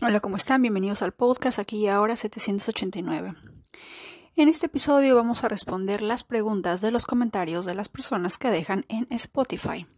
Hola, 0.00 0.20
¿cómo 0.20 0.36
están? 0.36 0.62
Bienvenidos 0.62 1.02
al 1.02 1.10
podcast 1.10 1.58
aquí 1.58 1.78
y 1.78 1.88
ahora 1.88 2.14
789. 2.14 3.34
En 4.36 4.48
este 4.48 4.66
episodio 4.66 5.16
vamos 5.16 5.42
a 5.42 5.48
responder 5.48 6.02
las 6.02 6.22
preguntas 6.22 6.80
de 6.80 6.92
los 6.92 7.04
comentarios 7.04 7.64
de 7.64 7.74
las 7.74 7.88
personas 7.88 8.38
que 8.38 8.48
dejan 8.48 8.84
en 8.88 9.08
Spotify. 9.10 9.88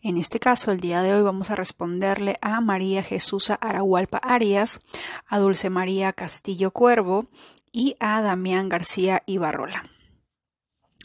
En 0.00 0.16
este 0.16 0.38
caso, 0.38 0.70
el 0.70 0.78
día 0.78 1.02
de 1.02 1.12
hoy 1.12 1.22
vamos 1.22 1.50
a 1.50 1.56
responderle 1.56 2.38
a 2.40 2.60
María 2.60 3.02
Jesús 3.02 3.50
Arahualpa 3.50 4.18
Arias, 4.18 4.78
a 5.26 5.40
Dulce 5.40 5.70
María 5.70 6.12
Castillo 6.12 6.70
Cuervo 6.70 7.26
y 7.72 7.96
a 7.98 8.22
Damián 8.22 8.68
García 8.68 9.24
Ibarrola. 9.26 9.82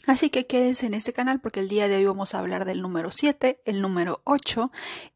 Así 0.06 0.30
que 0.30 0.46
quédense 0.46 0.86
en 0.86 0.94
este 0.94 1.12
canal 1.12 1.40
porque 1.40 1.58
el 1.58 1.68
día 1.68 1.88
de 1.88 1.96
hoy 1.96 2.04
vamos 2.04 2.34
a 2.34 2.38
hablar 2.38 2.64
del 2.66 2.82
número 2.82 3.10
7, 3.10 3.60
el 3.64 3.82
número 3.82 4.22
8, 4.22 4.70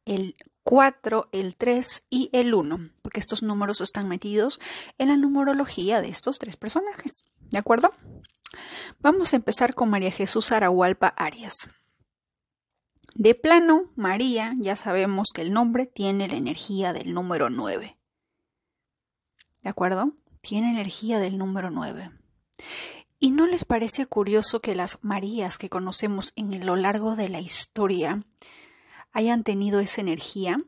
el 0.06 0.34
4, 0.64 1.28
el 1.32 1.56
3 1.56 2.04
y 2.10 2.30
el 2.32 2.54
1, 2.54 2.90
porque 3.02 3.20
estos 3.20 3.42
números 3.42 3.80
están 3.80 4.08
metidos 4.08 4.60
en 4.98 5.08
la 5.08 5.16
numerología 5.16 6.00
de 6.00 6.08
estos 6.08 6.38
tres 6.38 6.56
personajes. 6.56 7.24
¿De 7.50 7.58
acuerdo? 7.58 7.92
Vamos 9.00 9.32
a 9.32 9.36
empezar 9.36 9.74
con 9.74 9.90
María 9.90 10.10
Jesús 10.10 10.52
Arahualpa 10.52 11.08
Arias. 11.08 11.68
De 13.14 13.34
plano, 13.34 13.90
María, 13.94 14.54
ya 14.58 14.76
sabemos 14.76 15.32
que 15.34 15.42
el 15.42 15.52
nombre 15.52 15.86
tiene 15.86 16.28
la 16.28 16.36
energía 16.36 16.92
del 16.92 17.12
número 17.12 17.50
9. 17.50 17.98
¿De 19.62 19.68
acuerdo? 19.68 20.12
Tiene 20.40 20.70
energía 20.70 21.18
del 21.18 21.36
número 21.36 21.70
9. 21.70 22.10
¿Y 23.18 23.30
no 23.30 23.46
les 23.46 23.64
parece 23.64 24.06
curioso 24.06 24.60
que 24.60 24.74
las 24.74 24.98
Marías 25.02 25.58
que 25.58 25.68
conocemos 25.68 26.32
en 26.36 26.64
lo 26.64 26.76
largo 26.76 27.14
de 27.14 27.28
la 27.28 27.40
historia 27.40 28.22
hayan 29.12 29.44
tenido 29.44 29.80
esa 29.80 30.00
energía, 30.00 30.60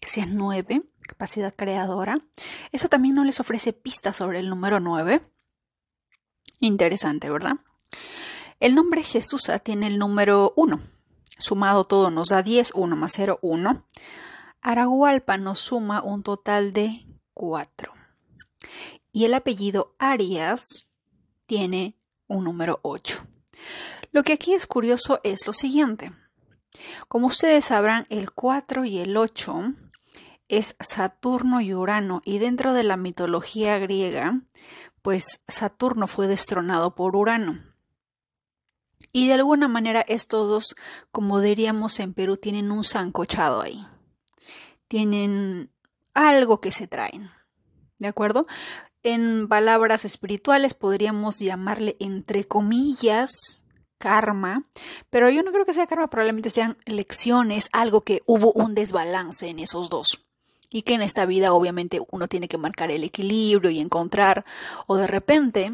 que 0.00 0.08
sean 0.08 0.36
nueve, 0.36 0.82
capacidad 1.00 1.54
creadora. 1.54 2.18
Eso 2.72 2.88
también 2.88 3.14
no 3.14 3.24
les 3.24 3.40
ofrece 3.40 3.72
pistas 3.72 4.16
sobre 4.16 4.38
el 4.38 4.48
número 4.48 4.80
nueve. 4.80 5.22
Interesante, 6.60 7.30
¿verdad? 7.30 7.56
El 8.60 8.74
nombre 8.74 9.02
Jesús 9.02 9.50
tiene 9.62 9.86
el 9.86 9.98
número 9.98 10.52
uno. 10.56 10.80
Sumado 11.38 11.84
todo 11.84 12.10
nos 12.10 12.28
da 12.28 12.42
10, 12.42 12.72
1 12.74 12.96
más 12.96 13.12
0, 13.14 13.38
1. 13.42 13.84
Arahualpa 14.60 15.36
nos 15.36 15.60
suma 15.60 16.02
un 16.02 16.24
total 16.24 16.72
de 16.72 17.06
4. 17.34 17.92
Y 19.12 19.24
el 19.24 19.34
apellido 19.34 19.94
Arias 19.98 20.90
tiene 21.46 21.96
un 22.26 22.44
número 22.44 22.80
8. 22.82 23.22
Lo 24.10 24.24
que 24.24 24.32
aquí 24.32 24.52
es 24.52 24.66
curioso 24.66 25.20
es 25.22 25.46
lo 25.46 25.52
siguiente. 25.52 26.12
Como 27.08 27.26
ustedes 27.28 27.66
sabrán, 27.66 28.06
el 28.10 28.32
4 28.32 28.84
y 28.84 28.98
el 28.98 29.16
8 29.16 29.74
es 30.48 30.76
Saturno 30.80 31.60
y 31.60 31.74
Urano, 31.74 32.22
y 32.24 32.38
dentro 32.38 32.72
de 32.72 32.84
la 32.84 32.96
mitología 32.96 33.78
griega, 33.78 34.40
pues 35.02 35.42
Saturno 35.46 36.06
fue 36.06 36.26
destronado 36.26 36.94
por 36.94 37.16
Urano. 37.16 37.62
Y 39.12 39.28
de 39.28 39.34
alguna 39.34 39.68
manera 39.68 40.00
estos 40.00 40.48
dos, 40.48 40.76
como 41.12 41.40
diríamos 41.40 42.00
en 42.00 42.14
Perú, 42.14 42.36
tienen 42.36 42.70
un 42.70 42.84
zancochado 42.84 43.62
ahí. 43.62 43.86
Tienen 44.88 45.70
algo 46.14 46.60
que 46.60 46.72
se 46.72 46.86
traen. 46.86 47.30
¿De 47.98 48.08
acuerdo? 48.08 48.46
En 49.02 49.48
palabras 49.48 50.04
espirituales 50.04 50.74
podríamos 50.74 51.38
llamarle 51.38 51.96
entre 52.00 52.44
comillas 52.46 53.66
karma, 53.98 54.64
pero 55.10 55.28
yo 55.30 55.42
no 55.42 55.52
creo 55.52 55.64
que 55.64 55.74
sea 55.74 55.86
karma, 55.86 56.08
probablemente 56.08 56.50
sean 56.50 56.78
lecciones, 56.86 57.68
algo 57.72 58.02
que 58.02 58.22
hubo 58.26 58.52
un 58.52 58.74
desbalance 58.74 59.48
en 59.48 59.58
esos 59.58 59.90
dos. 59.90 60.20
Y 60.70 60.82
que 60.82 60.94
en 60.94 61.02
esta 61.02 61.26
vida 61.26 61.52
obviamente 61.52 62.00
uno 62.10 62.28
tiene 62.28 62.48
que 62.48 62.58
marcar 62.58 62.90
el 62.90 63.04
equilibrio 63.04 63.70
y 63.70 63.80
encontrar, 63.80 64.44
o 64.86 64.96
de 64.96 65.06
repente 65.06 65.72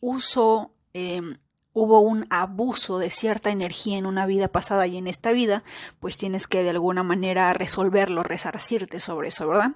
uso, 0.00 0.72
em, 0.92 1.38
hubo 1.72 2.00
un 2.00 2.26
abuso 2.30 2.98
de 2.98 3.10
cierta 3.10 3.50
energía 3.50 3.98
en 3.98 4.06
una 4.06 4.26
vida 4.26 4.48
pasada 4.48 4.86
y 4.86 4.96
en 4.96 5.06
esta 5.06 5.32
vida, 5.32 5.62
pues 6.00 6.18
tienes 6.18 6.46
que 6.46 6.62
de 6.62 6.70
alguna 6.70 7.02
manera 7.02 7.52
resolverlo, 7.54 8.22
resarcirte 8.22 9.00
sobre 9.00 9.28
eso, 9.28 9.48
¿verdad? 9.48 9.72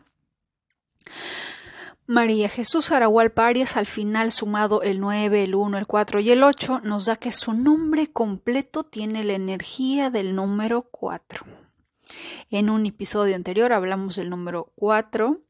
María 2.07 2.51
Jesús 2.51 2.93
Arahualpa 2.93 3.47
Arias, 3.47 3.79
al 3.79 3.87
final 3.87 4.31
sumado 4.31 4.83
el 4.83 5.01
9, 5.01 5.43
el 5.43 5.55
1, 5.55 5.79
el 5.79 5.87
4 5.87 6.21
y 6.21 6.33
el 6.33 6.43
8, 6.43 6.81
nos 6.85 7.07
da 7.07 7.17
que 7.17 7.33
su 7.33 7.55
nombre 7.55 8.13
completo 8.13 8.85
tiene 8.85 9.25
la 9.25 9.33
energía 9.33 10.11
del 10.11 10.35
número 10.35 10.83
4. 10.83 11.47
En 12.51 12.69
un 12.69 12.85
episodio 12.85 13.35
anterior 13.35 13.73
hablamos 13.73 14.17
del 14.17 14.29
número 14.29 14.71
4. 14.75 15.41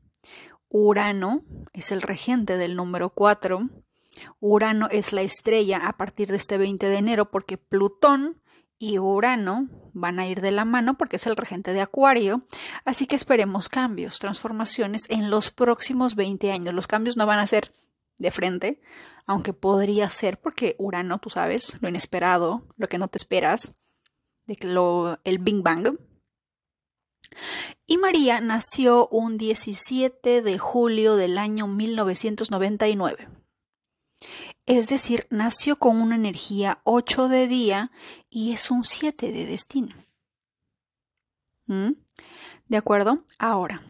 Urano 0.68 1.42
es 1.72 1.90
el 1.90 2.02
regente 2.02 2.56
del 2.56 2.76
número 2.76 3.10
4. 3.10 3.68
Urano 4.38 4.88
es 4.92 5.12
la 5.12 5.22
estrella 5.22 5.78
a 5.88 5.96
partir 5.96 6.28
de 6.28 6.36
este 6.36 6.56
20 6.56 6.88
de 6.88 6.96
enero 6.96 7.32
porque 7.32 7.58
Plutón 7.58 8.40
y 8.78 8.98
Urano 8.98 9.68
van 9.92 10.18
a 10.18 10.26
ir 10.26 10.40
de 10.40 10.50
la 10.50 10.64
mano 10.64 10.96
porque 10.98 11.16
es 11.16 11.26
el 11.26 11.36
regente 11.36 11.72
de 11.72 11.80
Acuario, 11.80 12.44
así 12.84 13.06
que 13.06 13.16
esperemos 13.16 13.68
cambios, 13.68 14.18
transformaciones 14.18 15.08
en 15.08 15.30
los 15.30 15.50
próximos 15.50 16.16
20 16.16 16.52
años. 16.52 16.74
Los 16.74 16.86
cambios 16.86 17.16
no 17.16 17.26
van 17.26 17.38
a 17.38 17.46
ser 17.46 17.72
de 18.18 18.30
frente, 18.30 18.80
aunque 19.26 19.52
podría 19.52 20.10
ser 20.10 20.40
porque 20.40 20.76
Urano, 20.78 21.18
tú 21.18 21.30
sabes, 21.30 21.76
lo 21.80 21.88
inesperado, 21.88 22.66
lo 22.76 22.88
que 22.88 22.98
no 22.98 23.08
te 23.08 23.18
esperas, 23.18 23.76
de 24.46 24.58
lo, 24.66 25.20
el 25.24 25.38
Big 25.38 25.62
Bang. 25.62 25.98
Y 27.86 27.98
María 27.98 28.40
nació 28.40 29.08
un 29.08 29.38
17 29.38 30.42
de 30.42 30.58
julio 30.58 31.16
del 31.16 31.38
año 31.38 31.66
1999 31.66 33.28
es 34.66 34.88
decir, 34.88 35.26
nació 35.30 35.76
con 35.76 36.00
una 36.00 36.14
energía 36.14 36.80
8 36.84 37.28
de 37.28 37.48
día 37.48 37.90
y 38.30 38.52
es 38.52 38.70
un 38.70 38.84
7 38.84 39.30
de 39.30 39.46
destino. 39.46 39.94
¿Mm? 41.66 41.92
¿De 42.68 42.76
acuerdo? 42.76 43.24
Ahora, 43.38 43.82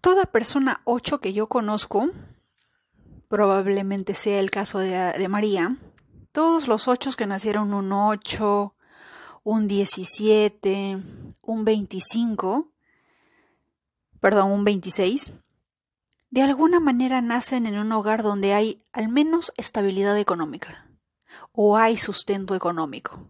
toda 0.00 0.24
persona 0.24 0.80
8 0.84 1.20
que 1.20 1.32
yo 1.32 1.48
conozco, 1.48 2.08
probablemente 3.28 4.14
sea 4.14 4.40
el 4.40 4.50
caso 4.50 4.78
de, 4.78 4.90
de 4.90 5.28
María, 5.28 5.76
todos 6.32 6.68
los 6.68 6.88
8 6.88 7.10
que 7.18 7.26
nacieron 7.26 7.74
un 7.74 7.92
8, 7.92 8.74
un 9.42 9.68
17, 9.68 11.02
un 11.42 11.64
25, 11.64 12.72
perdón, 14.20 14.52
un 14.52 14.64
26, 14.64 15.32
de 16.30 16.42
alguna 16.42 16.78
manera 16.78 17.20
nacen 17.20 17.66
en 17.66 17.76
un 17.78 17.90
hogar 17.92 18.22
donde 18.22 18.54
hay 18.54 18.84
al 18.92 19.08
menos 19.08 19.52
estabilidad 19.56 20.16
económica 20.16 20.86
o 21.52 21.76
hay 21.76 21.98
sustento 21.98 22.54
económico. 22.54 23.28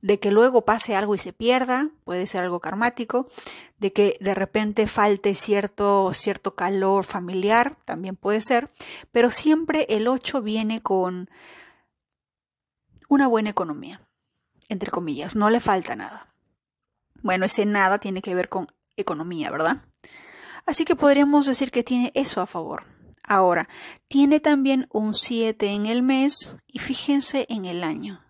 De 0.00 0.20
que 0.20 0.30
luego 0.30 0.64
pase 0.64 0.94
algo 0.94 1.16
y 1.16 1.18
se 1.18 1.32
pierda, 1.32 1.90
puede 2.04 2.28
ser 2.28 2.44
algo 2.44 2.60
karmático, 2.60 3.26
de 3.78 3.92
que 3.92 4.16
de 4.20 4.32
repente 4.32 4.86
falte 4.86 5.34
cierto, 5.34 6.12
cierto 6.12 6.54
calor 6.54 7.04
familiar, 7.04 7.76
también 7.84 8.14
puede 8.14 8.40
ser, 8.40 8.70
pero 9.10 9.32
siempre 9.32 9.86
el 9.88 10.06
8 10.06 10.40
viene 10.40 10.80
con 10.80 11.28
una 13.08 13.26
buena 13.26 13.50
economía, 13.50 14.08
entre 14.68 14.92
comillas, 14.92 15.34
no 15.34 15.50
le 15.50 15.58
falta 15.58 15.96
nada. 15.96 16.32
Bueno, 17.22 17.46
ese 17.46 17.66
nada 17.66 17.98
tiene 17.98 18.22
que 18.22 18.36
ver 18.36 18.48
con 18.48 18.68
economía, 18.96 19.50
¿verdad? 19.50 19.82
Así 20.68 20.84
que 20.84 20.94
podríamos 20.96 21.46
decir 21.46 21.70
que 21.70 21.82
tiene 21.82 22.12
eso 22.14 22.42
a 22.42 22.46
favor. 22.46 22.84
Ahora, 23.22 23.70
tiene 24.06 24.38
también 24.38 24.86
un 24.92 25.14
7 25.14 25.70
en 25.70 25.86
el 25.86 26.02
mes 26.02 26.58
y 26.66 26.78
fíjense 26.78 27.46
en 27.48 27.64
el 27.64 27.82
año. 27.82 28.22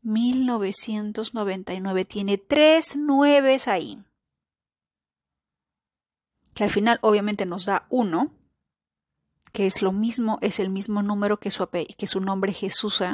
1999 0.00 2.06
tiene 2.06 2.38
tres 2.38 2.96
nueves 2.96 3.68
ahí. 3.68 4.02
Que 6.54 6.64
al 6.64 6.70
final 6.70 7.00
obviamente 7.02 7.44
nos 7.44 7.66
da 7.66 7.86
uno, 7.90 8.32
que 9.52 9.66
es 9.66 9.82
lo 9.82 9.92
mismo, 9.92 10.38
es 10.40 10.60
el 10.60 10.70
mismo 10.70 11.02
número 11.02 11.38
que 11.38 11.50
su, 11.50 11.68
que 11.68 12.06
su 12.06 12.22
nombre 12.22 12.54
Jesús, 12.54 13.04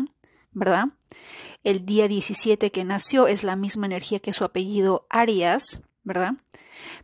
¿verdad? 0.52 0.90
El 1.64 1.84
día 1.84 2.06
17 2.06 2.70
que 2.70 2.84
nació 2.84 3.26
es 3.26 3.42
la 3.42 3.56
misma 3.56 3.86
energía 3.86 4.20
que 4.20 4.32
su 4.32 4.44
apellido 4.44 5.08
Arias, 5.10 5.82
¿verdad? 6.04 6.34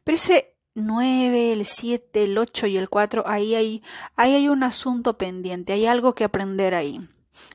Pero 0.05 0.15
ese 0.15 0.50
9, 0.75 1.53
el 1.53 1.67
7, 1.67 2.25
el 2.25 2.39
8 2.39 2.67
y 2.69 2.77
el 2.77 2.89
4, 2.89 3.25
ahí 3.27 3.55
hay, 3.55 3.83
ahí 4.17 4.35
hay 4.35 4.49
un 4.49 4.63
asunto 4.63 5.19
pendiente, 5.19 5.73
hay 5.73 5.87
algo 5.87 6.15
que 6.15 6.25
aprender 6.25 6.75
ahí. 6.75 7.09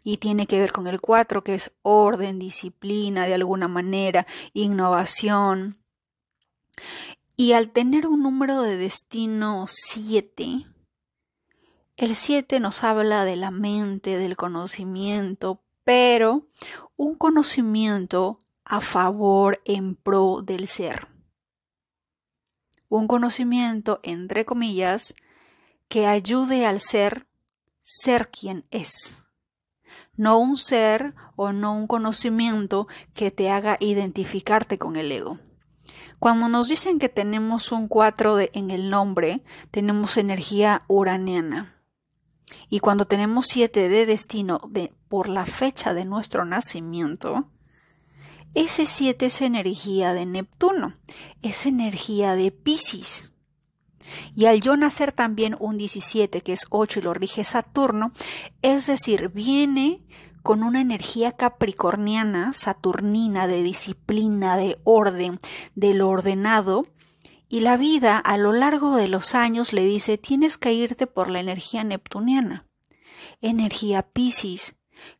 Y 0.04 0.18
tiene 0.18 0.48
que 0.48 0.60
ver 0.60 0.72
con 0.72 0.88
el 0.88 1.00
4, 1.00 1.44
que 1.44 1.56
es 1.56 1.72
orden, 1.82 2.40
disciplina, 2.40 3.26
de 3.26 3.36
alguna 3.36 3.68
manera, 3.68 4.26
innovación. 4.54 5.78
Y 7.36 7.54
al 7.54 7.70
tener 7.70 8.08
un 8.08 8.24
número 8.24 8.62
de 8.62 8.78
destino 8.78 9.66
7, 9.68 10.66
el 11.98 12.16
7 12.16 12.60
nos 12.60 12.84
habla 12.84 13.24
de 13.24 13.36
la 13.38 13.52
mente, 13.52 14.18
del 14.18 14.36
conocimiento, 14.36 15.62
pero 15.86 16.48
un 16.98 17.16
conocimiento 17.16 18.40
a 18.66 18.82
favor 18.82 19.62
en 19.66 19.96
pro 19.96 20.42
del 20.42 20.68
ser. 20.68 21.15
Un 22.90 23.08
conocimiento, 23.08 24.00
entre 24.04 24.46
comillas, 24.46 25.16
que 25.88 26.08
ayude 26.08 26.66
al 26.66 26.82
ser 26.82 27.28
ser 27.86 28.32
quien 28.32 28.66
es. 28.72 29.26
No 30.18 30.40
un 30.40 30.58
ser 30.58 31.14
o 31.36 31.52
no 31.52 31.76
un 31.76 31.86
conocimiento 31.86 32.88
que 33.14 33.30
te 33.30 33.52
haga 33.52 33.78
identificarte 33.80 34.80
con 34.80 34.96
el 34.96 35.12
ego. 35.12 35.40
Cuando 36.18 36.48
nos 36.48 36.70
dicen 36.70 36.98
que 36.98 37.10
tenemos 37.10 37.72
un 37.72 37.88
4 37.88 38.40
en 38.54 38.72
el 38.72 38.90
nombre, 38.90 39.44
tenemos 39.70 40.18
energía 40.18 40.84
uraniana. 40.88 41.84
Y 42.70 42.80
cuando 42.80 43.06
tenemos 43.06 43.48
7 43.48 43.90
de 43.90 44.06
destino 44.08 44.62
de, 44.70 44.94
por 45.08 45.30
la 45.30 45.46
fecha 45.46 45.94
de 45.94 46.06
nuestro 46.06 46.44
nacimiento, 46.46 47.52
ese 48.56 48.86
7 48.86 49.25
es 49.25 49.42
energía 49.42 50.13
de 50.13 50.25
Neptuno, 50.25 50.96
es 51.42 51.66
energía 51.66 52.36
de 52.36 52.52
Pisces. 52.52 53.31
Y 54.34 54.46
al 54.46 54.62
yo 54.62 54.78
nacer 54.78 55.12
también 55.12 55.57
un 55.60 55.78
17, 55.78 56.42
que 56.42 56.54
es 56.54 56.66
8 56.69 57.00
y 57.00 57.04
lo 57.04 57.13
rige 57.13 57.44
Saturno, 57.44 58.12
es 58.62 58.88
decir, 58.88 59.30
viene 59.30 60.06
con 60.42 60.63
una 60.63 60.80
energía 60.80 61.31
capricorniana, 61.31 62.54
saturnina, 62.54 63.48
de 63.48 63.62
disciplina, 63.62 64.57
de 64.57 64.80
orden, 64.84 65.40
de 65.74 65.94
lo 65.94 66.07
ordenado, 66.07 66.88
y 67.50 67.60
la 67.60 67.78
vida 67.78 68.18
a 68.18 68.38
lo 68.38 68.54
largo 68.54 68.96
de 68.96 69.07
los 69.07 69.36
años 69.36 69.74
le 69.74 69.84
dice 69.86 70.18
tienes 70.18 70.57
que 70.57 70.74
irte 70.74 71.07
por 71.07 71.30
la 71.30 71.40
energía 71.40 71.84
neptuniana, 71.84 72.68
energía 73.42 74.04
Piscis, 74.04 74.75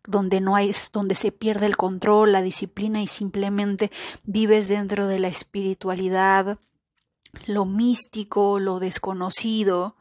donde 0.06 0.42
no 0.42 0.56
hay, 0.56 0.74
donde 0.94 1.16
se 1.16 1.32
pierde 1.32 1.66
el 1.66 1.78
control, 1.78 2.32
la 2.32 2.42
disciplina 2.42 3.02
y 3.02 3.08
simplemente 3.08 3.92
vives 4.24 4.68
dentro 4.68 5.08
de 5.08 5.20
la 5.20 5.28
espiritualidad, 5.28 6.60
lo 7.48 7.66
místico, 7.66 8.60
lo 8.60 8.80
desconocido, 8.80 9.96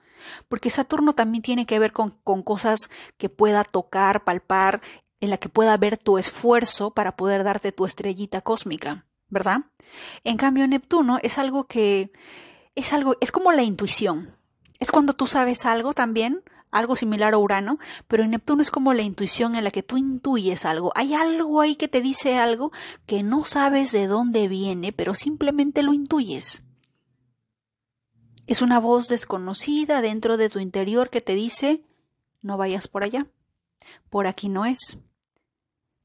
porque 0.49 0.71
Saturno 0.71 1.15
también 1.15 1.43
tiene 1.43 1.67
que 1.67 1.79
ver 1.79 1.93
con, 1.93 2.11
con, 2.11 2.43
cosas 2.43 2.91
que 3.19 3.29
pueda 3.29 3.65
tocar, 3.65 4.25
palpar, 4.25 4.81
en 5.21 5.31
la 5.31 5.39
que 5.39 5.49
pueda 5.49 5.77
ver 5.77 5.97
tu 5.97 6.19
esfuerzo 6.19 6.91
para 6.91 7.17
poder 7.17 7.45
darte 7.45 7.73
tu 7.73 7.87
estrellita 7.87 8.41
cósmica, 8.41 9.07
¿verdad? 9.29 9.61
En 10.23 10.37
cambio, 10.37 10.67
Neptuno 10.67 11.19
es 11.23 11.39
algo 11.39 11.65
que 11.65 12.13
es 12.75 12.93
algo, 12.93 13.17
es 13.21 13.33
como 13.33 13.53
la 13.53 13.63
intuición. 13.63 14.31
Es 14.81 14.91
cuando 14.91 15.15
tú 15.15 15.27
sabes 15.27 15.65
algo 15.67 15.93
también, 15.93 16.43
algo 16.75 16.97
similar 16.97 17.35
a 17.35 17.39
Urano, 17.39 17.79
pero 18.09 18.25
en 18.25 18.33
Neptuno 18.33 18.61
es 18.61 18.71
como 18.71 18.93
la 18.95 19.03
intuición 19.03 19.55
en 19.55 19.63
la 19.63 19.71
que 19.71 19.85
tú 19.85 19.97
intuyes 19.97 20.65
algo. 20.65 20.93
Hay 20.97 21.15
algo 21.15 21.61
ahí 21.61 21.77
que 21.77 21.87
te 21.87 22.03
dice 22.03 22.37
algo 22.37 22.73
que 23.07 23.23
no 23.23 23.45
sabes 23.45 23.93
de 23.93 24.09
dónde 24.09 24.49
viene, 24.49 24.93
pero 24.93 25.15
simplemente 25.15 25.85
lo 25.85 25.93
intuyes. 25.93 26.65
Es 28.47 28.61
una 28.61 28.81
voz 28.81 29.09
desconocida 29.09 30.03
dentro 30.03 30.37
de 30.37 30.51
tu 30.51 30.59
interior 30.59 31.11
que 31.11 31.21
te 31.21 31.37
dice, 31.37 31.85
no 32.43 32.59
vayas 32.59 32.89
por 32.89 33.05
allá, 33.05 33.29
por 34.11 34.27
aquí 34.27 34.49
no 34.49 34.67
es. 34.67 34.99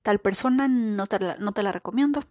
Tal 0.04 0.19
persona 0.19 0.68
no 0.68 1.07
te 1.07 1.19
la, 1.19 1.36
no 1.38 1.51
te 1.51 1.63
la 1.63 1.71
recomiendo. 1.71 2.24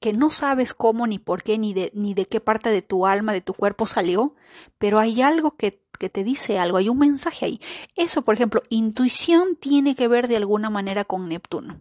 Que 0.00 0.12
no 0.12 0.30
sabes 0.30 0.74
cómo, 0.74 1.06
ni 1.06 1.18
por 1.18 1.42
qué, 1.42 1.56
ni 1.58 1.72
de, 1.72 1.92
ni 1.94 2.12
de 2.12 2.26
qué 2.26 2.40
parte 2.40 2.70
de 2.70 2.82
tu 2.82 3.06
alma, 3.06 3.32
de 3.32 3.40
tu 3.40 3.54
cuerpo 3.54 3.86
salió, 3.86 4.34
pero 4.78 4.98
hay 4.98 5.22
algo 5.22 5.56
que, 5.56 5.81
que 6.02 6.10
te 6.10 6.24
dice 6.24 6.58
algo, 6.58 6.78
hay 6.78 6.88
un 6.88 6.98
mensaje 6.98 7.46
ahí. 7.46 7.60
Eso, 7.94 8.22
por 8.22 8.34
ejemplo, 8.34 8.62
intuición 8.70 9.56
tiene 9.56 9.94
que 9.94 10.08
ver 10.08 10.26
de 10.26 10.36
alguna 10.36 10.68
manera 10.68 11.04
con 11.04 11.28
Neptuno. 11.28 11.80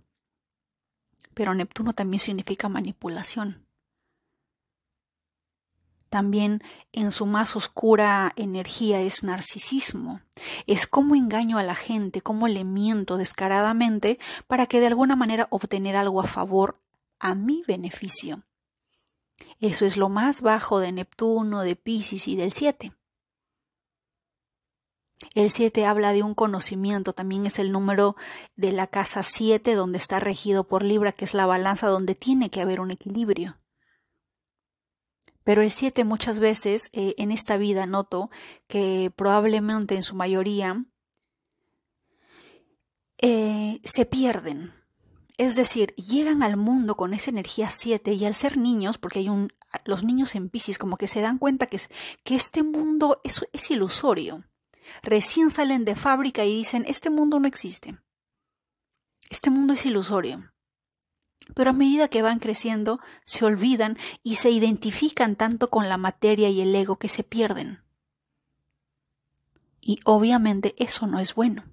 Pero 1.34 1.56
Neptuno 1.56 1.94
también 1.94 2.20
significa 2.20 2.70
manipulación 2.70 3.66
también 6.12 6.62
en 6.92 7.14
su 7.14 7.26
más 7.26 7.56
oscura 7.56 8.34
energía 8.36 9.00
es 9.00 9.24
narcisismo. 9.24 10.20
Es 10.68 10.86
cómo 10.86 11.16
engaño 11.16 11.58
a 11.58 11.64
la 11.64 11.74
gente, 11.74 12.20
cómo 12.22 12.50
le 12.50 12.66
miento 12.66 13.16
descaradamente 13.16 14.20
para 14.46 14.68
que 14.68 14.82
de 14.82 14.88
alguna 14.88 15.16
manera 15.16 15.48
obtener 15.52 15.96
algo 15.96 16.20
a 16.20 16.28
favor 16.28 16.78
a 17.18 17.34
mi 17.34 17.64
beneficio. 17.66 18.44
Eso 19.62 19.86
es 19.86 19.96
lo 19.96 20.10
más 20.10 20.42
bajo 20.42 20.82
de 20.82 20.92
Neptuno, 20.92 21.62
de 21.62 21.78
Pisces 21.78 22.28
y 22.28 22.36
del 22.36 22.52
7. 22.52 22.92
El 25.34 25.52
7 25.52 25.86
habla 25.86 26.14
de 26.14 26.24
un 26.24 26.34
conocimiento, 26.34 27.14
también 27.14 27.46
es 27.46 27.60
el 27.60 27.72
número 27.72 28.16
de 28.56 28.72
la 28.72 28.88
casa 28.88 29.24
7 29.24 29.76
donde 29.76 29.98
está 29.98 30.20
regido 30.20 30.68
por 30.68 30.84
Libra, 30.84 31.12
que 31.12 31.26
es 31.26 31.34
la 31.34 31.46
balanza 31.46 31.88
donde 31.88 32.16
tiene 32.16 32.50
que 32.50 32.62
haber 32.62 32.80
un 32.80 32.92
equilibrio. 32.92 33.58
Pero 35.44 35.62
el 35.62 35.72
7 35.72 36.04
muchas 36.04 36.40
veces 36.40 36.90
eh, 36.94 37.16
en 37.18 37.32
esta 37.32 37.58
vida 37.58 37.86
noto 37.86 38.30
que 38.68 39.12
probablemente 39.16 39.96
en 39.96 40.04
su 40.04 40.16
mayoría 40.16 40.86
eh, 43.18 43.80
se 43.84 44.06
pierden. 44.06 44.74
Es 45.38 45.56
decir, 45.56 45.96
llegan 45.96 46.44
al 46.44 46.58
mundo 46.58 46.96
con 46.96 47.14
esa 47.14 47.32
energía 47.32 47.70
7 47.70 48.14
y 48.14 48.26
al 48.26 48.36
ser 48.36 48.58
niños, 48.58 48.98
porque 48.98 49.20
hay 49.20 49.30
un, 49.30 49.52
los 49.86 50.04
niños 50.04 50.36
en 50.36 50.50
Pisces 50.50 50.78
como 50.78 50.98
que 50.98 51.08
se 51.08 51.22
dan 51.22 51.38
cuenta 51.38 51.66
que, 51.66 51.80
que 52.24 52.36
este 52.36 52.62
mundo 52.64 53.22
es, 53.24 53.48
es 53.54 53.72
ilusorio. 53.72 54.44
Recién 55.04 55.52
salen 55.52 55.86
de 55.86 55.96
fábrica 55.96 56.46
y 56.46 56.56
dicen, 56.58 56.84
este 56.88 57.10
mundo 57.10 57.40
no 57.40 57.48
existe. 57.48 57.98
Este 59.30 59.50
mundo 59.50 59.74
es 59.74 59.86
ilusorio. 59.86 60.52
Pero 61.56 61.72
a 61.72 61.74
medida 61.74 62.08
que 62.08 62.22
van 62.22 62.40
creciendo, 62.40 63.00
se 63.26 63.46
olvidan 63.46 63.98
y 64.24 64.36
se 64.36 64.52
identifican 64.52 65.36
tanto 65.36 65.70
con 65.70 65.90
la 65.90 65.98
materia 65.98 66.50
y 66.50 66.62
el 66.62 66.74
ego 66.76 66.98
que 66.98 67.10
se 67.10 67.24
pierden. 67.24 67.84
Y 69.82 70.00
obviamente 70.06 70.76
eso 70.78 71.08
no 71.08 71.20
es 71.20 71.34
bueno. 71.34 71.66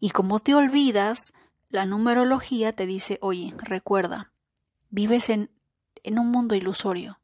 Y 0.00 0.10
como 0.10 0.40
te 0.40 0.54
olvidas, 0.54 1.32
la 1.68 1.84
numerología 1.84 2.74
te 2.74 2.86
dice, 2.86 3.18
oye, 3.20 3.52
recuerda, 3.58 4.32
vives 4.88 5.28
en, 5.28 5.50
en 6.02 6.18
un 6.18 6.30
mundo 6.30 6.54
ilusorio. 6.54 7.20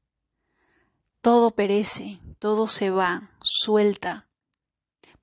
Todo 1.20 1.52
perece, 1.52 2.18
todo 2.38 2.66
se 2.66 2.90
va, 2.90 3.30
suelta. 3.40 4.28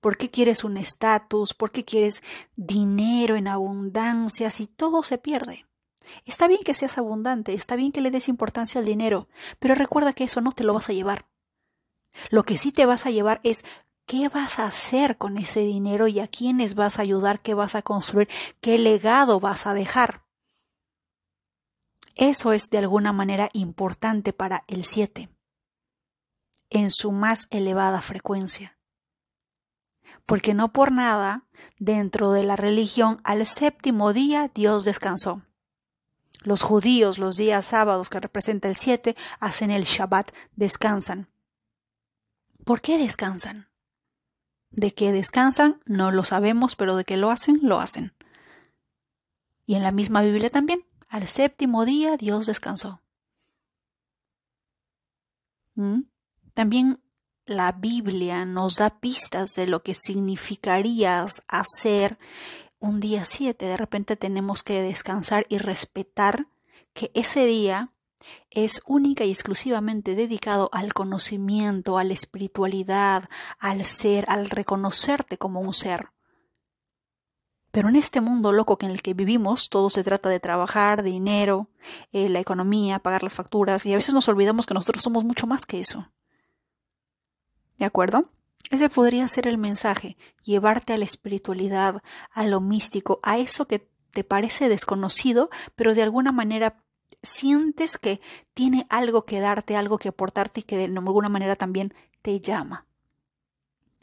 ¿Por 0.01 0.17
qué 0.17 0.29
quieres 0.29 0.63
un 0.63 0.77
estatus? 0.77 1.53
¿Por 1.53 1.71
qué 1.71 1.83
quieres 1.83 2.23
dinero 2.55 3.35
en 3.35 3.47
abundancia 3.47 4.49
si 4.49 4.67
todo 4.67 5.03
se 5.03 5.17
pierde? 5.17 5.65
Está 6.25 6.47
bien 6.47 6.61
que 6.63 6.73
seas 6.73 6.97
abundante, 6.97 7.53
está 7.53 7.75
bien 7.75 7.91
que 7.91 8.01
le 8.01 8.11
des 8.11 8.29
importancia 8.29 8.79
al 8.79 8.85
dinero, 8.85 9.27
pero 9.59 9.75
recuerda 9.75 10.13
que 10.13 10.23
eso 10.23 10.41
no 10.41 10.51
te 10.51 10.63
lo 10.63 10.73
vas 10.73 10.89
a 10.89 10.93
llevar. 10.93 11.27
Lo 12.29 12.43
que 12.43 12.57
sí 12.57 12.71
te 12.71 12.85
vas 12.85 13.05
a 13.05 13.11
llevar 13.11 13.41
es 13.43 13.63
qué 14.05 14.29
vas 14.29 14.57
a 14.57 14.65
hacer 14.65 15.17
con 15.17 15.37
ese 15.37 15.59
dinero 15.59 16.07
y 16.07 16.19
a 16.19 16.27
quiénes 16.27 16.75
vas 16.75 16.97
a 16.97 17.03
ayudar, 17.03 17.41
qué 17.41 17.53
vas 17.53 17.75
a 17.75 17.81
construir, 17.81 18.27
qué 18.61 18.79
legado 18.79 19.39
vas 19.39 19.67
a 19.67 19.73
dejar. 19.73 20.23
Eso 22.15 22.51
es 22.51 22.69
de 22.69 22.79
alguna 22.79 23.13
manera 23.13 23.49
importante 23.53 24.33
para 24.33 24.63
el 24.67 24.83
7, 24.83 25.29
en 26.69 26.91
su 26.91 27.11
más 27.11 27.47
elevada 27.51 28.01
frecuencia. 28.01 28.78
Porque 30.29 30.53
no 30.53 30.71
por 30.71 30.91
nada, 30.91 31.47
dentro 31.79 32.31
de 32.31 32.43
la 32.43 32.55
religión, 32.55 33.19
al 33.23 33.47
séptimo 33.47 34.13
día 34.13 34.51
Dios 34.53 34.85
descansó. 34.85 35.41
Los 36.43 36.61
judíos 36.61 37.17
los 37.17 37.35
días 37.35 37.65
sábados 37.65 38.11
que 38.11 38.19
representa 38.19 38.67
el 38.67 38.75
7 38.75 39.15
hacen 39.39 39.71
el 39.71 39.85
Shabbat, 39.85 40.31
descansan. 40.55 41.29
¿Por 42.63 42.79
qué 42.79 42.99
descansan? 42.99 43.69
De 44.69 44.93
qué 44.93 45.11
descansan 45.11 45.81
no 45.87 46.11
lo 46.11 46.23
sabemos, 46.23 46.75
pero 46.75 46.95
de 46.95 47.05
qué 47.05 47.17
lo 47.17 47.31
hacen, 47.31 47.61
lo 47.63 47.79
hacen. 47.79 48.13
Y 49.65 49.73
en 49.73 49.81
la 49.81 49.91
misma 49.91 50.21
Biblia 50.21 50.51
también, 50.51 50.85
al 51.07 51.27
séptimo 51.27 51.85
día 51.85 52.17
Dios 52.17 52.45
descansó. 52.45 53.01
¿Mm? 55.73 56.01
También 56.53 57.01
la 57.49 57.71
Biblia 57.71 58.45
nos 58.45 58.75
da 58.75 58.99
pistas 58.99 59.55
de 59.55 59.67
lo 59.67 59.81
que 59.83 59.93
significaría 59.93 61.25
hacer 61.47 62.17
un 62.79 62.99
día 62.99 63.25
7, 63.25 63.65
de 63.65 63.77
repente 63.77 64.15
tenemos 64.15 64.63
que 64.63 64.81
descansar 64.81 65.45
y 65.49 65.57
respetar 65.57 66.47
que 66.93 67.11
ese 67.13 67.45
día 67.45 67.91
es 68.49 68.81
única 68.85 69.25
y 69.25 69.31
exclusivamente 69.31 70.15
dedicado 70.15 70.69
al 70.71 70.93
conocimiento, 70.93 71.97
a 71.97 72.03
la 72.03 72.13
espiritualidad, 72.13 73.29
al 73.59 73.85
ser, 73.85 74.25
al 74.29 74.49
reconocerte 74.49 75.37
como 75.37 75.59
un 75.59 75.73
ser. 75.73 76.09
Pero 77.71 77.89
en 77.89 77.95
este 77.95 78.21
mundo 78.21 78.51
loco 78.51 78.77
en 78.81 78.91
el 78.91 79.01
que 79.01 79.13
vivimos, 79.13 79.69
todo 79.69 79.89
se 79.89 80.03
trata 80.03 80.29
de 80.29 80.39
trabajar, 80.39 81.03
dinero, 81.03 81.69
eh, 82.11 82.29
la 82.29 82.39
economía, 82.39 82.99
pagar 82.99 83.23
las 83.23 83.35
facturas, 83.35 83.85
y 83.85 83.93
a 83.93 83.97
veces 83.97 84.13
nos 84.13 84.27
olvidamos 84.27 84.65
que 84.65 84.73
nosotros 84.73 85.03
somos 85.03 85.23
mucho 85.23 85.47
más 85.47 85.65
que 85.65 85.79
eso. 85.79 86.07
¿De 87.79 87.85
acuerdo? 87.85 88.29
Ese 88.69 88.89
podría 88.89 89.27
ser 89.27 89.47
el 89.47 89.57
mensaje, 89.57 90.17
llevarte 90.43 90.93
a 90.93 90.97
la 90.97 91.05
espiritualidad, 91.05 92.03
a 92.31 92.45
lo 92.45 92.61
místico, 92.61 93.19
a 93.23 93.39
eso 93.39 93.65
que 93.65 93.87
te 94.11 94.23
parece 94.23 94.69
desconocido, 94.69 95.49
pero 95.75 95.95
de 95.95 96.03
alguna 96.03 96.31
manera 96.31 96.83
sientes 97.23 97.97
que 97.97 98.21
tiene 98.53 98.85
algo 98.89 99.25
que 99.25 99.39
darte, 99.39 99.75
algo 99.75 99.97
que 99.97 100.09
aportarte 100.09 100.59
y 100.59 100.63
que 100.63 100.77
de 100.77 100.85
alguna 100.85 101.29
manera 101.29 101.55
también 101.55 101.93
te 102.21 102.39
llama. 102.39 102.85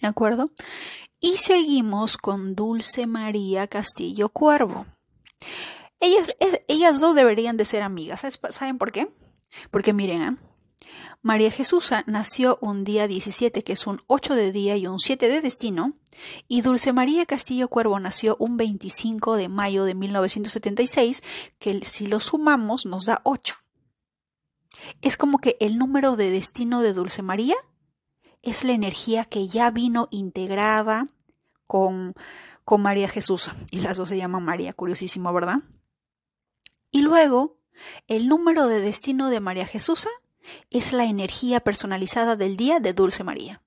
¿De 0.00 0.09
acuerdo? 0.09 0.50
Y 1.21 1.37
seguimos 1.37 2.16
con 2.16 2.54
Dulce 2.54 3.06
María 3.06 3.68
Castillo 3.68 4.30
Cuervo. 4.30 4.87
Ellas, 6.00 6.37
ellas 6.68 7.00
dos 7.00 7.14
deberían 7.14 7.56
de 7.56 7.64
ser 7.64 7.83
amigas. 7.83 8.26
¿Saben 8.50 8.78
por 8.78 8.92
qué? 8.92 9.09
Porque 9.71 9.92
miren, 9.92 10.23
¿eh? 10.23 10.37
María 11.26 11.50
Jesús 11.50 11.90
nació 12.06 12.56
un 12.61 12.85
día 12.85 13.09
17, 13.09 13.64
que 13.64 13.73
es 13.73 13.88
un 13.88 14.00
8 14.06 14.37
de 14.37 14.52
día 14.52 14.76
y 14.76 14.87
un 14.87 15.00
7 15.00 15.26
de 15.26 15.40
destino, 15.40 15.95
y 16.47 16.61
Dulce 16.61 16.92
María 16.92 17.26
Castillo 17.26 17.66
Cuervo 17.66 17.99
nació 17.99 18.37
un 18.38 18.56
25 18.56 19.35
de 19.35 19.49
mayo 19.49 19.83
de 19.83 19.97
1976, 19.97 21.25
que 21.59 21.85
si 21.85 22.06
lo 22.06 22.21
sumamos 22.21 22.87
nos 22.87 23.06
da 23.06 23.23
8. 23.25 23.56
Es 25.02 25.16
como 25.16 25.38
que 25.38 25.56
el 25.59 25.78
número 25.78 26.14
de 26.14 26.30
destino 26.30 26.80
de 26.80 26.92
Dulce 26.92 27.23
María 27.23 27.56
es 28.42 28.62
la 28.62 28.75
energía 28.75 29.25
que 29.25 29.49
ya 29.49 29.73
vino 29.73 30.06
integrada 30.12 31.09
con, 31.66 32.14
con 32.64 32.83
María 32.83 33.09
Jesús, 33.09 33.50
y 33.73 33.80
las 33.80 33.97
dos 33.97 34.11
se 34.11 34.16
llaman 34.16 34.45
María, 34.45 34.75
curiosísimo, 34.75 35.33
¿verdad? 35.33 35.56
Y 36.92 37.02
luego, 37.02 37.59
el 38.06 38.28
número 38.28 38.68
de 38.68 38.78
destino 38.78 39.28
de 39.28 39.40
María 39.40 39.66
Jesús 39.66 40.06
es 40.71 40.93
la 40.93 41.05
energía 41.05 41.61
personalizada 41.61 42.37
del 42.37 42.57
día 42.57 42.81
de 42.81 42.93
Dulce 42.93 43.25
María. 43.25 43.62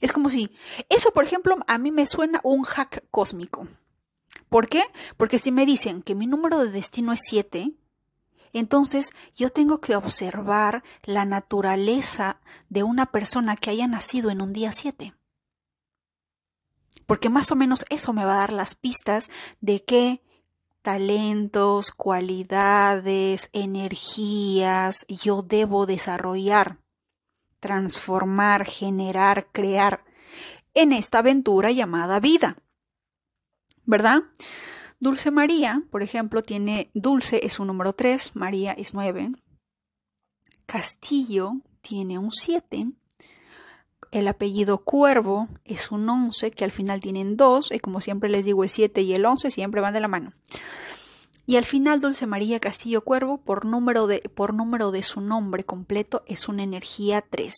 Es 0.00 0.12
como 0.12 0.28
si, 0.28 0.50
eso 0.88 1.12
por 1.12 1.24
ejemplo, 1.24 1.56
a 1.66 1.78
mí 1.78 1.90
me 1.90 2.06
suena 2.06 2.40
un 2.42 2.62
hack 2.64 3.04
cósmico. 3.10 3.68
¿Por 4.48 4.68
qué? 4.68 4.82
Porque 5.16 5.38
si 5.38 5.50
me 5.50 5.66
dicen 5.66 6.02
que 6.02 6.14
mi 6.14 6.26
número 6.26 6.58
de 6.58 6.70
destino 6.70 7.12
es 7.12 7.20
7, 7.24 7.72
entonces 8.52 9.12
yo 9.34 9.50
tengo 9.50 9.80
que 9.80 9.96
observar 9.96 10.84
la 11.02 11.24
naturaleza 11.24 12.40
de 12.68 12.82
una 12.82 13.06
persona 13.06 13.56
que 13.56 13.70
haya 13.70 13.86
nacido 13.86 14.30
en 14.30 14.40
un 14.40 14.52
día 14.52 14.72
7. 14.72 15.14
Porque 17.06 17.28
más 17.28 17.50
o 17.50 17.56
menos 17.56 17.84
eso 17.90 18.12
me 18.12 18.24
va 18.24 18.34
a 18.34 18.38
dar 18.38 18.52
las 18.52 18.74
pistas 18.74 19.28
de 19.60 19.82
qué 19.84 20.22
talentos, 20.84 21.92
cualidades, 21.92 23.48
energías 23.54 25.06
yo 25.08 25.40
debo 25.40 25.86
desarrollar, 25.86 26.78
transformar, 27.58 28.66
generar, 28.66 29.48
crear 29.50 30.04
en 30.74 30.92
esta 30.92 31.20
aventura 31.20 31.72
llamada 31.72 32.20
vida. 32.20 32.58
¿Verdad? 33.86 34.24
Dulce 35.00 35.30
María, 35.30 35.82
por 35.90 36.02
ejemplo, 36.02 36.42
tiene 36.42 36.90
Dulce 36.92 37.40
es 37.46 37.58
un 37.58 37.68
número 37.68 37.94
3, 37.94 38.36
María 38.36 38.72
es 38.72 38.92
9. 38.92 39.32
Castillo 40.66 41.62
tiene 41.80 42.18
un 42.18 42.30
7. 42.30 42.92
El 44.14 44.28
apellido 44.28 44.78
Cuervo 44.78 45.48
es 45.64 45.90
un 45.90 46.08
11, 46.08 46.52
que 46.52 46.62
al 46.62 46.70
final 46.70 47.00
tienen 47.00 47.36
2, 47.36 47.72
y 47.72 47.80
como 47.80 48.00
siempre 48.00 48.28
les 48.28 48.44
digo, 48.44 48.62
el 48.62 48.70
7 48.70 49.02
y 49.02 49.12
el 49.12 49.26
11 49.26 49.50
siempre 49.50 49.80
van 49.80 49.92
de 49.92 49.98
la 49.98 50.06
mano. 50.06 50.32
Y 51.46 51.56
al 51.56 51.64
final 51.64 51.98
Dulce 51.98 52.24
María 52.28 52.60
Castillo 52.60 53.00
Cuervo, 53.00 53.38
por 53.38 53.64
número 53.64 54.06
de, 54.06 54.20
por 54.20 54.54
número 54.54 54.92
de 54.92 55.02
su 55.02 55.20
nombre 55.20 55.64
completo, 55.64 56.22
es 56.28 56.48
una 56.48 56.62
energía 56.62 57.24
3. 57.28 57.52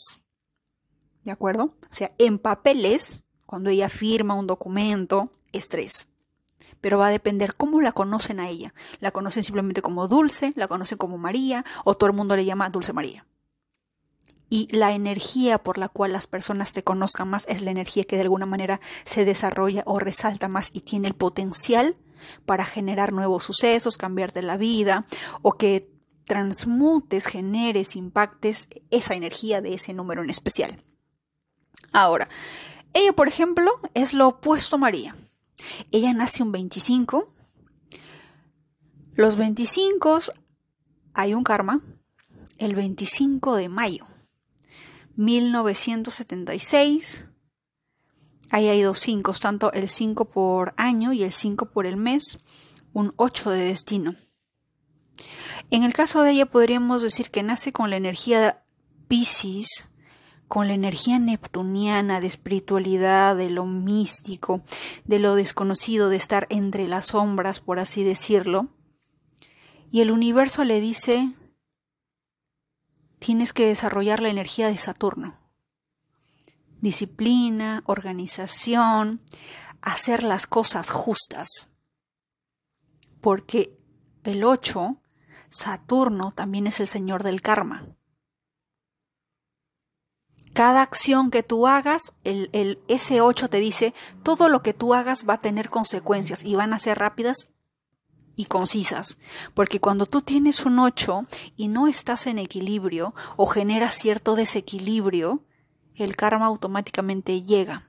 ¿De 1.24 1.30
acuerdo? 1.30 1.64
O 1.64 1.94
sea, 1.94 2.14
en 2.16 2.38
papeles, 2.38 3.20
cuando 3.44 3.68
ella 3.68 3.90
firma 3.90 4.32
un 4.32 4.46
documento, 4.46 5.34
es 5.52 5.68
3. 5.68 6.08
Pero 6.80 6.96
va 6.96 7.08
a 7.08 7.10
depender 7.10 7.54
cómo 7.54 7.82
la 7.82 7.92
conocen 7.92 8.40
a 8.40 8.48
ella. 8.48 8.72
La 9.00 9.10
conocen 9.10 9.44
simplemente 9.44 9.82
como 9.82 10.08
Dulce, 10.08 10.54
la 10.56 10.68
conocen 10.68 10.96
como 10.96 11.18
María, 11.18 11.66
o 11.84 11.98
todo 11.98 12.08
el 12.08 12.16
mundo 12.16 12.34
le 12.34 12.46
llama 12.46 12.70
Dulce 12.70 12.94
María 12.94 13.26
y 14.48 14.68
la 14.74 14.92
energía 14.92 15.58
por 15.58 15.78
la 15.78 15.88
cual 15.88 16.12
las 16.12 16.26
personas 16.26 16.72
te 16.72 16.84
conozcan 16.84 17.28
más 17.28 17.46
es 17.48 17.62
la 17.62 17.70
energía 17.70 18.04
que 18.04 18.16
de 18.16 18.22
alguna 18.22 18.46
manera 18.46 18.80
se 19.04 19.24
desarrolla 19.24 19.82
o 19.86 19.98
resalta 19.98 20.48
más 20.48 20.70
y 20.72 20.80
tiene 20.80 21.08
el 21.08 21.14
potencial 21.14 21.96
para 22.44 22.64
generar 22.64 23.12
nuevos 23.12 23.44
sucesos, 23.44 23.96
cambiarte 23.96 24.42
la 24.42 24.56
vida 24.56 25.06
o 25.42 25.52
que 25.52 25.90
transmutes, 26.26 27.26
generes, 27.26 27.96
impactes 27.96 28.68
esa 28.90 29.14
energía 29.14 29.60
de 29.60 29.74
ese 29.74 29.94
número 29.94 30.22
en 30.22 30.30
especial. 30.30 30.82
Ahora, 31.92 32.28
ella, 32.94 33.12
por 33.12 33.28
ejemplo, 33.28 33.70
es 33.94 34.12
lo 34.12 34.28
opuesto 34.28 34.76
a 34.76 34.78
María. 34.78 35.14
Ella 35.90 36.12
nace 36.12 36.42
un 36.42 36.52
25. 36.52 37.32
Los 39.14 39.36
25 39.36 40.20
hay 41.14 41.34
un 41.34 41.44
karma 41.44 41.80
el 42.58 42.74
25 42.74 43.56
de 43.56 43.68
mayo. 43.68 44.06
1976. 45.16 47.26
Ahí 48.50 48.68
hay 48.68 48.82
dos 48.82 49.00
5, 49.00 49.32
tanto 49.40 49.72
el 49.72 49.88
5 49.88 50.26
por 50.26 50.74
año 50.76 51.12
y 51.12 51.24
el 51.24 51.32
5 51.32 51.70
por 51.70 51.86
el 51.86 51.96
mes, 51.96 52.38
un 52.92 53.12
8 53.16 53.50
de 53.50 53.64
destino. 53.64 54.14
En 55.70 55.82
el 55.82 55.94
caso 55.94 56.22
de 56.22 56.32
ella 56.32 56.46
podríamos 56.46 57.02
decir 57.02 57.30
que 57.30 57.42
nace 57.42 57.72
con 57.72 57.90
la 57.90 57.96
energía 57.96 58.62
Pisces, 59.08 59.90
con 60.48 60.68
la 60.68 60.74
energía 60.74 61.18
neptuniana 61.18 62.20
de 62.20 62.28
espiritualidad, 62.28 63.36
de 63.36 63.50
lo 63.50 63.66
místico, 63.66 64.62
de 65.04 65.18
lo 65.18 65.34
desconocido, 65.34 66.08
de 66.08 66.16
estar 66.16 66.46
entre 66.50 66.86
las 66.86 67.06
sombras, 67.06 67.58
por 67.58 67.80
así 67.80 68.04
decirlo. 68.04 68.68
Y 69.90 70.02
el 70.02 70.10
universo 70.10 70.64
le 70.64 70.80
dice, 70.80 71.32
tienes 73.26 73.52
que 73.52 73.66
desarrollar 73.66 74.22
la 74.22 74.28
energía 74.28 74.68
de 74.68 74.78
Saturno. 74.78 75.36
Disciplina, 76.80 77.82
organización, 77.84 79.20
hacer 79.82 80.22
las 80.22 80.46
cosas 80.46 80.90
justas. 80.90 81.68
Porque 83.20 83.76
el 84.22 84.44
8, 84.44 85.02
Saturno, 85.50 86.30
también 86.36 86.68
es 86.68 86.78
el 86.78 86.86
señor 86.86 87.24
del 87.24 87.40
karma. 87.40 87.88
Cada 90.52 90.82
acción 90.82 91.32
que 91.32 91.42
tú 91.42 91.66
hagas, 91.66 92.12
el, 92.22 92.48
el, 92.52 92.78
ese 92.86 93.22
8 93.22 93.50
te 93.50 93.58
dice, 93.58 93.92
todo 94.22 94.48
lo 94.48 94.62
que 94.62 94.72
tú 94.72 94.94
hagas 94.94 95.28
va 95.28 95.34
a 95.34 95.40
tener 95.40 95.68
consecuencias 95.68 96.44
y 96.44 96.54
van 96.54 96.72
a 96.72 96.78
ser 96.78 97.00
rápidas 97.00 97.55
y 98.36 98.44
concisas, 98.44 99.18
porque 99.54 99.80
cuando 99.80 100.06
tú 100.06 100.20
tienes 100.20 100.64
un 100.64 100.78
8 100.78 101.26
y 101.56 101.68
no 101.68 101.88
estás 101.88 102.26
en 102.26 102.38
equilibrio 102.38 103.14
o 103.36 103.46
generas 103.46 103.94
cierto 103.94 104.36
desequilibrio, 104.36 105.42
el 105.94 106.14
karma 106.14 106.46
automáticamente 106.46 107.42
llega. 107.42 107.88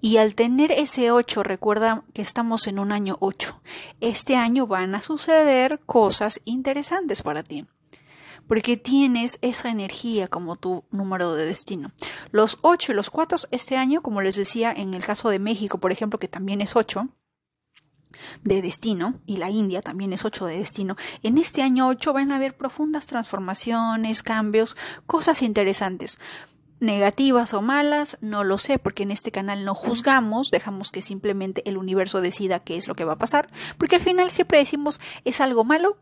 Y 0.00 0.16
al 0.16 0.34
tener 0.34 0.72
ese 0.72 1.10
8, 1.10 1.42
recuerda 1.42 2.04
que 2.14 2.22
estamos 2.22 2.66
en 2.66 2.78
un 2.78 2.92
año 2.92 3.16
8. 3.20 3.60
Este 4.00 4.36
año 4.36 4.66
van 4.66 4.94
a 4.94 5.02
suceder 5.02 5.80
cosas 5.84 6.40
interesantes 6.44 7.22
para 7.22 7.42
ti. 7.42 7.66
Porque 8.48 8.76
tienes 8.76 9.38
esa 9.42 9.70
energía 9.70 10.28
como 10.28 10.56
tu 10.56 10.84
número 10.90 11.34
de 11.34 11.44
destino. 11.44 11.92
Los 12.30 12.58
8 12.62 12.92
y 12.92 12.94
los 12.94 13.10
4 13.10 13.38
este 13.50 13.76
año, 13.76 14.02
como 14.02 14.22
les 14.22 14.36
decía 14.36 14.72
en 14.74 14.94
el 14.94 15.04
caso 15.04 15.28
de 15.28 15.38
México, 15.38 15.78
por 15.78 15.92
ejemplo, 15.92 16.18
que 16.18 16.28
también 16.28 16.60
es 16.60 16.74
8, 16.74 17.08
de 18.42 18.62
destino, 18.62 19.20
y 19.26 19.36
la 19.36 19.50
India 19.50 19.82
también 19.82 20.12
es 20.12 20.24
8 20.24 20.46
de 20.46 20.58
destino, 20.58 20.96
en 21.22 21.38
este 21.38 21.62
año 21.62 21.88
8 21.88 22.12
van 22.12 22.32
a 22.32 22.36
haber 22.36 22.56
profundas 22.56 23.06
transformaciones, 23.06 24.22
cambios, 24.22 24.76
cosas 25.06 25.42
interesantes. 25.42 26.18
Negativas 26.80 27.52
o 27.52 27.60
malas, 27.60 28.16
no 28.22 28.42
lo 28.42 28.56
sé, 28.56 28.78
porque 28.78 29.02
en 29.02 29.10
este 29.10 29.30
canal 29.30 29.66
no 29.66 29.74
juzgamos, 29.74 30.50
dejamos 30.50 30.90
que 30.90 31.02
simplemente 31.02 31.68
el 31.68 31.76
universo 31.76 32.22
decida 32.22 32.58
qué 32.58 32.78
es 32.78 32.88
lo 32.88 32.94
que 32.94 33.04
va 33.04 33.14
a 33.14 33.18
pasar, 33.18 33.50
porque 33.76 33.96
al 33.96 34.02
final 34.02 34.30
siempre 34.30 34.58
decimos 34.58 34.98
es 35.24 35.42
algo 35.42 35.64
malo, 35.64 35.98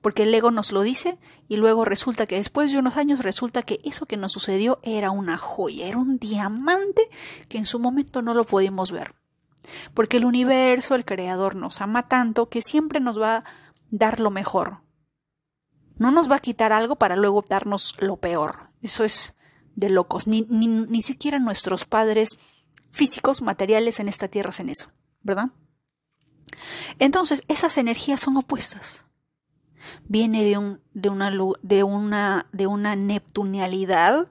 porque 0.00 0.22
el 0.22 0.32
ego 0.32 0.50
nos 0.50 0.72
lo 0.72 0.82
dice, 0.82 1.18
y 1.48 1.56
luego 1.56 1.84
resulta 1.84 2.26
que 2.26 2.36
después 2.36 2.70
de 2.72 2.78
unos 2.78 2.96
años 2.96 3.20
resulta 3.20 3.62
que 3.62 3.80
eso 3.84 4.06
que 4.06 4.16
nos 4.16 4.32
sucedió 4.32 4.78
era 4.82 5.10
una 5.10 5.36
joya, 5.36 5.88
era 5.88 5.98
un 5.98 6.18
diamante 6.18 7.02
que 7.48 7.58
en 7.58 7.66
su 7.66 7.80
momento 7.80 8.22
no 8.22 8.32
lo 8.32 8.44
podíamos 8.44 8.92
ver. 8.92 9.14
Porque 9.94 10.16
el 10.16 10.24
universo, 10.24 10.94
el 10.94 11.04
creador, 11.04 11.56
nos 11.56 11.80
ama 11.80 12.08
tanto 12.08 12.48
que 12.48 12.62
siempre 12.62 13.00
nos 13.00 13.20
va 13.20 13.36
a 13.36 13.44
dar 13.90 14.20
lo 14.20 14.30
mejor. 14.30 14.82
No 15.96 16.10
nos 16.10 16.30
va 16.30 16.36
a 16.36 16.40
quitar 16.40 16.72
algo 16.72 16.96
para 16.96 17.16
luego 17.16 17.44
darnos 17.48 17.96
lo 18.00 18.16
peor. 18.16 18.70
Eso 18.80 19.04
es 19.04 19.34
de 19.74 19.90
locos. 19.90 20.26
Ni, 20.26 20.46
ni, 20.48 20.66
ni 20.66 21.02
siquiera 21.02 21.38
nuestros 21.38 21.84
padres 21.84 22.38
físicos, 22.90 23.42
materiales 23.42 24.00
en 24.00 24.08
esta 24.08 24.28
tierra 24.28 24.48
hacen 24.50 24.68
eso, 24.68 24.90
¿verdad? 25.22 25.50
Entonces, 26.98 27.44
esas 27.48 27.78
energías 27.78 28.20
son 28.20 28.36
opuestas. 28.36 29.06
Viene 30.04 30.44
de, 30.44 30.58
un, 30.58 30.80
de, 30.92 31.08
una, 31.08 31.30
de, 31.62 31.82
una, 31.84 32.46
de 32.52 32.66
una 32.66 32.96
neptunialidad, 32.96 34.28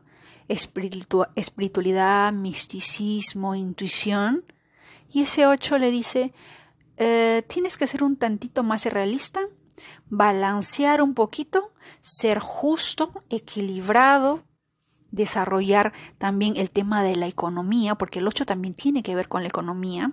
espiritualidad, 0.48 2.34
misticismo, 2.34 3.56
intuición, 3.56 4.44
y 5.12 5.24
ese 5.24 5.48
8 5.48 5.78
le 5.78 5.92
dice, 5.92 6.34
eh, 6.98 7.44
tienes 7.48 7.78
que 7.78 7.88
ser 7.88 8.04
un 8.04 8.16
tantito 8.16 8.64
más 8.64 8.86
realista, 8.86 9.42
balancear 10.10 11.02
un 11.02 11.14
poquito, 11.14 11.72
ser 12.02 12.40
justo, 12.40 13.24
equilibrado, 13.30 14.44
desarrollar 15.12 15.94
también 16.18 16.56
el 16.56 16.70
tema 16.70 17.04
de 17.04 17.16
la 17.16 17.28
economía, 17.28 17.96
porque 17.96 18.20
el 18.20 18.28
8 18.28 18.46
también 18.46 18.74
tiene 18.74 19.04
que 19.04 19.16
ver 19.16 19.28
con 19.28 19.44
la 19.44 19.50
economía, 19.50 20.12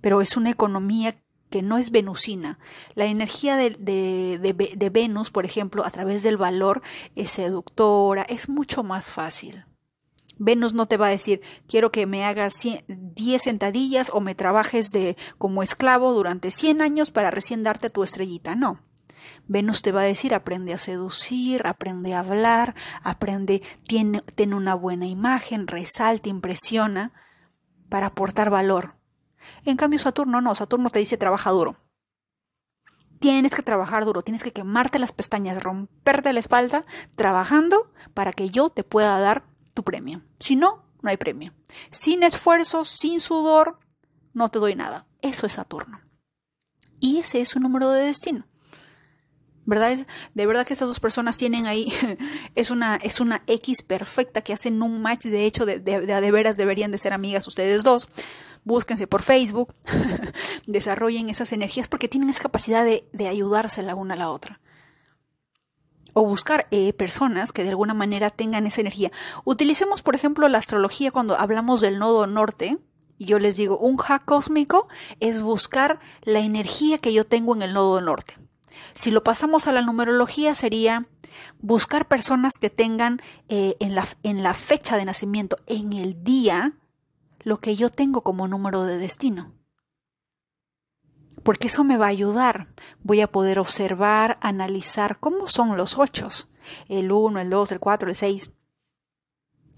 pero 0.00 0.20
es 0.20 0.36
una 0.36 0.50
economía 0.50 1.16
que 1.50 1.62
no 1.62 1.78
es 1.78 1.90
venusina. 1.90 2.58
La 2.94 3.04
energía 3.04 3.56
de, 3.56 3.70
de, 3.70 4.90
Venus, 4.90 5.30
por 5.30 5.44
ejemplo, 5.44 5.84
a 5.84 5.90
través 5.90 6.22
del 6.22 6.36
valor, 6.36 6.82
es 7.14 7.30
seductora, 7.30 8.22
es 8.22 8.48
mucho 8.48 8.82
más 8.82 9.08
fácil. 9.08 9.64
Venus 10.38 10.74
no 10.74 10.86
te 10.86 10.96
va 10.96 11.06
a 11.06 11.10
decir, 11.10 11.40
quiero 11.68 11.92
que 11.92 12.06
me 12.06 12.24
hagas 12.24 12.54
10 12.88 13.42
sentadillas 13.42 14.10
o 14.12 14.20
me 14.20 14.34
trabajes 14.34 14.90
de, 14.90 15.16
como 15.38 15.62
esclavo 15.62 16.12
durante 16.12 16.50
100 16.50 16.82
años 16.82 17.10
para 17.10 17.30
recién 17.30 17.62
darte 17.62 17.90
tu 17.90 18.02
estrellita. 18.02 18.54
No. 18.54 18.80
Venus 19.46 19.82
te 19.82 19.92
va 19.92 20.02
a 20.02 20.04
decir, 20.04 20.34
aprende 20.34 20.72
a 20.72 20.78
seducir, 20.78 21.66
aprende 21.66 22.14
a 22.14 22.20
hablar, 22.20 22.74
aprende, 23.02 23.62
tiene, 23.86 24.22
tiene 24.34 24.54
una 24.54 24.74
buena 24.74 25.06
imagen, 25.06 25.66
resalta, 25.66 26.28
impresiona, 26.28 27.12
para 27.88 28.06
aportar 28.06 28.50
valor. 28.50 28.94
En 29.64 29.76
cambio, 29.76 29.98
Saturno 29.98 30.40
no, 30.40 30.54
Saturno 30.54 30.90
te 30.90 30.98
dice, 30.98 31.16
trabaja 31.16 31.50
duro. 31.50 31.76
Tienes 33.18 33.54
que 33.54 33.62
trabajar 33.62 34.04
duro, 34.04 34.22
tienes 34.22 34.42
que 34.42 34.52
quemarte 34.52 34.98
las 34.98 35.12
pestañas, 35.12 35.62
romperte 35.62 36.32
la 36.32 36.40
espalda, 36.40 36.84
trabajando 37.14 37.92
para 38.14 38.32
que 38.32 38.50
yo 38.50 38.70
te 38.70 38.82
pueda 38.82 39.20
dar 39.20 39.44
tu 39.74 39.82
premio. 39.82 40.22
Si 40.38 40.56
no, 40.56 40.84
no 41.02 41.10
hay 41.10 41.16
premio. 41.16 41.52
Sin 41.90 42.22
esfuerzo, 42.22 42.84
sin 42.84 43.20
sudor, 43.20 43.78
no 44.32 44.50
te 44.50 44.58
doy 44.58 44.74
nada. 44.74 45.06
Eso 45.20 45.46
es 45.46 45.54
Saturno. 45.54 46.00
Y 47.00 47.18
ese 47.18 47.40
es 47.40 47.50
su 47.50 47.60
número 47.60 47.90
de 47.90 48.04
destino. 48.04 48.46
¿Verdad? 49.64 49.92
Es, 49.92 50.06
de 50.34 50.46
verdad 50.46 50.66
que 50.66 50.72
estas 50.72 50.88
dos 50.88 50.98
personas 50.98 51.36
tienen 51.36 51.66
ahí, 51.66 51.92
es 52.56 52.70
una, 52.70 52.96
es 52.96 53.20
una 53.20 53.42
X 53.46 53.82
perfecta 53.82 54.42
que 54.42 54.52
hacen 54.52 54.82
un 54.82 55.00
match, 55.00 55.26
de 55.26 55.46
hecho, 55.46 55.66
de, 55.66 55.78
de, 55.78 56.00
de, 56.00 56.30
veras 56.32 56.56
deberían 56.56 56.90
de 56.90 56.98
ser 56.98 57.12
amigas 57.12 57.46
ustedes 57.46 57.84
dos. 57.84 58.08
Búsquense 58.64 59.06
por 59.06 59.22
Facebook, 59.22 59.74
desarrollen 60.66 61.28
esas 61.28 61.52
energías 61.52 61.88
porque 61.88 62.08
tienen 62.08 62.30
esa 62.30 62.42
capacidad 62.42 62.84
de, 62.84 63.08
de 63.12 63.28
ayudarse 63.28 63.82
la 63.82 63.94
una 63.94 64.14
a 64.14 64.16
la 64.16 64.30
otra. 64.30 64.60
O 66.14 66.24
buscar 66.24 66.66
eh, 66.70 66.92
personas 66.92 67.52
que 67.52 67.62
de 67.62 67.70
alguna 67.70 67.94
manera 67.94 68.30
tengan 68.30 68.66
esa 68.66 68.80
energía. 68.80 69.10
Utilicemos, 69.44 70.02
por 70.02 70.14
ejemplo, 70.14 70.48
la 70.48 70.58
astrología 70.58 71.10
cuando 71.10 71.38
hablamos 71.38 71.80
del 71.80 71.98
nodo 71.98 72.26
norte, 72.26 72.78
y 73.18 73.26
yo 73.26 73.38
les 73.38 73.56
digo, 73.56 73.78
un 73.78 73.96
hack 73.96 74.24
cósmico 74.24 74.88
es 75.20 75.40
buscar 75.40 76.00
la 76.22 76.40
energía 76.40 76.98
que 76.98 77.12
yo 77.12 77.24
tengo 77.24 77.54
en 77.54 77.62
el 77.62 77.72
nodo 77.72 78.00
norte. 78.00 78.36
Si 78.94 79.10
lo 79.10 79.22
pasamos 79.22 79.66
a 79.66 79.72
la 79.72 79.82
numerología 79.82 80.54
sería 80.54 81.06
buscar 81.60 82.08
personas 82.08 82.54
que 82.58 82.70
tengan 82.70 83.20
eh, 83.48 83.76
en, 83.80 83.94
la, 83.94 84.06
en 84.22 84.42
la 84.42 84.54
fecha 84.54 84.96
de 84.96 85.04
nacimiento, 85.04 85.58
en 85.66 85.92
el 85.92 86.22
día, 86.24 86.74
lo 87.42 87.60
que 87.60 87.76
yo 87.76 87.90
tengo 87.90 88.22
como 88.22 88.48
número 88.48 88.84
de 88.84 88.98
destino. 88.98 89.52
Porque 91.42 91.66
eso 91.66 91.84
me 91.84 91.96
va 91.96 92.06
a 92.06 92.10
ayudar. 92.10 92.68
Voy 93.02 93.20
a 93.20 93.30
poder 93.30 93.58
observar, 93.58 94.38
analizar 94.40 95.18
cómo 95.18 95.48
son 95.48 95.76
los 95.76 95.98
ochos. 95.98 96.48
El 96.88 97.10
1, 97.10 97.40
el 97.40 97.50
2, 97.50 97.72
el 97.72 97.80
4, 97.80 98.08
el 98.10 98.14
6. 98.14 98.50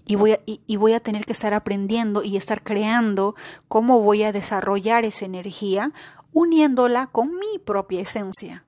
Y 0.07 0.15
voy, 0.15 0.33
a, 0.33 0.39
y 0.45 0.75
voy 0.75 0.93
a 0.93 0.99
tener 0.99 1.25
que 1.25 1.31
estar 1.31 1.53
aprendiendo 1.53 2.23
y 2.23 2.37
estar 2.37 2.63
creando 2.63 3.35
cómo 3.67 4.01
voy 4.01 4.21
a 4.21 4.31
desarrollar 4.31 5.03
esa 5.03 5.25
energía 5.25 5.91
uniéndola 6.31 7.07
con 7.07 7.33
mi 7.39 7.57
propia 7.57 8.01
esencia 8.01 8.65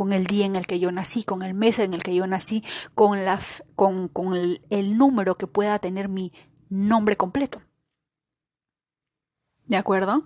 con 0.00 0.14
el 0.14 0.26
día 0.26 0.46
en 0.46 0.56
el 0.56 0.66
que 0.66 0.80
yo 0.80 0.90
nací, 0.92 1.24
con 1.24 1.42
el 1.42 1.52
mes 1.52 1.78
en 1.78 1.92
el 1.92 2.02
que 2.02 2.14
yo 2.14 2.26
nací, 2.26 2.64
con, 2.94 3.26
la, 3.26 3.38
con, 3.74 4.08
con 4.08 4.34
el 4.34 4.96
número 4.96 5.36
que 5.36 5.46
pueda 5.46 5.78
tener 5.78 6.08
mi 6.08 6.32
nombre 6.70 7.18
completo. 7.18 7.60
¿De 9.66 9.76
acuerdo? 9.76 10.24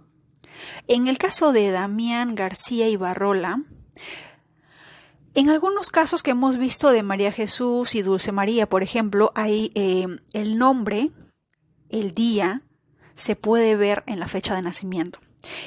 En 0.88 1.08
el 1.08 1.18
caso 1.18 1.52
de 1.52 1.70
Damián 1.70 2.34
García 2.34 2.88
Ibarrola, 2.88 3.62
en 5.34 5.50
algunos 5.50 5.90
casos 5.90 6.22
que 6.22 6.30
hemos 6.30 6.58
visto 6.58 6.90
de 6.90 7.02
María 7.02 7.32
Jesús 7.32 7.94
y 7.94 8.02
Dulce 8.02 8.30
María, 8.30 8.68
por 8.68 8.82
ejemplo, 8.82 9.32
hay 9.34 9.72
eh, 9.74 10.06
el 10.32 10.58
nombre, 10.58 11.10
el 11.90 12.14
día, 12.14 12.62
se 13.16 13.34
puede 13.34 13.76
ver 13.76 14.04
en 14.06 14.20
la 14.20 14.28
fecha 14.28 14.54
de 14.54 14.62
nacimiento. 14.62 15.18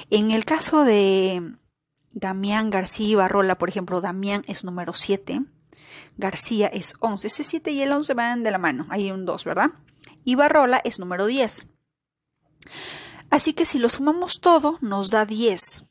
En 0.10 0.32
el 0.32 0.46
caso 0.46 0.84
de 0.84 1.56
Damián 2.14 2.70
García 2.70 3.10
Ibarrola, 3.10 3.58
por 3.58 3.70
ejemplo, 3.70 4.02
Damián 4.02 4.46
es 4.48 4.64
número 4.64 4.94
7, 4.94 5.42
García 6.18 6.68
es 6.68 6.96
11. 7.00 7.28
Ese 7.28 7.44
7 7.44 7.72
y 7.72 7.82
el 7.82 7.92
11 7.92 8.14
van 8.14 8.44
de 8.44 8.52
la 8.52 8.58
mano, 8.58 8.88
hay 8.90 9.12
un 9.12 9.26
2, 9.26 9.46
¿verdad? 9.46 9.72
Ibarrola 10.24 10.82
es 10.84 11.00
número 11.00 11.26
10. 11.26 11.68
Así 13.30 13.54
que 13.54 13.66
si 13.66 13.80
lo 13.80 13.90
sumamos 13.90 14.40
todo, 14.40 14.78
nos 14.82 15.10
da 15.10 15.26
10. 15.26 15.84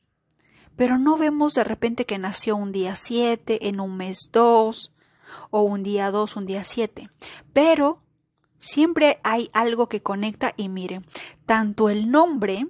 Pero 0.76 0.98
no 0.98 1.16
vemos 1.16 1.54
de 1.54 1.64
repente 1.64 2.06
que 2.06 2.18
nació 2.18 2.56
un 2.56 2.72
día 2.72 2.96
7, 2.96 3.68
en 3.68 3.80
un 3.80 3.96
mes 3.96 4.30
2, 4.32 4.92
o 5.50 5.62
un 5.62 5.82
día 5.82 6.10
2, 6.10 6.36
un 6.36 6.46
día 6.46 6.64
7. 6.64 7.10
Pero 7.52 8.02
siempre 8.58 9.20
hay 9.22 9.50
algo 9.52 9.88
que 9.88 10.02
conecta 10.02 10.54
y 10.56 10.68
miren, 10.68 11.06
tanto 11.46 11.88
el 11.88 12.10
nombre 12.10 12.66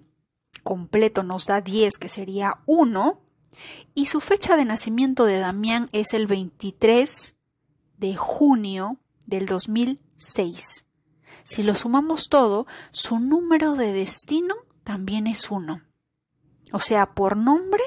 completo 0.63 1.23
nos 1.23 1.47
da 1.47 1.61
10, 1.61 1.99
que 1.99 2.09
sería 2.09 2.61
1, 2.67 3.21
y 3.95 4.07
su 4.07 4.21
fecha 4.21 4.57
de 4.57 4.65
nacimiento 4.65 5.25
de 5.25 5.39
Damián 5.39 5.89
es 5.93 6.13
el 6.13 6.27
23 6.27 7.35
de 7.99 8.17
junio 8.17 8.99
del 9.27 9.47
2006. 9.47 10.86
Si 11.47 11.63
lo 11.63 11.77
sumamos 11.77 12.29
todo, 12.29 12.67
su 12.91 13.21
número 13.21 13.77
de 13.77 13.93
destino 13.93 14.57
también 14.83 15.29
es 15.29 15.49
uno. 15.49 15.85
O 16.73 16.81
sea, 16.81 17.15
por 17.15 17.37
nombre 17.37 17.85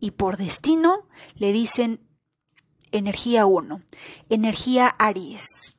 y 0.00 0.12
por 0.12 0.38
destino 0.38 1.06
le 1.34 1.52
dicen 1.52 2.08
energía 2.90 3.44
1, 3.44 3.82
energía 4.30 4.88
Aries. 4.88 5.78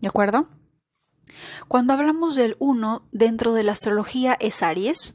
¿De 0.00 0.08
acuerdo? 0.08 0.48
Cuando 1.68 1.92
hablamos 1.92 2.34
del 2.34 2.56
1 2.58 3.08
dentro 3.12 3.54
de 3.54 3.62
la 3.62 3.72
astrología 3.72 4.36
es 4.40 4.60
Aries, 4.64 5.14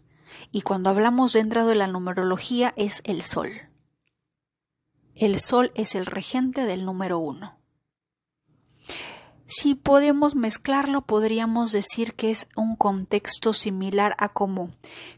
y 0.53 0.61
cuando 0.61 0.89
hablamos 0.89 1.33
dentro 1.33 1.65
de 1.65 1.75
la 1.75 1.87
numerología 1.87 2.73
es 2.77 3.01
el 3.03 3.23
Sol. 3.23 3.49
El 5.15 5.41
Sol 5.41 5.73
es 5.75 5.95
el 5.95 6.05
regente 6.05 6.63
del 6.63 6.85
número 6.85 7.19
uno. 7.19 7.60
Si 9.53 9.75
podemos 9.75 10.33
mezclarlo, 10.33 11.01
podríamos 11.01 11.73
decir 11.73 12.13
que 12.13 12.31
es 12.31 12.47
un 12.55 12.77
contexto 12.77 13.51
similar 13.51 14.15
a 14.17 14.29
como 14.29 14.71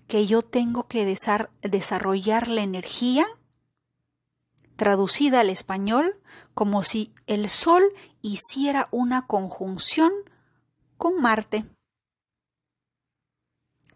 que 0.07 0.25
yo 0.25 0.41
tengo 0.41 0.87
que 0.87 1.05
desarrollar 1.61 2.47
la 2.47 2.63
energía 2.63 3.27
traducida 4.75 5.41
al 5.41 5.51
español 5.51 6.19
como 6.55 6.81
si 6.81 7.13
el 7.27 7.47
Sol 7.47 7.83
hiciera 8.23 8.87
una 8.89 9.27
conjunción 9.27 10.11
con 10.97 11.21
Marte 11.21 11.65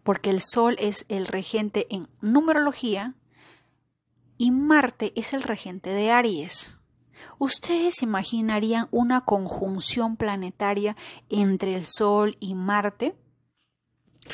porque 0.04 0.30
el 0.30 0.43
Sol 0.43 0.76
es 0.78 1.08
el 1.10 1.26
regente 1.26 1.88
en 1.89 2.10
numerología 2.21 3.15
y 4.38 4.52
Marte 4.52 5.13
es 5.15 5.34
el 5.34 5.41
regente 5.41 5.89
de 5.89 6.12
Aries. 6.12 6.77
¿Ustedes 7.40 8.02
imaginarían 8.02 8.88
una 8.92 9.22
conjunción 9.22 10.18
planetaria 10.18 10.96
entre 11.30 11.76
el 11.76 11.86
Sol 11.86 12.38
y 12.40 12.56
Marte? 12.56 13.16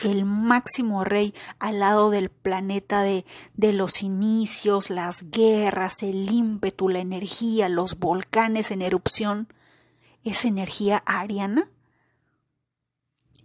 El 0.04 0.26
máximo 0.26 1.04
rey 1.04 1.36
al 1.60 1.80
lado 1.80 2.10
del 2.10 2.30
planeta 2.30 3.04
de, 3.04 3.26
de 3.56 3.74
los 3.74 4.02
inicios, 4.02 4.90
las 4.90 5.30
guerras, 5.30 6.02
el 6.02 6.32
ímpetu, 6.32 6.90
la 6.90 7.00
energía, 7.00 7.70
los 7.70 8.00
volcanes 8.00 8.72
en 8.72 8.82
erupción. 8.82 9.48
¿Es 10.24 10.46
energía 10.46 11.04
ariana? 11.06 11.70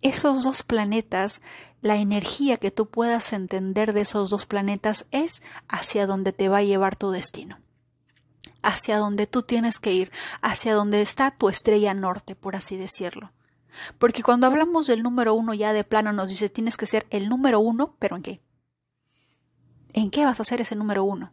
esos 0.03 0.45
dos 0.45 0.63
planetas, 0.63 1.43
la 1.81 1.97
energía 1.97 2.57
que 2.57 2.71
tú 2.71 2.87
puedas 2.87 3.33
entender 3.33 3.93
de 3.93 4.03
esos 4.03 4.31
dos 4.31 4.47
planetas 4.47 5.07
es 5.11 5.43
hacia 5.69 6.07
donde 6.07 6.33
te 6.33 6.49
va 6.49 6.59
a 6.59 6.63
llevar 6.63 6.97
tu 6.97 7.11
destino, 7.11 7.59
hacia 8.69 8.99
donde 8.99 9.27
tú 9.27 9.43
tienes 9.43 9.79
que 9.79 9.93
ir, 9.93 10.13
hacia 10.43 10.75
donde 10.75 11.01
está 11.01 11.31
tu 11.31 11.49
estrella 11.49 11.95
norte, 11.95 12.37
por 12.37 12.55
así 12.55 12.77
decirlo. 12.77 13.33
Porque 13.99 14.23
cuando 14.23 14.47
hablamos 14.47 14.87
del 14.87 15.03
número 15.03 15.35
uno 15.35 15.55
ya 15.55 15.73
de 15.73 15.85
plano 15.85 16.13
nos 16.13 16.29
dice 16.29 16.49
tienes 16.49 16.77
que 16.77 16.87
ser 16.87 17.07
el 17.11 17.29
número 17.29 17.61
uno, 17.61 17.97
pero 17.99 18.17
¿en 18.17 18.23
qué? 18.23 18.41
¿En 19.95 20.11
qué 20.11 20.25
vas 20.25 20.41
a 20.41 20.45
ser 20.45 20.61
ese 20.61 20.77
número 20.77 21.03
uno? 21.03 21.33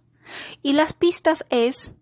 Y 0.63 0.73
las 0.73 0.93
pistas 0.93 1.45
es 1.49 1.93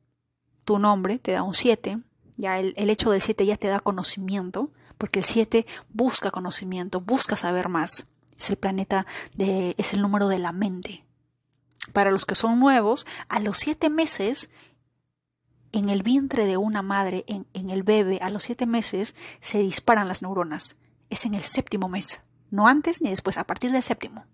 tu 0.66 0.78
nombre, 0.78 1.18
te 1.18 1.32
da 1.32 1.44
un 1.44 1.56
7, 1.56 2.00
ya 2.38 2.60
el, 2.60 2.90
hecho 2.90 3.10
del 3.10 3.22
7 3.22 3.46
ya 3.46 3.58
te 3.58 3.68
da 3.68 3.80
conocimiento, 3.80 4.72
porque 4.98 5.20
el 5.20 5.26
7 5.26 5.66
busca 5.90 6.30
conocimiento, 6.30 7.02
busca 7.02 7.36
saber 7.36 7.70
más. 7.70 8.06
Es 8.38 8.50
el 8.52 8.58
planeta 8.58 9.08
de, 9.34 9.74
es 9.78 9.94
el 9.94 10.02
número 10.02 10.28
de 10.28 10.40
la 10.40 10.52
mente. 10.52 11.06
Para 11.92 12.12
los 12.12 12.26
que 12.26 12.36
son 12.36 12.60
nuevos, 12.60 13.06
a 13.28 13.40
los 13.40 13.58
siete 13.58 13.90
meses, 13.90 14.50
en 15.74 15.90
el 15.90 16.04
vientre 16.04 16.46
de 16.46 16.56
una 16.56 16.82
madre, 16.82 17.26
en, 17.28 17.70
el 17.70 17.84
bebé, 17.84 18.20
a 18.22 18.30
los 18.30 18.44
siete 18.44 18.66
meses, 18.66 19.16
se 19.42 19.58
disparan 19.58 20.08
las 20.08 20.22
neuronas. 20.22 20.78
Es 21.10 21.26
en 21.26 21.34
el 21.34 21.44
séptimo 21.44 21.90
mes, 21.90 22.22
no 22.52 22.68
antes 22.68 23.02
ni 23.02 23.10
después, 23.10 23.38
a 23.38 23.44
partir 23.44 23.72
del 23.72 23.84
séptimo. 23.84 24.26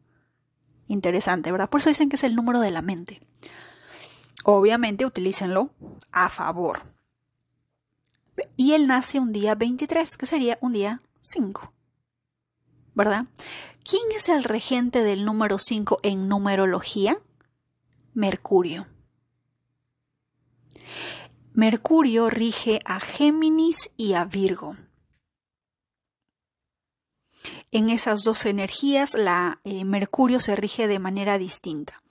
Interesante, 0.88 1.52
¿verdad? 1.52 1.69
Por 1.69 1.80
eso 1.80 1.89
dicen 1.89 2.10
que 2.10 2.17
es 2.17 2.23
el 2.23 2.36
número 2.36 2.60
de 2.60 2.71
la 2.71 2.82
mente. 2.82 3.21
Obviamente 4.43 5.06
utilícenlo 5.06 5.71
a 6.12 6.30
favor. 6.30 6.84
Y 8.58 8.73
él 8.73 8.88
nace 8.88 9.19
un 9.19 9.32
día 9.32 9.56
23, 9.56 10.17
que 10.17 10.25
sería 10.25 10.58
un 10.62 10.73
día 10.73 11.02
5. 11.21 11.73
¿Verdad? 12.95 13.25
¿Quién 13.89 14.04
es 14.13 14.28
el 14.28 14.43
regente 14.43 15.04
del 15.04 15.23
número 15.23 15.58
5 15.58 15.99
en 16.04 16.28
numerología? 16.28 17.17
Mercurio. 18.13 18.88
Mercurio 21.60 22.30
rige 22.30 22.80
a 22.86 23.02
Géminis 23.02 23.91
y 23.98 24.13
a 24.13 24.24
Virgo. 24.24 24.78
En 27.72 27.89
esas 27.89 28.24
dos 28.24 28.45
energías, 28.45 29.13
la 29.13 29.60
eh, 29.65 29.84
Mercurio 29.84 30.39
se 30.39 30.56
rige 30.56 30.88
de 30.88 31.00
manera 31.00 31.38
distinta. 31.38 32.02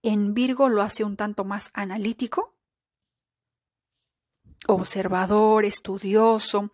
En 0.00 0.32
Virgo 0.32 0.70
lo 0.70 0.80
hace 0.80 1.04
un 1.04 1.18
tanto 1.18 1.44
más 1.44 1.68
analítico, 1.74 2.54
observador, 4.66 5.66
estudioso, 5.66 6.70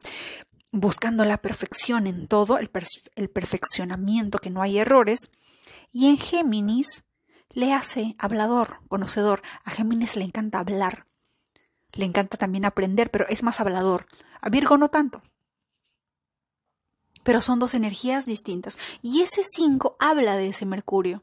buscando 0.71 1.25
la 1.25 1.39
perfección 1.39 2.07
en 2.07 2.29
todo, 2.29 2.59
el, 2.59 2.71
el, 3.17 3.29
perfeccionamiento, 3.29 4.39
que 4.39 4.51
no 4.51 4.63
hay 4.63 4.79
errores. 4.79 5.33
Y 5.91 6.07
en 6.07 6.17
Géminis 6.17 7.03
le 7.51 7.73
hace 7.73 8.15
hablador, 8.21 8.83
conocedor. 8.87 9.43
A 9.65 9.73
Géminis 9.73 10.15
le 10.15 10.27
encanta 10.27 10.61
hablar. 10.61 11.08
Le 11.93 12.05
encanta 12.05 12.37
también 12.37 12.65
aprender, 12.65 13.11
pero 13.11 13.27
es 13.29 13.43
más 13.43 13.61
hablador. 13.61 14.07
A 14.41 14.51
Virgo 14.51 14.77
no 14.77 14.89
tanto. 14.89 15.23
Pero 17.25 17.41
son 17.41 17.59
dos 17.59 17.75
energías 17.75 18.27
distintas. 18.27 18.79
Y 19.03 19.23
ese 19.23 19.43
5 19.45 19.97
habla 19.99 20.37
de 20.37 20.49
ese 20.49 20.67
Mercurio 20.67 21.23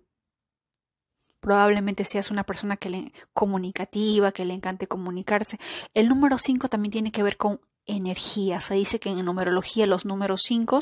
probablemente 1.45 2.05
seas 2.05 2.31
una 2.31 2.43
persona 2.43 2.75
que 2.75 2.89
le 2.89 3.13
comunicativa, 3.31 4.31
que 4.31 4.45
le 4.45 4.55
encante 4.55 4.87
comunicarse. 4.87 5.59
El 5.93 6.09
número 6.09 6.39
5 6.39 6.69
también 6.69 6.91
tiene 6.91 7.11
que 7.11 7.21
ver 7.21 7.37
con 7.37 7.61
energía. 7.85 8.59
Se 8.61 8.73
dice 8.73 8.99
que 8.99 9.09
en 9.09 9.23
numerología 9.23 9.85
los 9.85 10.05
números 10.05 10.41
5, 10.43 10.79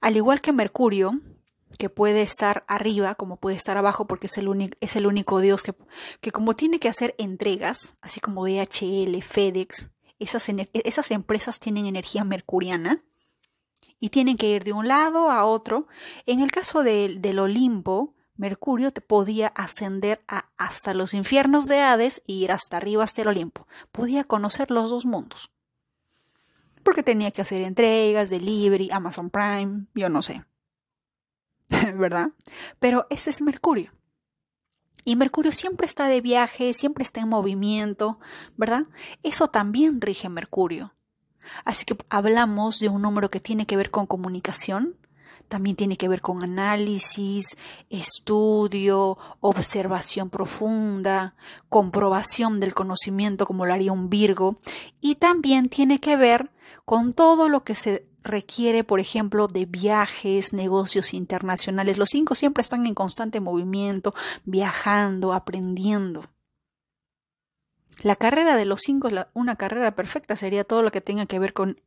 al 0.00 0.16
igual 0.16 0.40
que 0.40 0.52
Mercurio, 0.52 1.18
que 1.76 1.90
puede 1.90 2.22
estar 2.22 2.64
arriba 2.66 3.14
como 3.14 3.36
puede 3.36 3.56
estar 3.56 3.76
abajo 3.76 4.06
porque 4.06 4.26
es 4.26 4.38
el, 4.38 4.76
es 4.80 4.96
el 4.96 5.06
único 5.06 5.40
Dios 5.40 5.62
que, 5.62 5.74
que, 6.20 6.32
como 6.32 6.56
tiene 6.56 6.78
que 6.78 6.88
hacer 6.88 7.14
entregas, 7.18 7.96
así 8.00 8.20
como 8.20 8.46
DHL, 8.46 9.20
FedEx, 9.22 9.90
esas, 10.18 10.48
esas 10.72 11.10
empresas 11.10 11.60
tienen 11.60 11.86
energía 11.86 12.24
mercuriana 12.24 13.02
y 14.00 14.10
tienen 14.10 14.36
que 14.36 14.48
ir 14.48 14.64
de 14.64 14.72
un 14.72 14.88
lado 14.88 15.30
a 15.30 15.44
otro. 15.44 15.86
En 16.26 16.40
el 16.40 16.50
caso 16.50 16.82
del 16.82 17.38
Olimpo, 17.38 18.14
Mercurio 18.36 18.92
te 18.92 19.00
podía 19.00 19.48
ascender 19.48 20.22
a 20.28 20.46
hasta 20.56 20.94
los 20.94 21.12
infiernos 21.12 21.66
de 21.66 21.80
Hades 21.80 22.22
e 22.26 22.32
ir 22.32 22.52
hasta 22.52 22.76
arriba 22.76 23.04
hasta 23.04 23.22
el 23.22 23.28
Olimpo. 23.28 23.66
Podía 23.90 24.24
conocer 24.24 24.70
los 24.70 24.90
dos 24.90 25.06
mundos. 25.06 25.50
Porque 26.84 27.02
tenía 27.02 27.32
que 27.32 27.42
hacer 27.42 27.62
entregas, 27.62 28.30
delivery, 28.30 28.90
Amazon 28.92 29.30
Prime, 29.30 29.86
yo 29.94 30.08
no 30.08 30.22
sé. 30.22 30.44
¿Verdad? 31.96 32.30
Pero 32.78 33.06
ese 33.10 33.30
es 33.30 33.42
Mercurio. 33.42 33.92
Y 35.04 35.16
Mercurio 35.16 35.52
siempre 35.52 35.86
está 35.86 36.06
de 36.08 36.20
viaje, 36.20 36.74
siempre 36.74 37.02
está 37.02 37.20
en 37.20 37.28
movimiento, 37.28 38.18
¿verdad? 38.56 38.84
Eso 39.22 39.48
también 39.48 40.00
rige 40.00 40.28
Mercurio. 40.28 40.94
Así 41.64 41.86
que 41.86 41.96
hablamos 42.10 42.78
de 42.78 42.88
un 42.88 43.02
número 43.02 43.30
que 43.30 43.40
tiene 43.40 43.66
que 43.66 43.76
ver 43.76 43.90
con 43.90 44.06
comunicación, 44.06 44.96
también 45.48 45.76
tiene 45.76 45.96
que 45.96 46.08
ver 46.08 46.20
con 46.20 46.44
análisis, 46.44 47.56
estudio, 47.88 49.16
observación 49.40 50.28
profunda, 50.28 51.34
comprobación 51.70 52.60
del 52.60 52.74
conocimiento 52.74 53.46
como 53.46 53.64
lo 53.64 53.72
haría 53.72 53.92
un 53.92 54.10
Virgo 54.10 54.58
y 55.00 55.14
también 55.14 55.70
tiene 55.70 56.00
que 56.00 56.16
ver 56.16 56.50
con 56.84 57.14
todo 57.14 57.48
lo 57.48 57.64
que 57.64 57.74
se 57.74 58.07
requiere, 58.28 58.84
por 58.84 59.00
ejemplo, 59.00 59.48
de 59.48 59.66
viajes, 59.66 60.52
negocios 60.52 61.12
internacionales. 61.12 61.98
Los 61.98 62.10
cinco 62.10 62.36
siempre 62.36 62.62
están 62.62 62.86
en 62.86 62.94
constante 62.94 63.40
movimiento, 63.40 64.14
viajando, 64.44 65.32
aprendiendo. 65.32 66.30
La 68.02 68.14
carrera 68.14 68.56
de 68.56 68.64
los 68.64 68.82
cinco, 68.82 69.08
una 69.34 69.56
carrera 69.56 69.96
perfecta, 69.96 70.36
sería 70.36 70.62
todo 70.62 70.82
lo 70.82 70.92
que 70.92 71.00
tenga 71.00 71.26
que 71.26 71.40
ver 71.40 71.52
con 71.52 71.80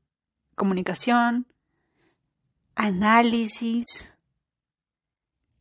comunicación, 0.56 1.48
análisis 2.76 4.18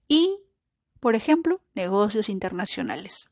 y, 0.09 0.41
por 0.99 1.15
ejemplo, 1.15 1.61
negocios 1.75 2.29
internacionales, 2.29 3.29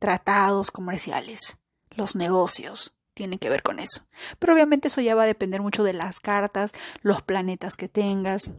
tratados 0.00 0.72
comerciales, 0.72 1.58
los 1.90 2.16
negocios 2.16 2.95
tienen 3.16 3.38
que 3.38 3.48
ver 3.48 3.62
con 3.62 3.80
eso. 3.80 4.02
Pero 4.38 4.52
obviamente 4.52 4.88
eso 4.88 5.00
ya 5.00 5.14
va 5.14 5.22
a 5.22 5.26
depender 5.26 5.62
mucho 5.62 5.82
de 5.82 5.94
las 5.94 6.20
cartas, 6.20 6.72
los 7.00 7.22
planetas 7.22 7.74
que 7.74 7.88
tengas. 7.88 8.52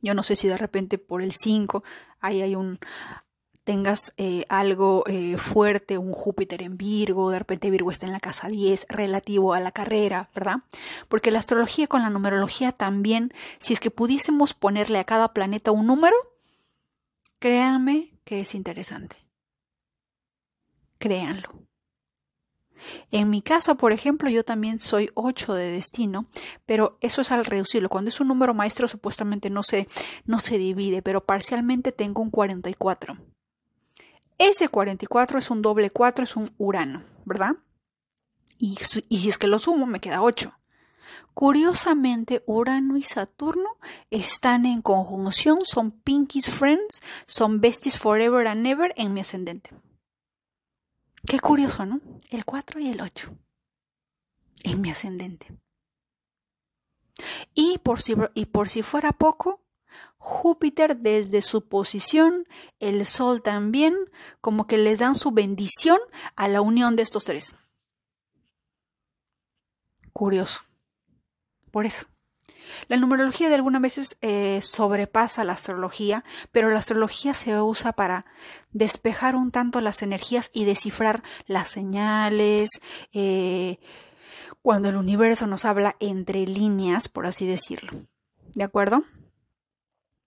Yo 0.00 0.14
no 0.14 0.22
sé 0.22 0.34
si 0.34 0.48
de 0.48 0.56
repente 0.56 0.96
por 0.96 1.20
el 1.20 1.32
5 1.32 1.84
ahí 2.20 2.40
hay 2.40 2.54
un 2.54 2.78
tengas 3.64 4.14
eh, 4.16 4.46
algo 4.48 5.04
eh, 5.06 5.36
fuerte, 5.36 5.98
un 5.98 6.12
Júpiter 6.12 6.62
en 6.62 6.78
Virgo, 6.78 7.30
de 7.30 7.38
repente 7.38 7.70
Virgo 7.70 7.90
está 7.90 8.06
en 8.06 8.12
la 8.12 8.18
casa 8.18 8.48
10 8.48 8.86
relativo 8.88 9.52
a 9.52 9.60
la 9.60 9.72
carrera, 9.72 10.30
¿verdad? 10.34 10.60
Porque 11.08 11.30
la 11.30 11.40
astrología 11.40 11.86
con 11.86 12.00
la 12.00 12.08
numerología 12.08 12.72
también, 12.72 13.32
si 13.58 13.74
es 13.74 13.78
que 13.78 13.90
pudiésemos 13.90 14.54
ponerle 14.54 14.98
a 14.98 15.04
cada 15.04 15.34
planeta 15.34 15.70
un 15.70 15.86
número, 15.86 16.16
créanme 17.38 18.14
que 18.24 18.40
es 18.40 18.54
interesante. 18.54 19.16
Créanlo. 20.98 21.69
En 23.10 23.30
mi 23.30 23.42
caso, 23.42 23.76
por 23.76 23.92
ejemplo, 23.92 24.30
yo 24.30 24.44
también 24.44 24.78
soy 24.78 25.10
8 25.14 25.54
de 25.54 25.72
destino, 25.72 26.26
pero 26.66 26.98
eso 27.00 27.20
es 27.20 27.32
al 27.32 27.44
reducirlo. 27.44 27.88
Cuando 27.88 28.08
es 28.08 28.20
un 28.20 28.28
número 28.28 28.54
maestro, 28.54 28.88
supuestamente 28.88 29.50
no 29.50 29.62
se, 29.62 29.86
no 30.24 30.38
se 30.38 30.58
divide, 30.58 31.02
pero 31.02 31.24
parcialmente 31.24 31.92
tengo 31.92 32.22
un 32.22 32.30
44. 32.30 33.18
Ese 34.38 34.68
44 34.68 35.38
es 35.38 35.50
un 35.50 35.62
doble 35.62 35.90
4, 35.90 36.24
es 36.24 36.36
un 36.36 36.50
Urano, 36.56 37.02
¿verdad? 37.24 37.56
Y, 38.58 38.78
y 39.08 39.18
si 39.18 39.28
es 39.28 39.38
que 39.38 39.46
lo 39.46 39.58
sumo, 39.58 39.86
me 39.86 40.00
queda 40.00 40.22
8. 40.22 40.54
Curiosamente, 41.34 42.42
Urano 42.46 42.96
y 42.96 43.02
Saturno 43.02 43.76
están 44.10 44.66
en 44.66 44.82
conjunción, 44.82 45.60
son 45.62 45.90
Pinkies 45.90 46.46
Friends, 46.46 47.00
son 47.26 47.60
Besties 47.60 47.98
Forever 47.98 48.46
and 48.46 48.66
Ever 48.66 48.92
en 48.96 49.14
mi 49.14 49.20
ascendente. 49.20 49.70
Qué 51.26 51.38
curioso, 51.38 51.86
¿no? 51.86 52.00
El 52.30 52.44
4 52.44 52.80
y 52.80 52.88
el 52.88 53.00
8 53.00 53.36
en 54.64 54.80
mi 54.80 54.90
ascendente. 54.90 55.46
Y 57.54 57.78
por 57.78 58.00
si, 58.00 58.14
y 58.34 58.46
por 58.46 58.68
si 58.68 58.82
fuera 58.82 59.12
poco, 59.12 59.62
Júpiter 60.18 60.96
desde 60.98 61.42
su 61.42 61.68
posición, 61.68 62.46
el 62.78 63.04
Sol 63.06 63.42
también, 63.42 63.96
como 64.40 64.66
que 64.66 64.78
les 64.78 65.00
dan 65.00 65.16
su 65.16 65.32
bendición 65.32 65.98
a 66.36 66.48
la 66.48 66.60
unión 66.60 66.96
de 66.96 67.02
estos 67.02 67.24
tres. 67.24 67.54
Curioso. 70.12 70.62
Por 71.70 71.86
eso. 71.86 72.09
La 72.88 72.96
numerología 72.96 73.48
de 73.48 73.54
algunas 73.54 73.82
veces 73.82 74.16
eh, 74.20 74.60
sobrepasa 74.62 75.44
la 75.44 75.54
astrología, 75.54 76.24
pero 76.52 76.70
la 76.70 76.78
astrología 76.78 77.34
se 77.34 77.60
usa 77.60 77.92
para 77.92 78.26
despejar 78.72 79.36
un 79.36 79.50
tanto 79.50 79.80
las 79.80 80.02
energías 80.02 80.50
y 80.52 80.64
descifrar 80.64 81.22
las 81.46 81.70
señales, 81.70 82.70
eh, 83.12 83.78
cuando 84.62 84.88
el 84.88 84.96
universo 84.96 85.46
nos 85.46 85.64
habla 85.64 85.96
entre 86.00 86.46
líneas, 86.46 87.08
por 87.08 87.26
así 87.26 87.46
decirlo. 87.46 87.92
¿De 88.54 88.64
acuerdo? 88.64 89.04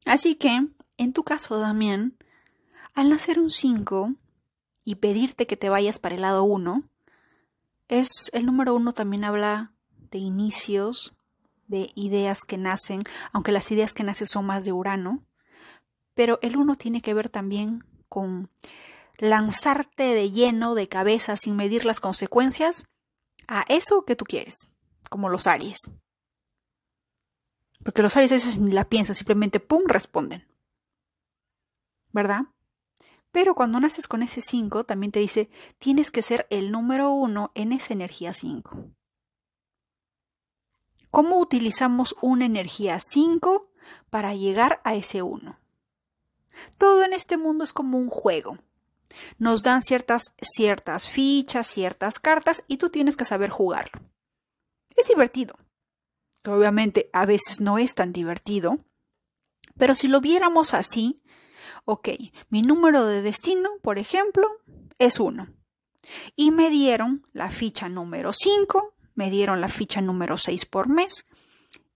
Así 0.05 0.35
que, 0.35 0.67
en 0.97 1.13
tu 1.13 1.23
caso, 1.23 1.59
Damián, 1.59 2.17
al 2.93 3.09
nacer 3.09 3.39
un 3.39 3.51
5 3.51 4.15
y 4.85 4.95
pedirte 4.95 5.47
que 5.47 5.57
te 5.57 5.69
vayas 5.69 5.99
para 5.99 6.15
el 6.15 6.21
lado 6.21 6.43
1, 6.43 6.83
es 7.87 8.29
el 8.33 8.45
número 8.45 8.75
1 8.75 8.93
también 8.93 9.23
habla 9.23 9.73
de 10.11 10.17
inicios, 10.17 11.15
de 11.67 11.91
ideas 11.95 12.41
que 12.43 12.57
nacen, 12.57 12.99
aunque 13.31 13.51
las 13.51 13.71
ideas 13.71 13.93
que 13.93 14.03
nacen 14.03 14.27
son 14.27 14.45
más 14.45 14.65
de 14.65 14.73
Urano, 14.73 15.25
pero 16.13 16.39
el 16.41 16.57
1 16.57 16.75
tiene 16.75 17.01
que 17.01 17.13
ver 17.13 17.29
también 17.29 17.83
con 18.07 18.49
lanzarte 19.17 20.03
de 20.03 20.31
lleno, 20.31 20.75
de 20.75 20.87
cabeza, 20.87 21.37
sin 21.37 21.55
medir 21.55 21.85
las 21.85 21.99
consecuencias, 21.99 22.85
a 23.47 23.63
eso 23.67 24.05
que 24.05 24.15
tú 24.15 24.25
quieres, 24.25 24.75
como 25.09 25.29
los 25.29 25.47
Aries. 25.47 25.79
Porque 27.83 28.01
los 28.01 28.15
Aries 28.15 28.31
a 28.31 28.35
veces 28.35 28.59
ni 28.59 28.71
la 28.71 28.89
piensan, 28.89 29.15
simplemente 29.15 29.59
pum, 29.59 29.83
responden. 29.87 30.47
¿Verdad? 32.11 32.43
Pero 33.31 33.55
cuando 33.55 33.79
naces 33.79 34.07
con 34.07 34.21
ese 34.21 34.41
5, 34.41 34.83
también 34.83 35.11
te 35.11 35.19
dice, 35.19 35.49
tienes 35.79 36.11
que 36.11 36.21
ser 36.21 36.45
el 36.51 36.71
número 36.71 37.11
1 37.11 37.51
en 37.55 37.71
esa 37.71 37.93
energía 37.93 38.31
5. 38.31 38.91
¿Cómo 41.13 41.37
utilizamos 41.37 42.15
una 42.21 42.45
energía 42.45 42.99
5 42.99 43.69
para 44.09 44.33
llegar 44.33 44.81
a 44.83 44.95
ese 44.95 45.21
1? 45.21 45.59
Todo 46.79 47.03
en 47.03 47.13
este 47.13 47.37
mundo 47.37 47.63
es 47.63 47.71
como 47.71 47.99
un 47.99 48.09
juego. 48.09 48.57
Nos 49.37 49.61
dan 49.61 49.83
ciertas, 49.83 50.33
ciertas 50.41 51.07
fichas, 51.07 51.67
ciertas 51.67 52.17
cartas 52.17 52.63
y 52.67 52.77
tú 52.77 52.89
tienes 52.89 53.15
que 53.15 53.25
saber 53.25 53.51
jugarlo. 53.51 54.01
Es 54.95 55.07
divertido. 55.07 55.53
Obviamente 56.47 57.11
a 57.13 57.27
veces 57.27 57.61
no 57.61 57.77
es 57.77 57.93
tan 57.93 58.11
divertido, 58.11 58.79
pero 59.77 59.93
si 59.93 60.07
lo 60.07 60.19
viéramos 60.19 60.73
así, 60.73 61.21
ok, 61.85 62.09
mi 62.49 62.63
número 62.63 63.05
de 63.05 63.21
destino, 63.21 63.69
por 63.83 63.99
ejemplo, 63.99 64.47
es 64.97 65.19
1. 65.19 65.47
Y 66.35 66.49
me 66.49 66.71
dieron 66.71 67.27
la 67.33 67.51
ficha 67.51 67.87
número 67.87 68.33
5, 68.33 68.95
me 69.15 69.29
dieron 69.29 69.61
la 69.61 69.67
ficha 69.67 70.01
número 70.01 70.37
6 70.37 70.65
por 70.65 70.87
mes 70.87 71.25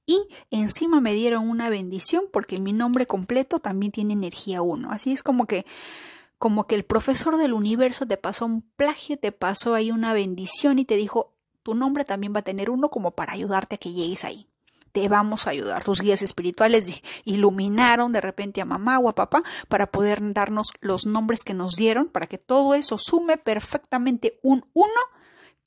y 0.06 0.28
encima 0.52 1.02
me 1.02 1.14
dieron 1.14 1.50
una 1.50 1.70
bendición 1.70 2.26
porque 2.32 2.58
mi 2.58 2.72
nombre 2.74 3.06
completo 3.06 3.60
también 3.60 3.92
tiene 3.92 4.14
energía 4.14 4.62
1. 4.62 4.92
Así 4.92 5.12
es 5.12 5.22
como 5.22 5.46
que 5.46 5.66
como 6.38 6.68
que 6.68 6.76
el 6.76 6.86
profesor 6.86 7.38
del 7.38 7.54
universo 7.54 8.06
te 8.06 8.18
pasó 8.18 8.46
un 8.46 8.62
plagio, 8.62 9.18
te 9.18 9.32
pasó 9.32 9.74
ahí 9.74 9.92
una 9.92 10.14
bendición 10.14 10.80
y 10.80 10.86
te 10.86 10.96
dijo, 10.96 11.34
tu 11.64 11.74
nombre 11.76 12.06
también 12.06 12.34
va 12.34 12.40
a 12.40 12.44
tener 12.44 12.70
uno 12.70 12.90
como 12.90 13.12
para 13.12 13.34
ayudarte 13.34 13.76
a 13.76 13.78
que 13.78 13.92
llegues 13.92 14.24
ahí. 14.24 14.48
Te 14.92 15.10
vamos 15.10 15.46
a 15.46 15.50
ayudar. 15.50 15.84
Tus 15.84 16.02
guías 16.02 16.22
espirituales 16.22 17.02
iluminaron 17.26 18.12
de 18.12 18.22
repente 18.22 18.62
a 18.62 18.66
mamá 18.66 19.00
o 19.00 19.10
a 19.10 19.16
papá 19.16 19.44
para 19.68 19.92
poder 19.92 20.20
darnos 20.34 20.70
los 20.80 21.06
nombres 21.06 21.44
que 21.44 21.54
nos 21.54 21.76
dieron, 21.76 22.08
para 22.08 22.28
que 22.28 22.38
todo 22.38 22.74
eso 22.74 22.98
sume 22.98 23.38
perfectamente 23.38 24.40
un 24.44 24.66
uno, 24.74 25.02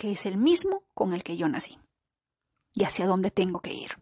que 0.00 0.12
es 0.12 0.24
el 0.24 0.38
mismo 0.38 0.82
con 0.94 1.12
el 1.12 1.22
que 1.22 1.36
yo 1.36 1.46
nací 1.46 1.78
y 2.72 2.84
hacia 2.84 3.06
dónde 3.06 3.30
tengo 3.30 3.60
que 3.60 3.74
ir. 3.74 3.98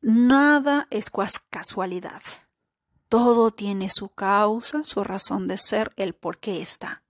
Nada 0.00 0.86
es 0.90 1.10
casualidad. 1.50 2.22
Todo 3.08 3.50
tiene 3.50 3.90
su 3.90 4.10
causa, 4.10 4.84
su 4.84 5.02
razón 5.02 5.48
de 5.48 5.58
ser, 5.58 5.92
el 5.96 6.14
por 6.14 6.38
qué 6.38 6.62
está. 6.62 7.02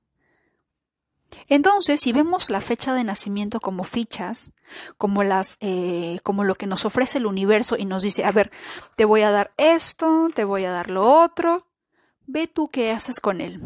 Entonces, 1.46 2.00
si 2.00 2.12
vemos 2.12 2.48
la 2.48 2.62
fecha 2.62 2.94
de 2.94 3.04
nacimiento 3.04 3.60
como 3.60 3.84
fichas, 3.84 4.52
como 4.96 5.24
las, 5.24 5.58
eh, 5.60 6.20
como 6.22 6.42
lo 6.42 6.54
que 6.54 6.66
nos 6.66 6.86
ofrece 6.86 7.18
el 7.18 7.26
universo 7.26 7.76
y 7.76 7.84
nos 7.84 8.02
dice, 8.02 8.24
a 8.24 8.32
ver, 8.32 8.50
te 8.96 9.04
voy 9.04 9.20
a 9.22 9.30
dar 9.30 9.52
esto, 9.58 10.28
te 10.34 10.44
voy 10.44 10.64
a 10.64 10.70
dar 10.70 10.88
lo 10.88 11.04
otro, 11.22 11.65
ve 12.26 12.46
tú 12.46 12.68
qué 12.68 12.90
haces 12.90 13.20
con 13.20 13.40
él. 13.40 13.60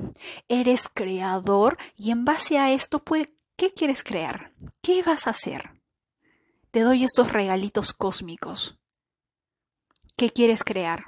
Eres 0.48 0.88
creador 0.88 1.78
y 1.96 2.10
en 2.10 2.24
base 2.24 2.58
a 2.58 2.72
esto, 2.72 3.00
pues, 3.00 3.28
¿qué 3.56 3.72
quieres 3.72 4.02
crear? 4.02 4.52
¿Qué 4.82 5.02
vas 5.02 5.26
a 5.26 5.30
hacer? 5.30 5.80
Te 6.70 6.80
doy 6.80 7.04
estos 7.04 7.32
regalitos 7.32 7.92
cósmicos. 7.92 8.78
¿Qué 10.16 10.30
quieres 10.30 10.64
crear? 10.64 11.04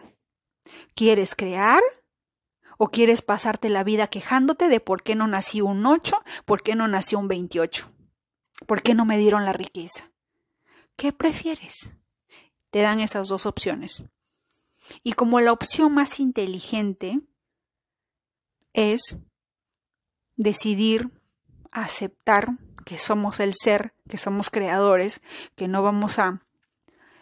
¿Quieres 0.94 1.34
crear? 1.34 1.82
¿O 2.78 2.88
quieres 2.88 3.22
pasarte 3.22 3.68
la 3.68 3.84
vida 3.84 4.08
quejándote 4.08 4.68
de 4.68 4.80
por 4.80 5.02
qué 5.02 5.14
no 5.14 5.26
nací 5.26 5.60
un 5.60 5.84
8, 5.86 6.16
por 6.44 6.62
qué 6.62 6.74
no 6.74 6.88
nació 6.88 7.18
un 7.18 7.28
28? 7.28 7.92
¿Por 8.66 8.82
qué 8.82 8.94
no 8.94 9.04
me 9.04 9.18
dieron 9.18 9.44
la 9.44 9.52
riqueza? 9.52 10.10
¿Qué 10.96 11.12
prefieres? 11.12 11.92
Te 12.70 12.80
dan 12.80 13.00
esas 13.00 13.28
dos 13.28 13.46
opciones. 13.46 14.04
Y 15.02 15.12
como 15.12 15.40
la 15.40 15.52
opción 15.52 15.92
más 15.92 16.18
inteligente 16.18 17.20
es 18.72 19.16
decidir 20.36 21.10
aceptar 21.70 22.58
que 22.84 22.98
somos 22.98 23.40
el 23.40 23.54
ser, 23.54 23.94
que 24.08 24.18
somos 24.18 24.50
creadores, 24.50 25.22
que 25.56 25.68
no 25.68 25.82
vamos 25.82 26.18
a 26.18 26.42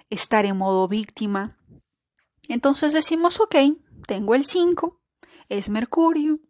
estar 0.09 0.45
en 0.47 0.57
modo 0.57 0.89
víctima. 0.89 1.57
Entonces 2.49 2.93
decimos, 2.93 3.41
ok, 3.41 3.57
tengo 4.07 4.35
el 4.35 4.45
5, 4.45 5.01
es 5.49 5.69
Mercurio. 5.69 6.41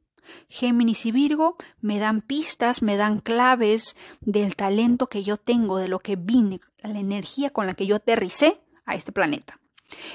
Géminis 0.49 1.07
y 1.07 1.13
Virgo 1.13 1.57
me 1.81 1.99
dan 1.99 2.21
pistas, 2.21 2.83
me 2.83 2.97
dan 2.97 3.19
claves 3.19 3.97
del 4.21 4.55
talento 4.55 5.09
que 5.09 5.25
yo 5.25 5.37
tengo, 5.37 5.79
de 5.79 5.89
lo 5.89 5.99
que 5.99 6.15
vine, 6.15 6.61
la 6.83 7.01
energía 7.01 7.51
con 7.51 7.67
la 7.67 7.75
que 7.75 7.87
yo 7.87 7.97
aterricé 7.97 8.57
a 8.85 8.95
este 8.95 9.13
planeta. 9.13 9.60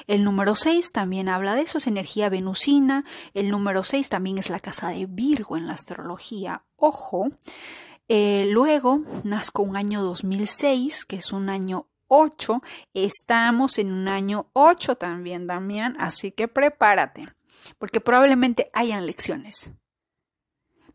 El 0.07 0.23
número 0.23 0.55
6 0.55 0.91
también 0.91 1.29
habla 1.29 1.55
de 1.55 1.61
eso, 1.61 1.77
es 1.77 1.87
energía 1.87 2.29
venusina. 2.29 3.05
El 3.33 3.49
número 3.49 3.83
6 3.83 4.09
también 4.09 4.37
es 4.37 4.49
la 4.49 4.59
casa 4.59 4.89
de 4.89 5.05
Virgo 5.05 5.57
en 5.57 5.67
la 5.67 5.73
astrología. 5.73 6.65
Ojo. 6.75 7.27
Eh, 8.07 8.47
luego 8.51 9.01
nazco 9.23 9.63
un 9.63 9.75
año 9.77 10.03
2006, 10.03 11.05
que 11.05 11.15
es 11.15 11.31
un 11.31 11.49
año 11.49 11.87
8. 12.07 12.61
Estamos 12.93 13.79
en 13.79 13.91
un 13.91 14.07
año 14.07 14.49
8 14.53 14.95
también, 14.95 15.47
Damián, 15.47 15.95
así 15.99 16.31
que 16.31 16.47
prepárate 16.47 17.35
porque 17.77 18.01
probablemente 18.01 18.69
hayan 18.73 19.05
lecciones. 19.05 19.73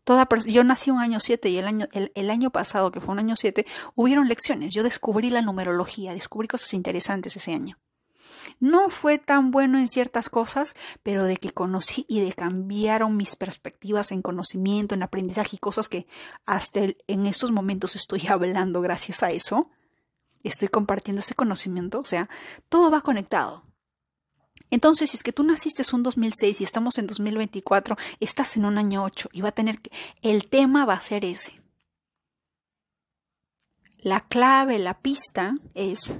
Toda 0.03 0.27
yo 0.47 0.63
nací 0.63 0.89
un 0.89 0.99
año 0.99 1.19
7 1.19 1.49
y 1.49 1.57
el 1.57 1.67
año, 1.67 1.87
el, 1.91 2.29
año 2.31 2.49
pasado, 2.49 2.91
que 2.91 2.99
fue 2.99 3.13
un 3.13 3.19
año 3.19 3.35
7, 3.35 3.65
hubieron 3.95 4.27
lecciones. 4.27 4.73
Yo 4.73 4.83
descubrí 4.83 5.29
la 5.29 5.43
numerología, 5.43 6.13
descubrí 6.13 6.47
cosas 6.47 6.73
interesantes 6.73 7.35
ese 7.35 7.53
año. 7.53 7.77
No 8.59 8.89
fue 8.89 9.17
tan 9.17 9.51
bueno 9.51 9.77
en 9.77 9.87
ciertas 9.87 10.29
cosas, 10.29 10.73
pero 11.03 11.25
de 11.25 11.37
que 11.37 11.51
conocí 11.51 12.05
y 12.07 12.21
de 12.21 12.33
cambiaron 12.33 13.17
mis 13.17 13.35
perspectivas 13.35 14.11
en 14.11 14.21
conocimiento, 14.21 14.95
en 14.95 15.03
aprendizaje 15.03 15.55
y 15.55 15.59
cosas 15.59 15.89
que 15.89 16.07
hasta 16.45 16.81
en 17.07 17.25
estos 17.25 17.51
momentos 17.51 17.95
estoy 17.95 18.25
hablando 18.29 18.81
gracias 18.81 19.23
a 19.23 19.31
eso. 19.31 19.69
Estoy 20.43 20.69
compartiendo 20.69 21.19
ese 21.19 21.35
conocimiento, 21.35 21.99
o 21.99 22.05
sea, 22.05 22.27
todo 22.67 22.89
va 22.89 23.01
conectado. 23.01 23.63
Entonces, 24.71 25.11
si 25.11 25.17
es 25.17 25.23
que 25.23 25.33
tú 25.33 25.43
naciste 25.43 25.83
en 25.83 25.95
un 25.95 26.03
2006 26.03 26.61
y 26.61 26.63
estamos 26.63 26.97
en 26.97 27.05
2024, 27.05 27.97
estás 28.19 28.55
en 28.55 28.65
un 28.65 28.77
año 28.77 29.03
8 29.03 29.29
y 29.33 29.41
va 29.41 29.49
a 29.49 29.53
tener 29.53 29.81
que... 29.81 29.91
El 30.21 30.47
tema 30.47 30.85
va 30.85 30.93
a 30.93 31.01
ser 31.01 31.25
ese. 31.25 31.61
La 33.97 34.21
clave, 34.21 34.79
la 34.79 34.99
pista 34.99 35.55
es, 35.75 36.19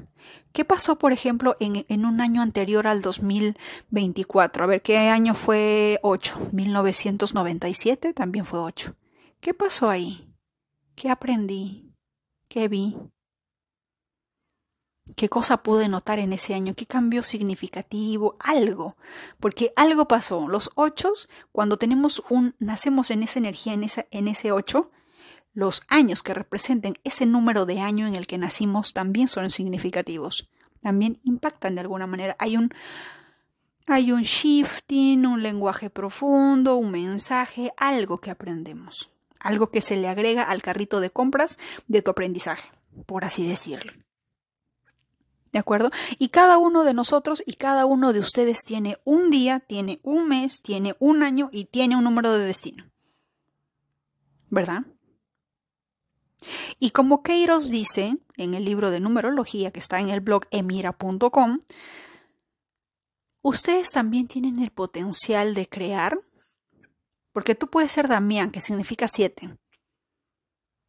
¿qué 0.54 0.66
pasó, 0.66 0.98
por 0.98 1.12
ejemplo, 1.12 1.56
en, 1.60 2.06
un 2.06 2.22
año 2.22 2.42
anterior 2.42 2.88
al 2.88 3.02
2024? 3.02 4.64
A 4.64 4.68
ver, 4.68 4.82
¿qué 4.82 4.98
año 4.98 5.34
fue 5.34 6.00
8? 6.04 6.50
1997 6.52 8.14
también 8.14 8.46
fue 8.46 8.60
8. 8.60 8.96
¿Qué 9.40 9.54
pasó 9.54 9.90
ahí? 9.90 10.34
¿Qué 10.96 11.10
aprendí? 11.10 11.94
¿Qué 12.48 12.68
vi? 12.68 12.96
¿Qué 15.16 15.30
cosa 15.30 15.64
pude 15.64 15.88
notar 15.88 16.20
en 16.20 16.34
ese 16.34 16.54
año? 16.54 16.74
¿Qué 16.76 16.86
cambio 16.86 17.24
significativo? 17.24 18.36
Algo. 18.40 18.98
Porque 19.40 19.74
algo 19.76 20.08
pasó. 20.08 20.48
Los 20.48 20.72
ochos, 20.76 21.28
cuando 21.52 21.78
tenemos 21.78 22.24
un, 22.30 22.56
nacemos 22.60 23.12
en 23.12 23.24
esa 23.24 23.40
energía, 23.40 23.74
en, 23.74 23.84
esa, 23.84 24.06
en 24.12 24.28
ese 24.28 24.52
ocho, 24.52 24.92
los 25.54 25.84
años 25.88 26.24
que 26.24 26.34
representen 26.34 26.96
ese 27.04 27.26
número 27.26 27.66
de 27.66 27.80
año 27.80 28.08
en 28.08 28.16
el 28.16 28.28
que 28.28 28.38
nacimos 28.38 28.94
también 28.94 29.28
son 29.28 29.50
significativos. 29.50 30.50
También 30.82 31.20
impactan 31.24 31.76
de 31.76 31.82
alguna 31.82 32.08
manera. 32.08 32.36
Hay 32.40 32.58
un, 32.58 32.74
hay 33.88 34.12
un 34.12 34.24
shifting, 34.24 35.26
un 35.26 35.44
lenguaje 35.44 35.90
profundo, 35.90 36.76
un 36.76 36.92
mensaje, 36.92 37.72
algo 37.78 38.20
que 38.20 38.32
aprendemos. 38.32 39.10
Algo 39.40 39.72
que 39.72 39.82
se 39.82 39.98
le 39.98 40.08
agrega 40.08 40.44
al 40.44 40.62
carrito 40.62 41.00
de 41.00 41.10
compras 41.10 41.58
de 41.88 42.02
tu 42.02 42.12
aprendizaje, 42.12 42.70
por 43.06 43.26
así 43.26 43.48
decirlo. 43.48 43.94
¿De 45.52 45.60
acuerdo? 45.60 45.92
Y 46.18 46.30
cada 46.30 46.58
uno 46.58 46.84
de 46.84 46.94
nosotros 46.94 47.44
y 47.46 47.54
cada 47.54 47.86
uno 47.86 48.14
de 48.14 48.20
ustedes 48.20 48.64
tiene 48.64 48.98
un 49.04 49.32
día, 49.32 49.60
tiene 49.60 50.00
un 50.04 50.28
mes, 50.30 50.62
tiene 50.62 50.96
un 51.00 51.24
año 51.24 51.50
y 51.52 51.66
tiene 51.66 51.98
un 51.98 52.06
número 52.06 52.32
de 52.34 52.46
destino. 52.46 52.86
¿Verdad? 54.50 54.84
Y 56.80 56.92
como 56.92 57.24
Keiros 57.24 57.70
dice 57.70 58.18
en 58.38 58.54
el 58.54 58.66
libro 58.66 58.92
de 58.92 59.00
numerología 59.00 59.72
que 59.72 59.80
está 59.80 60.00
en 60.00 60.10
el 60.10 60.22
blog 60.22 60.46
emira.com, 60.52 61.60
ustedes 63.42 63.92
también 63.92 64.28
tienen 64.28 64.60
el 64.60 64.72
potencial 64.72 65.54
de 65.54 65.68
crear, 65.68 66.20
porque 67.32 67.56
tú 67.56 67.68
puedes 67.68 67.92
ser 67.92 68.08
Damián, 68.08 68.52
que 68.52 68.62
significa 68.62 69.08
siete, 69.08 69.58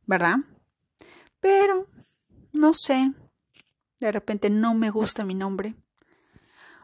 ¿verdad? 0.07 0.38
Pero, 1.41 1.87
no 2.53 2.73
sé, 2.73 3.12
de 3.99 4.12
repente 4.12 4.51
no 4.51 4.75
me 4.75 4.91
gusta 4.91 5.25
mi 5.25 5.35
nombre. 5.35 5.75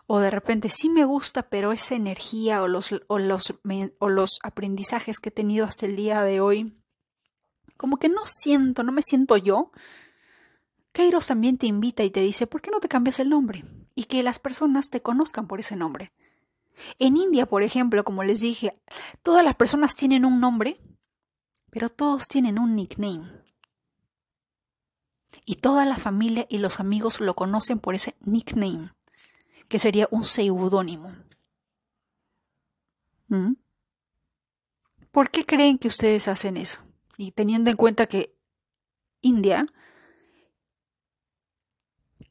O 0.07 0.21
de 0.21 0.31
repente 0.31 0.71
sí 0.71 0.89
me 0.89 1.05
gusta, 1.05 1.51
pero 1.51 1.71
esa 1.71 1.95
energía 1.95 2.63
o 2.63 2.69
los, 2.69 2.95
o 3.09 3.19
los, 3.19 3.55
o 3.99 4.09
los 4.09 4.39
aprendizajes 4.43 5.21
que 5.21 5.29
he 5.29 5.33
tenido 5.33 5.67
hasta 5.67 5.85
el 5.85 5.97
día 5.97 6.23
de 6.23 6.41
hoy, 6.41 6.78
como 7.79 7.97
que 7.97 8.09
no 8.11 8.27
siento, 8.27 8.83
no 8.83 8.93
me 8.93 9.03
siento 9.03 9.39
yo. 9.39 9.71
Kairos 10.93 11.29
también 11.29 11.57
te 11.57 11.67
invita 11.67 12.03
y 12.03 12.11
te 12.11 12.21
dice, 12.21 12.47
¿por 12.47 12.61
qué 12.61 12.71
no 12.71 12.81
te 12.81 12.89
cambias 12.89 13.21
el 13.21 13.31
nombre? 13.31 13.65
Y 13.95 14.05
que 14.05 14.23
las 14.23 14.41
personas 14.41 14.91
te 14.91 15.01
conozcan 15.01 15.47
por 15.47 15.61
ese 15.61 15.77
nombre. 15.77 16.13
En 16.99 17.17
India, 17.17 17.47
por 17.47 17.63
ejemplo, 17.63 18.05
como 18.05 18.25
les 18.25 18.41
dije, 18.41 18.79
todas 19.23 19.45
las 19.45 19.55
personas 19.55 19.95
tienen 19.95 20.25
un 20.25 20.41
nombre, 20.41 20.81
pero 21.71 21.89
todos 21.89 22.27
tienen 22.27 22.59
un 22.59 22.75
nickname. 22.75 23.31
Y 25.45 25.57
toda 25.57 25.85
la 25.85 25.97
familia 25.97 26.47
y 26.49 26.59
los 26.59 26.81
amigos 26.81 27.21
lo 27.21 27.35
conocen 27.35 27.79
por 27.79 27.95
ese 27.95 28.17
nickname, 28.21 28.93
que 29.69 29.79
sería 29.79 30.09
un 30.11 30.25
seudónimo. 30.25 31.15
¿Mm? 33.29 33.53
¿Por 35.13 35.31
qué 35.31 35.47
creen 35.47 35.79
que 35.79 35.89
ustedes 35.89 36.27
hacen 36.27 36.57
eso? 36.57 36.88
Y 37.19 37.33
teniendo 37.33 37.69
en 37.71 37.77
cuenta 37.77 38.07
que 38.07 38.35
India 39.21 39.67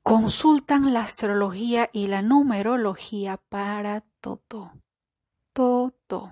consultan 0.01 0.93
la 0.93 1.01
astrología 1.01 1.89
y 1.91 2.07
la 2.07 2.21
numerología 2.21 3.35
para 3.35 4.05
todo. 4.21 4.71
Todo. 5.51 6.31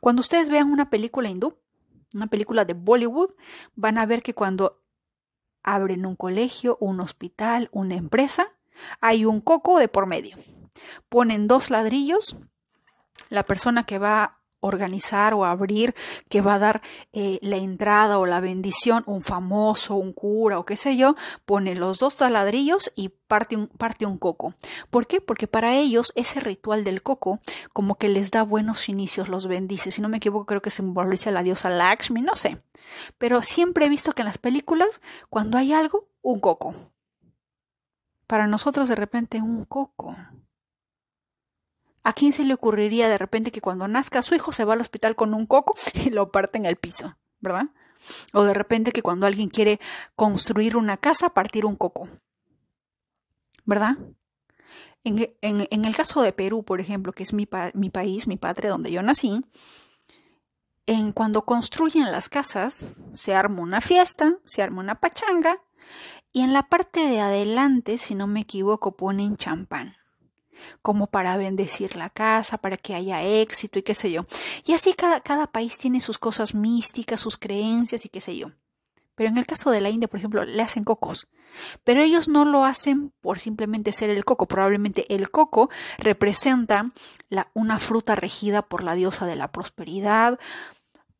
Cuando 0.00 0.20
ustedes 0.20 0.48
vean 0.48 0.70
una 0.70 0.90
película 0.90 1.28
hindú, 1.28 1.58
una 2.14 2.28
película 2.28 2.64
de 2.64 2.74
Bollywood, 2.74 3.30
van 3.74 3.98
a 3.98 4.06
ver 4.06 4.22
que 4.22 4.34
cuando 4.34 4.84
abren 5.64 6.06
un 6.06 6.14
colegio, 6.14 6.78
un 6.80 7.00
hospital, 7.00 7.68
una 7.72 7.96
empresa, 7.96 8.46
hay 9.00 9.24
un 9.24 9.40
coco 9.40 9.80
de 9.80 9.88
por 9.88 10.06
medio. 10.06 10.36
Ponen 11.08 11.48
dos 11.48 11.70
ladrillos, 11.70 12.36
la 13.30 13.42
persona 13.42 13.84
que 13.84 13.98
va 13.98 14.37
organizar 14.60 15.34
o 15.34 15.44
abrir 15.44 15.94
que 16.28 16.40
va 16.40 16.54
a 16.54 16.58
dar 16.58 16.82
eh, 17.12 17.38
la 17.42 17.56
entrada 17.56 18.18
o 18.18 18.26
la 18.26 18.40
bendición, 18.40 19.02
un 19.06 19.22
famoso, 19.22 19.94
un 19.94 20.12
cura 20.12 20.58
o 20.58 20.64
qué 20.64 20.76
sé 20.76 20.96
yo, 20.96 21.16
pone 21.44 21.76
los 21.76 21.98
dos 21.98 22.16
taladrillos 22.16 22.92
y 22.96 23.10
parte 23.10 23.56
un, 23.56 23.68
parte 23.68 24.06
un 24.06 24.18
coco. 24.18 24.54
¿Por 24.90 25.06
qué? 25.06 25.20
Porque 25.20 25.46
para 25.46 25.74
ellos 25.74 26.12
ese 26.16 26.40
ritual 26.40 26.84
del 26.84 27.02
coco 27.02 27.40
como 27.72 27.96
que 27.96 28.08
les 28.08 28.30
da 28.30 28.42
buenos 28.42 28.88
inicios, 28.88 29.28
los 29.28 29.46
bendice. 29.46 29.90
Si 29.90 30.00
no 30.00 30.08
me 30.08 30.16
equivoco, 30.16 30.46
creo 30.46 30.62
que 30.62 30.70
simboliza 30.70 31.30
a 31.30 31.32
la 31.32 31.42
diosa 31.42 31.70
Lakshmi, 31.70 32.22
no 32.22 32.36
sé. 32.36 32.62
Pero 33.18 33.42
siempre 33.42 33.86
he 33.86 33.88
visto 33.88 34.12
que 34.12 34.22
en 34.22 34.26
las 34.26 34.38
películas, 34.38 35.00
cuando 35.30 35.58
hay 35.58 35.72
algo, 35.72 36.08
un 36.22 36.40
coco. 36.40 36.74
Para 38.26 38.46
nosotros 38.46 38.88
de 38.88 38.94
repente 38.94 39.40
un 39.40 39.64
coco. 39.64 40.16
¿A 42.08 42.14
quién 42.14 42.32
se 42.32 42.42
le 42.42 42.54
ocurriría 42.54 43.06
de 43.06 43.18
repente 43.18 43.52
que 43.52 43.60
cuando 43.60 43.86
nazca 43.86 44.22
su 44.22 44.34
hijo 44.34 44.50
se 44.50 44.64
va 44.64 44.72
al 44.72 44.80
hospital 44.80 45.14
con 45.14 45.34
un 45.34 45.44
coco 45.44 45.74
y 46.06 46.08
lo 46.08 46.32
parte 46.32 46.56
en 46.56 46.64
el 46.64 46.76
piso? 46.76 47.18
¿Verdad? 47.38 47.66
O 48.32 48.44
de 48.44 48.54
repente 48.54 48.92
que 48.92 49.02
cuando 49.02 49.26
alguien 49.26 49.50
quiere 49.50 49.78
construir 50.16 50.78
una 50.78 50.96
casa, 50.96 51.34
partir 51.34 51.66
un 51.66 51.76
coco. 51.76 52.08
¿Verdad? 53.66 53.98
En, 55.04 55.84
el 55.84 55.96
caso 55.96 56.22
de 56.22 56.32
Perú, 56.32 56.64
por 56.64 56.80
ejemplo, 56.80 57.12
que 57.12 57.24
es 57.24 57.34
mi, 57.34 57.46
mi 57.74 57.90
país, 57.90 58.26
mi 58.26 58.38
patria, 58.38 58.70
donde 58.70 58.90
yo 58.90 59.02
nací, 59.02 59.44
en 60.86 61.12
cuando 61.12 61.44
construyen 61.44 62.10
las 62.10 62.30
casas, 62.30 62.86
se 63.12 63.34
arma 63.34 63.60
una 63.60 63.82
fiesta, 63.82 64.38
se 64.46 64.62
arma 64.62 64.80
una 64.80 64.94
pachanga, 64.94 65.58
y 66.32 66.40
en 66.40 66.54
la 66.54 66.70
parte 66.70 67.00
de 67.00 67.20
adelante, 67.20 67.98
si 67.98 68.14
no 68.14 68.26
me 68.26 68.40
equivoco, 68.40 68.96
ponen 68.96 69.36
champán 69.36 69.97
como 70.82 71.06
para 71.08 71.36
bendecir 71.36 71.96
la 71.96 72.10
casa, 72.10 72.58
para 72.58 72.76
que 72.76 72.94
haya 72.94 73.22
éxito 73.22 73.78
y 73.78 73.82
qué 73.82 73.94
sé 73.94 74.10
yo. 74.10 74.26
Y 74.64 74.74
así 74.74 74.94
cada, 74.94 75.20
cada 75.20 75.46
país 75.46 75.78
tiene 75.78 76.00
sus 76.00 76.18
cosas 76.18 76.54
místicas, 76.54 77.20
sus 77.20 77.36
creencias 77.36 78.04
y 78.04 78.08
qué 78.08 78.20
sé 78.20 78.36
yo. 78.36 78.50
Pero 79.18 79.30
en 79.30 79.38
el 79.38 79.46
caso 79.46 79.72
de 79.72 79.80
la 79.80 79.90
India, 79.90 80.06
por 80.06 80.18
ejemplo, 80.18 80.44
le 80.44 80.62
hacen 80.62 80.84
cocos. 80.84 81.26
Pero 81.82 82.02
ellos 82.02 82.28
no 82.28 82.44
lo 82.44 82.64
hacen 82.64 83.12
por 83.20 83.40
simplemente 83.40 83.90
ser 83.90 84.10
el 84.10 84.24
coco. 84.24 84.46
Probablemente 84.46 85.12
el 85.12 85.32
coco 85.32 85.70
representa 85.98 86.92
la, 87.28 87.50
una 87.52 87.80
fruta 87.80 88.14
regida 88.14 88.62
por 88.62 88.84
la 88.84 88.94
diosa 88.94 89.26
de 89.26 89.34
la 89.34 89.50
prosperidad, 89.50 90.38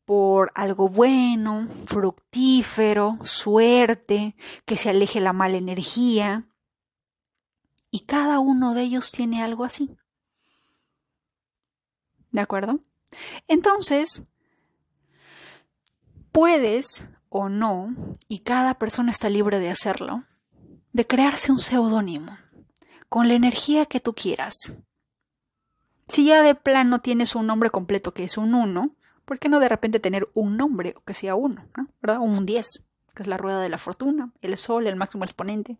por 0.05 0.51
algo 0.55 0.87
bueno, 0.87 1.67
fructífero, 1.85 3.17
suerte, 3.23 4.35
que 4.65 4.77
se 4.77 4.89
aleje 4.89 5.19
la 5.19 5.33
mala 5.33 5.57
energía. 5.57 6.48
Y 7.91 8.01
cada 8.01 8.39
uno 8.39 8.73
de 8.73 8.83
ellos 8.83 9.11
tiene 9.11 9.41
algo 9.41 9.63
así. 9.63 9.95
¿De 12.31 12.41
acuerdo? 12.41 12.79
Entonces, 13.47 14.23
puedes 16.31 17.09
o 17.29 17.49
no, 17.49 17.95
y 18.27 18.39
cada 18.39 18.75
persona 18.75 19.11
está 19.11 19.29
libre 19.29 19.59
de 19.59 19.69
hacerlo, 19.69 20.25
de 20.93 21.05
crearse 21.05 21.51
un 21.51 21.59
seudónimo 21.59 22.37
con 23.07 23.27
la 23.27 23.35
energía 23.35 23.85
que 23.85 23.99
tú 23.99 24.13
quieras. 24.13 24.75
Si 26.07 26.25
ya 26.25 26.41
de 26.41 26.55
plano 26.55 27.01
tienes 27.01 27.35
un 27.35 27.45
nombre 27.45 27.69
completo 27.69 28.13
que 28.13 28.23
es 28.23 28.37
un 28.37 28.55
1, 28.55 28.95
¿por 29.25 29.39
qué 29.39 29.47
no 29.47 29.59
de 29.59 29.69
repente 29.69 29.99
tener 29.99 30.27
un 30.33 30.57
nombre 30.57 30.95
que 31.05 31.13
sea 31.13 31.35
uno, 31.35 31.67
¿verdad? 32.01 32.19
Un 32.19 32.45
10, 32.45 32.85
que 33.13 33.23
es 33.23 33.27
la 33.27 33.37
rueda 33.37 33.61
de 33.61 33.69
la 33.69 33.77
fortuna, 33.77 34.31
el 34.41 34.57
sol, 34.57 34.87
el 34.87 34.95
máximo 34.95 35.23
exponente, 35.23 35.77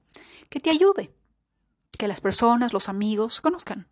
que 0.50 0.60
te 0.60 0.70
ayude 0.70 1.14
que 2.00 2.08
las 2.08 2.22
personas, 2.22 2.72
los 2.72 2.88
amigos, 2.88 3.42
conozcan. 3.42 3.90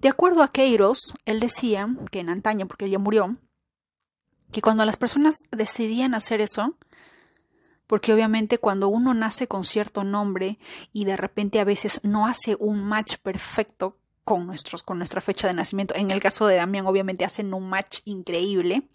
De 0.00 0.08
acuerdo 0.08 0.44
a 0.44 0.48
Queiros, 0.52 1.14
él 1.24 1.40
decía 1.40 1.88
que 2.12 2.20
en 2.20 2.30
antaño, 2.30 2.68
porque 2.68 2.84
él 2.84 2.92
ya 2.92 3.00
murió, 3.00 3.36
que 4.52 4.62
cuando 4.62 4.84
las 4.84 4.96
personas 4.96 5.40
decidían 5.50 6.14
hacer 6.14 6.40
eso, 6.40 6.76
porque 7.88 8.14
obviamente 8.14 8.58
cuando 8.58 8.86
uno 8.86 9.12
nace 9.12 9.48
con 9.48 9.64
cierto 9.64 10.04
nombre 10.04 10.60
y 10.92 11.04
de 11.04 11.16
repente 11.16 11.58
a 11.58 11.64
veces 11.64 12.00
no 12.04 12.28
hace 12.28 12.56
un 12.60 12.84
match 12.84 13.16
perfecto 13.16 13.98
con, 14.24 14.46
nuestros, 14.46 14.84
con 14.84 14.98
nuestra 14.98 15.20
fecha 15.20 15.48
de 15.48 15.54
nacimiento, 15.54 15.96
en 15.96 16.12
el 16.12 16.20
caso 16.20 16.46
de 16.46 16.56
Damián 16.56 16.86
obviamente 16.86 17.24
hacen 17.24 17.52
un 17.52 17.68
match 17.68 18.02
increíble, 18.04 18.88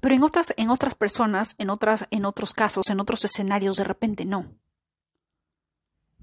pero 0.00 0.14
en 0.14 0.22
otras, 0.22 0.54
en 0.56 0.70
otras 0.70 0.94
personas, 0.94 1.56
en, 1.58 1.70
otras, 1.70 2.06
en 2.12 2.24
otros 2.24 2.52
casos, 2.52 2.88
en 2.88 3.00
otros 3.00 3.24
escenarios, 3.24 3.76
de 3.76 3.84
repente 3.84 4.24
no. 4.24 4.46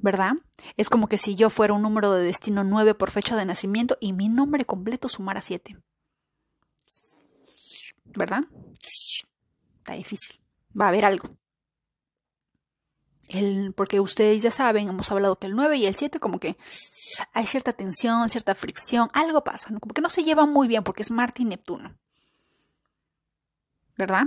¿Verdad? 0.01 0.33
Es 0.77 0.89
como 0.89 1.07
que 1.07 1.17
si 1.17 1.35
yo 1.35 1.49
fuera 1.49 1.73
un 1.73 1.81
número 1.81 2.11
de 2.13 2.23
destino 2.23 2.63
9 2.63 2.95
por 2.95 3.11
fecha 3.11 3.35
de 3.35 3.45
nacimiento 3.45 3.97
y 3.99 4.13
mi 4.13 4.29
nombre 4.29 4.65
completo 4.65 5.09
sumara 5.09 5.41
7. 5.41 5.77
¿Verdad? 8.05 8.43
Está 9.77 9.93
difícil. 9.93 10.39
Va 10.79 10.85
a 10.85 10.89
haber 10.89 11.05
algo. 11.05 11.29
El, 13.27 13.73
porque 13.73 13.99
ustedes 13.99 14.41
ya 14.41 14.49
saben, 14.49 14.89
hemos 14.89 15.11
hablado 15.11 15.37
que 15.37 15.45
el 15.47 15.55
9 15.55 15.77
y 15.77 15.85
el 15.85 15.95
7 15.95 16.19
como 16.19 16.39
que 16.39 16.57
hay 17.33 17.45
cierta 17.45 17.73
tensión, 17.73 18.27
cierta 18.29 18.55
fricción, 18.55 19.09
algo 19.13 19.43
pasa, 19.43 19.67
como 19.79 19.93
que 19.93 20.01
no 20.01 20.09
se 20.09 20.23
llevan 20.23 20.51
muy 20.51 20.67
bien 20.67 20.83
porque 20.83 21.03
es 21.03 21.11
Marte 21.11 21.43
y 21.43 21.45
Neptuno. 21.45 21.95
¿Verdad? 23.97 24.23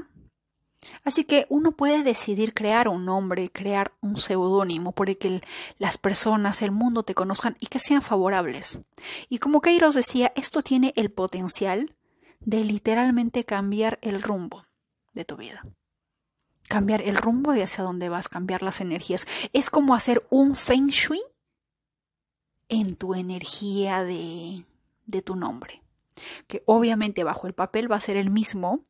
Así 1.05 1.25
que 1.25 1.47
uno 1.49 1.73
puede 1.73 2.03
decidir 2.03 2.55
crear 2.55 2.89
un 2.89 3.05
nombre, 3.05 3.51
crear 3.51 3.93
un 4.01 4.17
seudónimo 4.17 4.93
por 4.93 5.11
el 5.11 5.19
que 5.19 5.41
las 5.79 5.99
personas, 5.99 6.63
el 6.63 6.73
mundo 6.73 7.03
te 7.03 7.15
conozcan 7.15 7.57
y 7.61 7.67
que 7.67 7.79
sean 7.79 8.03
favorables. 8.03 8.81
Y 9.29 9.39
como 9.39 9.61
Kairos 9.61 9.95
decía, 9.95 10.33
esto 10.35 10.63
tiene 10.63 10.93
el 10.97 11.11
potencial 11.11 11.95
de 12.41 12.65
literalmente 12.65 13.45
cambiar 13.45 13.99
el 14.03 14.23
rumbo 14.23 14.67
de 15.13 15.25
tu 15.25 15.37
vida. 15.37 15.65
Cambiar 16.69 17.03
el 17.03 17.17
rumbo 17.17 17.53
de 17.53 17.63
hacia 17.63 17.85
dónde 17.85 18.09
vas, 18.09 18.29
cambiar 18.29 18.63
las 18.63 18.81
energías. 18.81 19.27
Es 19.53 19.71
como 19.71 19.95
hacer 19.95 20.27
un 20.31 20.57
feng 20.57 20.89
shui 20.89 21.21
en 22.69 22.97
tu 22.97 23.15
energía 23.15 24.03
de, 24.05 24.65
de 25.07 25.23
tu 25.23 25.37
nombre. 25.37 25.83
Que 26.47 26.63
obviamente 26.67 27.25
bajo 27.25 27.47
el 27.47 27.53
papel 27.53 27.91
va 27.91 27.97
a 27.97 28.01
ser 28.01 28.17
el 28.17 28.31
mismo, 28.31 28.85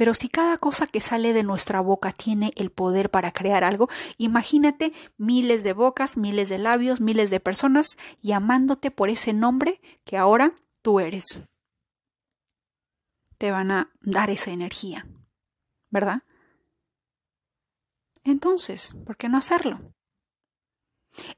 pero 0.00 0.14
si 0.14 0.30
cada 0.30 0.56
cosa 0.56 0.86
que 0.86 1.02
sale 1.02 1.34
de 1.34 1.42
nuestra 1.42 1.82
boca 1.82 2.12
tiene 2.12 2.52
el 2.56 2.70
poder 2.70 3.10
para 3.10 3.32
crear 3.32 3.64
algo, 3.64 3.90
imagínate 4.16 4.94
miles 5.18 5.62
de 5.62 5.74
bocas, 5.74 6.16
miles 6.16 6.48
de 6.48 6.56
labios, 6.56 7.02
miles 7.02 7.28
de 7.28 7.38
personas 7.38 7.98
llamándote 8.22 8.90
por 8.90 9.10
ese 9.10 9.34
nombre 9.34 9.78
que 10.06 10.16
ahora 10.16 10.52
tú 10.80 11.00
eres. 11.00 11.50
Te 13.36 13.50
van 13.50 13.70
a 13.70 13.92
dar 14.00 14.30
esa 14.30 14.52
energía, 14.52 15.06
¿verdad? 15.90 16.22
Entonces, 18.24 18.94
¿por 19.04 19.18
qué 19.18 19.28
no 19.28 19.36
hacerlo? 19.36 19.92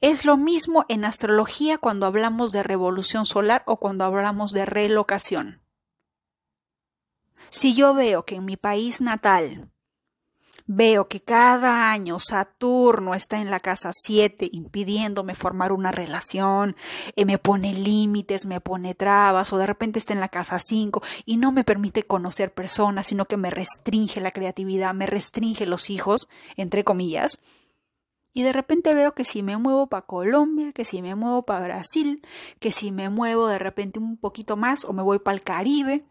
Es 0.00 0.24
lo 0.24 0.36
mismo 0.36 0.84
en 0.88 1.04
astrología 1.04 1.78
cuando 1.78 2.06
hablamos 2.06 2.52
de 2.52 2.62
revolución 2.62 3.26
solar 3.26 3.64
o 3.66 3.80
cuando 3.80 4.04
hablamos 4.04 4.52
de 4.52 4.66
relocación. 4.66 5.61
Si 7.52 7.74
yo 7.74 7.92
veo 7.92 8.24
que 8.24 8.36
en 8.36 8.46
mi 8.46 8.56
país 8.56 9.02
natal 9.02 9.70
veo 10.64 11.06
que 11.08 11.20
cada 11.20 11.92
año 11.92 12.18
Saturno 12.18 13.14
está 13.14 13.42
en 13.42 13.50
la 13.50 13.60
casa 13.60 13.90
7 13.92 14.48
impidiéndome 14.50 15.34
formar 15.34 15.70
una 15.70 15.92
relación, 15.92 16.76
eh, 17.14 17.26
me 17.26 17.36
pone 17.36 17.74
límites, 17.74 18.46
me 18.46 18.62
pone 18.62 18.94
trabas, 18.94 19.52
o 19.52 19.58
de 19.58 19.66
repente 19.66 19.98
está 19.98 20.14
en 20.14 20.20
la 20.20 20.30
casa 20.30 20.58
5 20.58 21.02
y 21.26 21.36
no 21.36 21.52
me 21.52 21.62
permite 21.62 22.04
conocer 22.04 22.54
personas, 22.54 23.08
sino 23.08 23.26
que 23.26 23.36
me 23.36 23.50
restringe 23.50 24.22
la 24.22 24.30
creatividad, 24.30 24.94
me 24.94 25.04
restringe 25.04 25.66
los 25.66 25.90
hijos, 25.90 26.30
entre 26.56 26.84
comillas, 26.84 27.38
Y 28.32 28.44
de 28.44 28.54
repente 28.54 28.94
veo 28.94 29.14
que 29.14 29.26
si 29.26 29.42
me 29.42 29.58
muevo 29.58 29.88
para 29.88 30.06
Colombia, 30.06 30.72
que 30.72 30.86
si 30.86 31.02
me 31.02 31.14
muevo 31.14 31.42
para 31.42 31.66
Brasil, 31.66 32.22
que 32.60 32.72
si 32.72 32.90
me 32.90 33.10
muevo 33.10 33.46
de 33.46 33.58
repente 33.58 33.98
un 33.98 34.16
poquito 34.16 34.56
más 34.56 34.86
o 34.86 34.94
me 34.94 35.02
voy 35.02 35.18
para 35.18 35.34
el 35.34 35.42
Caribe. 35.42 36.06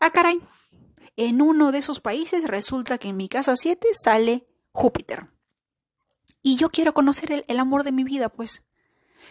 Ah, 0.00 0.10
caray. 0.10 0.40
En 1.16 1.40
uno 1.40 1.72
de 1.72 1.78
esos 1.78 2.00
países 2.00 2.44
resulta 2.44 2.98
que 2.98 3.08
en 3.08 3.16
mi 3.16 3.28
casa 3.28 3.56
7 3.56 3.88
sale 3.94 4.46
Júpiter. 4.72 5.28
Y 6.42 6.56
yo 6.56 6.68
quiero 6.68 6.92
conocer 6.92 7.44
el, 7.46 7.58
amor 7.58 7.84
de 7.84 7.92
mi 7.92 8.04
vida, 8.04 8.28
pues. 8.28 8.64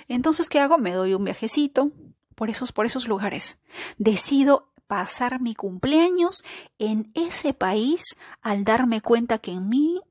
Entonces, 0.08 0.50
¿qué 0.50 0.60
hago? 0.60 0.78
Me 0.78 0.94
doy 0.94 1.14
un 1.14 1.26
viajecito 1.26 1.92
por 2.36 2.50
esos, 2.50 2.72
por 2.72 2.86
esos 2.86 3.08
lugares. 3.08 3.60
Decido 3.98 4.72
pasar 4.88 5.40
mi 5.40 5.54
cumpleaños 5.54 6.44
en 6.80 7.12
ese 7.14 7.54
país 7.54 8.16
al 8.42 8.64
darme 8.64 9.02
cuenta 9.02 9.38
que 9.38 9.52
en 9.52 9.70
mi 9.70 10.02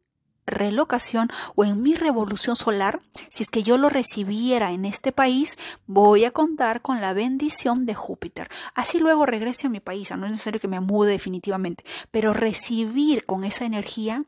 relocación 0.47 1.29
o 1.55 1.65
en 1.65 1.83
mi 1.83 1.95
revolución 1.95 2.57
solar, 2.57 3.01
si 3.31 3.43
es 3.43 3.51
que 3.51 3.63
yo 3.63 3.79
lo 3.79 3.89
recibiera 3.89 4.73
en 4.73 4.85
este 4.85 5.13
país, 5.13 5.59
voy 5.87 6.25
a 6.25 6.31
contar 6.31 6.83
con 6.83 7.01
la 7.01 7.13
bendición 7.13 7.87
de 7.87 7.95
Júpiter. 7.95 8.49
Así 8.75 8.99
luego 8.99 9.27
regrese 9.27 9.67
a 9.67 9.71
mi 9.71 9.81
país, 9.81 10.11
no 10.11 10.27
es 10.27 10.33
necesario 10.33 10.61
que 10.61 10.69
me 10.69 10.81
mude 10.81 11.13
definitivamente, 11.13 11.85
pero 12.11 12.33
recibir 12.33 13.25
con 13.27 13.45
esa 13.45 13.65
energía, 13.65 14.25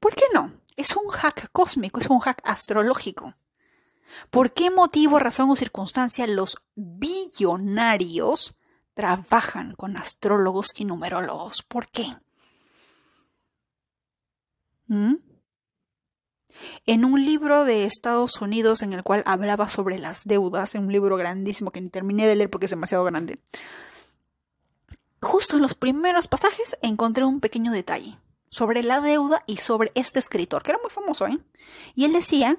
¿por 0.00 0.14
qué 0.14 0.24
no? 0.32 0.52
Es 0.76 0.96
un 0.96 1.08
hack 1.08 1.50
cósmico, 1.52 2.00
es 2.00 2.08
un 2.08 2.18
hack 2.20 2.40
astrológico. 2.44 3.34
¿Por 4.30 4.52
qué 4.52 4.70
motivo, 4.70 5.18
razón 5.18 5.50
o 5.50 5.56
circunstancia 5.56 6.26
los 6.26 6.58
billonarios 6.74 8.56
trabajan 8.94 9.74
con 9.74 9.96
astrólogos 9.96 10.72
y 10.76 10.84
numerólogos? 10.84 11.62
¿Por 11.62 11.88
qué? 11.88 12.16
¿Mm? 14.86 15.14
En 16.86 17.04
un 17.04 17.24
libro 17.24 17.64
de 17.64 17.84
Estados 17.84 18.40
Unidos 18.40 18.82
en 18.82 18.92
el 18.92 19.02
cual 19.02 19.22
hablaba 19.26 19.68
sobre 19.68 19.98
las 19.98 20.24
deudas, 20.24 20.74
en 20.74 20.84
un 20.84 20.92
libro 20.92 21.16
grandísimo 21.16 21.70
que 21.70 21.80
ni 21.80 21.88
terminé 21.88 22.26
de 22.26 22.36
leer 22.36 22.50
porque 22.50 22.66
es 22.66 22.70
demasiado 22.70 23.04
grande, 23.04 23.40
justo 25.20 25.56
en 25.56 25.62
los 25.62 25.74
primeros 25.74 26.28
pasajes 26.28 26.76
encontré 26.82 27.24
un 27.24 27.40
pequeño 27.40 27.72
detalle 27.72 28.18
sobre 28.50 28.84
la 28.84 29.00
deuda 29.00 29.42
y 29.46 29.56
sobre 29.56 29.90
este 29.94 30.20
escritor, 30.20 30.62
que 30.62 30.70
era 30.70 30.80
muy 30.80 30.90
famoso, 30.90 31.26
¿eh? 31.26 31.38
Y 31.96 32.04
él 32.04 32.12
decía 32.12 32.56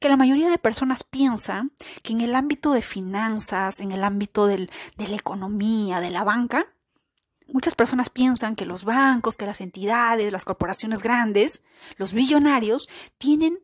que 0.00 0.08
la 0.08 0.16
mayoría 0.16 0.48
de 0.48 0.56
personas 0.56 1.04
piensa 1.04 1.68
que 2.02 2.14
en 2.14 2.22
el 2.22 2.34
ámbito 2.34 2.72
de 2.72 2.80
finanzas, 2.80 3.80
en 3.80 3.92
el 3.92 4.04
ámbito 4.04 4.46
del, 4.46 4.70
de 4.96 5.08
la 5.08 5.16
economía, 5.16 6.00
de 6.00 6.10
la 6.10 6.24
banca, 6.24 6.73
Muchas 7.46 7.74
personas 7.74 8.10
piensan 8.10 8.56
que 8.56 8.66
los 8.66 8.84
bancos, 8.84 9.36
que 9.36 9.46
las 9.46 9.60
entidades, 9.60 10.32
las 10.32 10.44
corporaciones 10.44 11.02
grandes, 11.02 11.62
los 11.96 12.12
billonarios, 12.12 12.88
tienen 13.18 13.58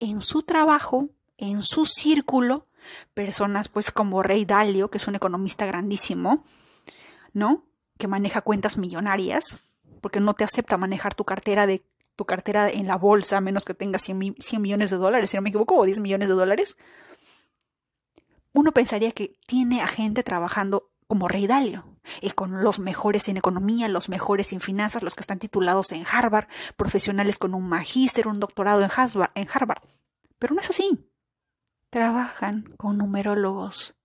en 0.00 0.20
su 0.20 0.42
trabajo, 0.42 1.08
en 1.38 1.62
su 1.62 1.86
círculo, 1.86 2.66
personas 3.14 3.68
pues 3.68 3.90
como 3.90 4.22
Rey 4.22 4.44
Dalio, 4.44 4.90
que 4.90 4.98
es 4.98 5.08
un 5.08 5.14
economista 5.14 5.66
grandísimo, 5.66 6.44
¿no? 7.32 7.64
Que 7.98 8.06
maneja 8.06 8.42
cuentas 8.42 8.76
millonarias, 8.76 9.64
porque 10.00 10.20
no 10.20 10.34
te 10.34 10.44
acepta 10.44 10.76
manejar 10.76 11.14
tu 11.14 11.24
cartera 11.24 11.66
de 11.66 11.82
tu 12.16 12.24
cartera 12.24 12.70
en 12.70 12.86
la 12.86 12.96
bolsa 12.96 13.36
a 13.36 13.40
menos 13.42 13.64
que 13.64 13.74
tengas 13.74 14.02
100, 14.02 14.36
100 14.38 14.62
millones 14.62 14.90
de 14.90 14.96
dólares, 14.96 15.30
si 15.30 15.36
no 15.36 15.42
me 15.42 15.50
equivoco, 15.50 15.76
o 15.76 15.84
10 15.84 16.00
millones 16.00 16.28
de 16.28 16.34
dólares. 16.34 16.76
Uno 18.52 18.72
pensaría 18.72 19.12
que 19.12 19.34
tiene 19.46 19.82
a 19.82 19.86
gente 19.86 20.22
trabajando 20.22 20.90
como 21.06 21.28
Rey 21.28 21.46
Dalio, 21.46 21.84
y 22.20 22.30
con 22.30 22.62
los 22.62 22.78
mejores 22.78 23.28
en 23.28 23.36
economía, 23.36 23.88
los 23.88 24.08
mejores 24.08 24.52
en 24.52 24.60
finanzas, 24.60 25.02
los 25.02 25.14
que 25.14 25.22
están 25.22 25.38
titulados 25.38 25.92
en 25.92 26.04
Harvard, 26.10 26.48
profesionales 26.76 27.38
con 27.38 27.54
un 27.54 27.68
magíster, 27.68 28.28
un 28.28 28.40
doctorado 28.40 28.82
en 28.82 29.48
Harvard. 29.52 29.82
Pero 30.38 30.54
no 30.54 30.60
es 30.60 30.70
así. 30.70 31.10
Trabajan 31.90 32.74
con 32.76 32.98
numerólogos, 32.98 33.96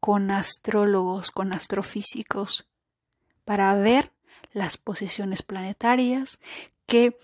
con 0.00 0.30
astrólogos, 0.30 1.30
con 1.30 1.52
astrofísicos, 1.52 2.68
para 3.44 3.74
ver 3.74 4.12
las 4.52 4.76
posiciones 4.76 5.42
planetarias, 5.42 6.40
qué, 6.86 7.16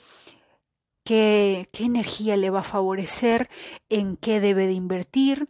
qué, 1.04 1.68
qué 1.72 1.84
energía 1.84 2.36
le 2.36 2.50
va 2.50 2.60
a 2.60 2.64
favorecer, 2.64 3.48
en 3.88 4.16
qué 4.16 4.40
debe 4.40 4.66
de 4.66 4.72
invertir, 4.72 5.48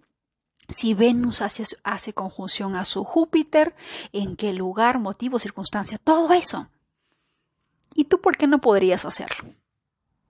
si 0.71 0.95
Venus 0.95 1.43
hace, 1.43 2.13
conjunción 2.13 2.77
a 2.77 2.85
su 2.85 3.05
Júpiter, 3.05 3.75
en 4.13 4.37
qué 4.37 4.53
lugar, 4.53 4.99
motivo, 4.99 5.39
circunstancia, 5.39 5.99
todo 5.99 6.33
eso. 6.33 6.69
¿Y 7.95 8.05
tú 8.05 8.21
por 8.21 8.37
qué 8.37 8.47
no 8.47 8.61
podrías 8.61 9.05
hacerlo? 9.05 9.49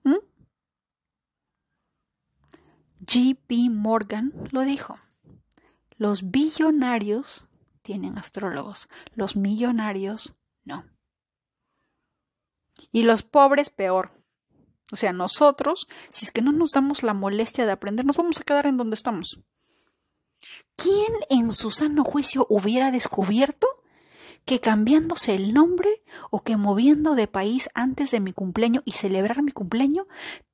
¿Mm? 0.03 0.15
J.P. 2.99 3.69
Morgan 3.69 4.33
lo 4.51 4.61
dijo. 4.61 4.99
Los 5.97 6.31
billonarios 6.31 7.45
tienen 7.83 8.17
astrólogos, 8.17 8.89
los 9.13 9.35
millonarios 9.35 10.35
no. 10.63 10.85
Y 12.91 13.03
los 13.03 13.21
pobres 13.21 13.69
peor. 13.69 14.11
O 14.91 14.95
sea, 14.95 15.13
nosotros, 15.13 15.87
si 16.09 16.25
es 16.25 16.31
que 16.31 16.41
no 16.41 16.51
nos 16.51 16.71
damos 16.71 17.03
la 17.03 17.13
molestia 17.13 17.65
de 17.65 17.71
aprender, 17.71 18.05
nos 18.05 18.17
vamos 18.17 18.41
a 18.41 18.43
quedar 18.43 18.65
en 18.65 18.77
donde 18.77 18.95
estamos. 18.95 19.39
¿Quién 20.81 21.13
en 21.29 21.51
su 21.51 21.69
sano 21.69 22.03
juicio 22.03 22.47
hubiera 22.49 22.89
descubierto 22.89 23.67
que 24.45 24.59
cambiándose 24.59 25.35
el 25.35 25.53
nombre 25.53 26.01
o 26.31 26.41
que 26.41 26.57
moviendo 26.57 27.13
de 27.13 27.27
país 27.27 27.69
antes 27.75 28.09
de 28.09 28.19
mi 28.19 28.33
cumpleaños 28.33 28.81
y 28.83 28.93
celebrar 28.93 29.43
mi 29.43 29.51
cumpleaños, 29.51 30.07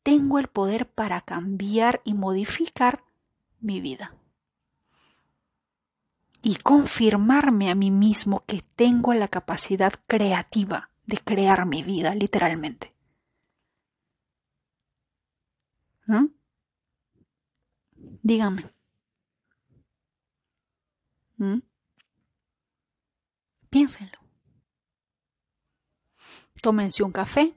tengo 0.03 0.39
el 0.39 0.47
poder 0.47 0.89
para 0.91 1.21
cambiar 1.21 2.01
y 2.03 2.13
modificar 2.13 3.05
mi 3.61 3.79
vida? 3.79 4.15
Y 6.41 6.57
confirmarme 6.57 7.71
a 7.71 7.75
mí 7.75 7.89
mismo 7.89 8.43
que 8.45 8.61
tengo 8.75 9.13
la 9.13 9.29
capacidad 9.29 9.93
creativa 10.07 10.91
de 11.05 11.19
crear 11.19 11.65
mi 11.65 11.83
vida, 11.83 12.13
literalmente. 12.15 12.93
¿Mm? 16.05 16.27
Dígame. 18.23 18.76
¿Mm? 21.37 21.59
Piénsenlo. 23.69 24.19
Tómense 26.61 27.03
un 27.03 27.11
café. 27.11 27.55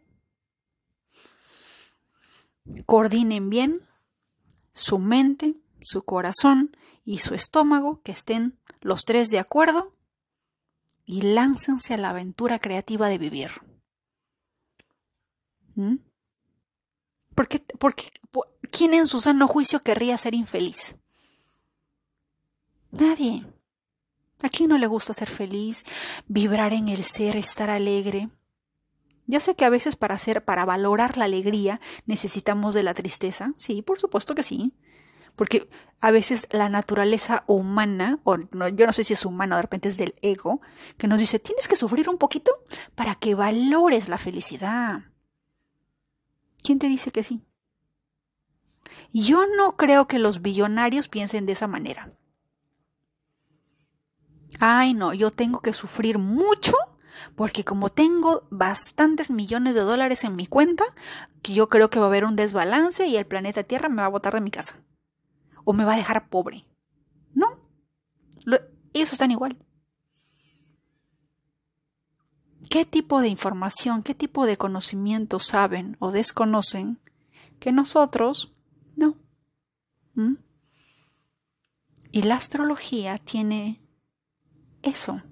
Coordinen 2.86 3.50
bien 3.50 3.86
su 4.72 4.98
mente, 4.98 5.56
su 5.80 6.02
corazón 6.02 6.76
y 7.04 7.18
su 7.18 7.34
estómago, 7.34 8.02
que 8.02 8.12
estén 8.12 8.58
los 8.80 9.04
tres 9.04 9.30
de 9.30 9.38
acuerdo, 9.38 9.96
y 11.04 11.22
láncense 11.22 11.94
a 11.94 11.96
la 11.96 12.10
aventura 12.10 12.58
creativa 12.60 13.08
de 13.08 13.18
vivir. 13.18 13.50
¿Mm? 15.74 15.96
Porque, 17.34 17.60
porque, 17.78 18.12
¿quién 18.70 18.94
en 18.94 19.06
su 19.06 19.20
sano 19.20 19.48
juicio 19.48 19.80
querría 19.80 20.16
ser 20.18 20.34
infeliz? 20.34 20.96
Nadie. 22.92 23.46
¿A 24.42 24.48
quién 24.48 24.70
no 24.70 24.78
le 24.78 24.86
gusta 24.86 25.12
ser 25.12 25.28
feliz, 25.28 25.84
vibrar 26.26 26.72
en 26.72 26.88
el 26.88 27.04
ser, 27.04 27.36
estar 27.36 27.68
alegre? 27.68 28.30
Ya 29.26 29.38
sé 29.38 29.54
que 29.54 29.64
a 29.64 29.70
veces 29.70 29.96
para 29.96 30.14
hacer, 30.14 30.44
para 30.44 30.64
valorar 30.64 31.16
la 31.16 31.26
alegría, 31.26 31.80
necesitamos 32.06 32.74
de 32.74 32.82
la 32.82 32.94
tristeza. 32.94 33.52
Sí, 33.58 33.82
por 33.82 34.00
supuesto 34.00 34.34
que 34.34 34.42
sí. 34.42 34.74
Porque 35.36 35.68
a 36.00 36.10
veces 36.10 36.48
la 36.50 36.68
naturaleza 36.68 37.44
humana, 37.46 38.18
o 38.24 38.38
no, 38.38 38.68
yo 38.68 38.86
no 38.86 38.92
sé 38.92 39.04
si 39.04 39.12
es 39.12 39.24
humana, 39.24 39.56
de 39.56 39.62
repente 39.62 39.88
es 39.88 39.98
del 39.98 40.14
ego, 40.22 40.60
que 40.96 41.06
nos 41.06 41.18
dice, 41.18 41.38
tienes 41.38 41.68
que 41.68 41.76
sufrir 41.76 42.08
un 42.08 42.18
poquito 42.18 42.50
para 42.94 43.14
que 43.14 43.34
valores 43.34 44.08
la 44.08 44.18
felicidad. 44.18 45.02
¿Quién 46.62 46.78
te 46.78 46.88
dice 46.88 47.12
que 47.12 47.22
sí? 47.22 47.42
Yo 49.12 49.44
no 49.56 49.76
creo 49.76 50.08
que 50.08 50.18
los 50.18 50.42
billonarios 50.42 51.08
piensen 51.08 51.46
de 51.46 51.52
esa 51.52 51.66
manera 51.66 52.12
ay 54.60 54.94
no, 54.94 55.12
yo 55.14 55.30
tengo 55.30 55.60
que 55.60 55.72
sufrir 55.72 56.18
mucho 56.18 56.74
porque 57.34 57.64
como 57.64 57.90
tengo 57.90 58.46
bastantes 58.50 59.30
millones 59.30 59.74
de 59.74 59.82
dólares 59.82 60.24
en 60.24 60.36
mi 60.36 60.46
cuenta, 60.46 60.84
yo 61.42 61.68
creo 61.68 61.90
que 61.90 61.98
va 61.98 62.06
a 62.06 62.08
haber 62.08 62.24
un 62.24 62.36
desbalance 62.36 63.06
y 63.06 63.16
el 63.16 63.26
planeta 63.26 63.62
Tierra 63.62 63.88
me 63.88 64.02
va 64.02 64.06
a 64.06 64.10
botar 64.10 64.34
de 64.34 64.40
mi 64.40 64.50
casa. 64.50 64.76
O 65.64 65.72
me 65.72 65.84
va 65.84 65.94
a 65.94 65.96
dejar 65.96 66.28
pobre. 66.28 66.66
No. 67.34 67.58
ellos 68.92 69.12
están 69.12 69.30
igual. 69.30 69.56
¿Qué 72.68 72.84
tipo 72.84 73.20
de 73.20 73.28
información, 73.28 74.02
qué 74.02 74.14
tipo 74.14 74.46
de 74.46 74.56
conocimiento 74.56 75.40
saben 75.40 75.96
o 75.98 76.12
desconocen 76.12 77.00
que 77.58 77.72
nosotros 77.72 78.54
no? 78.96 79.16
¿Mm? 80.14 80.34
Y 82.12 82.22
la 82.22 82.36
astrología 82.36 83.18
tiene 83.18 83.80
eso. 84.82 85.22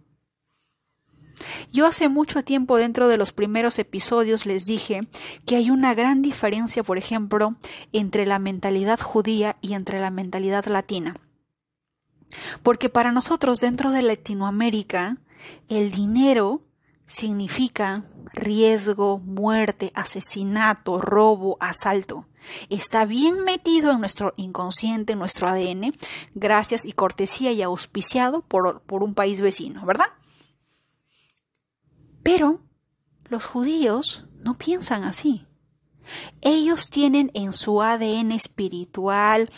Yo 1.73 1.87
hace 1.87 2.09
mucho 2.09 2.43
tiempo 2.43 2.77
dentro 2.77 3.09
de 3.09 3.17
los 3.17 3.33
primeros 3.33 3.79
episodios 3.79 4.47
les 4.47 4.65
dije 4.65 5.07
que 5.47 5.57
hay 5.57 5.71
una 5.71 5.95
gran 5.95 6.23
diferencia, 6.23 6.83
por 6.83 6.99
ejemplo, 6.99 7.53
entre 7.93 8.27
la 8.27 8.39
mentalidad 8.39 8.99
judía 9.01 9.57
y 9.61 9.75
entre 9.75 10.01
la 10.01 10.11
mentalidad 10.11 10.67
latina. 10.67 11.15
Porque 12.63 12.89
para 12.89 13.13
nosotros 13.13 13.61
dentro 13.61 13.91
de 13.91 14.03
Latinoamérica 14.03 15.19
el 15.69 15.91
dinero 15.91 16.63
significa 17.09 18.05
riesgo, 18.33 19.19
muerte, 19.19 19.91
asesinato, 19.95 21.01
robo, 21.01 21.57
asalto. 21.59 22.29
Está 22.69 23.05
bien 23.05 23.43
metido 23.43 23.91
en 23.91 24.01
nuestro 24.01 24.35
inconsciente, 24.37 25.15
en 25.15 25.19
nuestro 25.19 25.49
ADN, 25.49 25.93
gracias 26.35 26.85
y 26.85 26.93
cortesía 26.93 27.51
y 27.51 27.63
auspiciado 27.63 28.43
por, 28.43 28.83
por 28.83 29.03
un 29.03 29.15
país 29.15 29.41
vecino, 29.41 29.85
¿verdad? 29.85 30.07
Pero 32.23 32.61
los 33.29 33.45
judíos 33.45 34.27
no 34.41 34.57
piensan 34.57 35.03
así. 35.03 35.47
Ellos 36.41 36.91
tienen 36.91 37.31
en 37.35 37.53
su 37.53 37.83
ADN 37.83 38.33
espiritual 38.33 39.49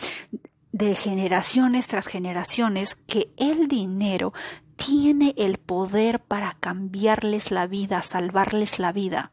de 0.72 0.94
generaciones 0.94 1.88
tras 1.88 2.06
generaciones 2.06 2.94
que 2.94 3.32
el 3.36 3.68
dinero 3.68 4.32
tiene 4.84 5.34
el 5.36 5.58
poder 5.58 6.20
para 6.20 6.56
cambiarles 6.58 7.50
la 7.50 7.66
vida, 7.66 8.02
salvarles 8.02 8.78
la 8.78 8.92
vida. 8.92 9.32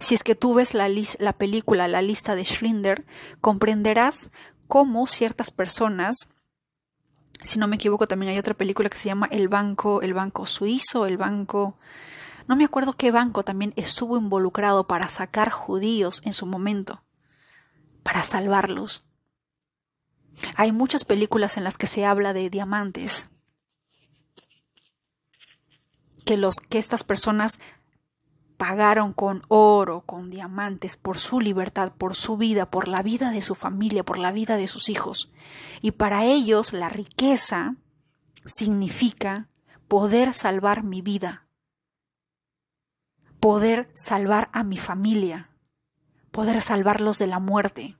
Si 0.00 0.14
es 0.14 0.24
que 0.24 0.34
tú 0.34 0.54
ves 0.54 0.74
la, 0.74 0.88
la 1.18 1.32
película 1.32 1.88
La 1.88 2.02
lista 2.02 2.34
de 2.34 2.44
Schlinder, 2.44 3.06
comprenderás 3.40 4.32
cómo 4.66 5.06
ciertas 5.06 5.50
personas 5.50 6.28
si 7.42 7.58
no 7.58 7.68
me 7.68 7.76
equivoco, 7.76 8.08
también 8.08 8.30
hay 8.30 8.38
otra 8.38 8.54
película 8.54 8.88
que 8.88 8.96
se 8.96 9.08
llama 9.08 9.28
El 9.30 9.48
Banco, 9.48 10.00
el 10.00 10.14
Banco 10.14 10.46
Suizo, 10.46 11.04
el 11.04 11.18
Banco. 11.18 11.76
No 12.48 12.56
me 12.56 12.64
acuerdo 12.64 12.94
qué 12.94 13.10
banco 13.10 13.42
también 13.42 13.74
estuvo 13.76 14.16
involucrado 14.16 14.86
para 14.86 15.08
sacar 15.08 15.50
judíos 15.50 16.22
en 16.24 16.32
su 16.32 16.46
momento, 16.46 17.02
para 18.02 18.22
salvarlos. 18.22 19.04
Hay 20.56 20.72
muchas 20.72 21.04
películas 21.04 21.56
en 21.56 21.64
las 21.64 21.78
que 21.78 21.86
se 21.86 22.04
habla 22.04 22.32
de 22.32 22.50
diamantes, 22.50 23.30
que 26.24 26.36
los 26.36 26.56
que 26.56 26.78
estas 26.78 27.04
personas 27.04 27.58
pagaron 28.56 29.12
con 29.12 29.42
oro, 29.48 30.02
con 30.06 30.30
diamantes, 30.30 30.96
por 30.96 31.18
su 31.18 31.40
libertad, 31.40 31.92
por 31.92 32.14
su 32.14 32.36
vida, 32.36 32.70
por 32.70 32.88
la 32.88 33.02
vida 33.02 33.30
de 33.30 33.42
su 33.42 33.54
familia, 33.54 34.04
por 34.04 34.18
la 34.18 34.32
vida 34.32 34.56
de 34.56 34.68
sus 34.68 34.88
hijos. 34.88 35.32
Y 35.80 35.92
para 35.92 36.24
ellos 36.24 36.72
la 36.72 36.88
riqueza 36.88 37.76
significa 38.44 39.48
poder 39.88 40.32
salvar 40.32 40.82
mi 40.82 41.02
vida, 41.02 41.46
poder 43.40 43.88
salvar 43.92 44.48
a 44.52 44.64
mi 44.64 44.78
familia, 44.78 45.50
poder 46.30 46.62
salvarlos 46.62 47.18
de 47.18 47.26
la 47.26 47.38
muerte. 47.38 47.96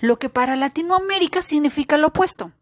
Lo 0.00 0.18
que 0.18 0.28
para 0.28 0.56
Latinoamérica 0.56 1.42
significa 1.42 1.96
lo 1.96 2.08
opuesto. 2.08 2.52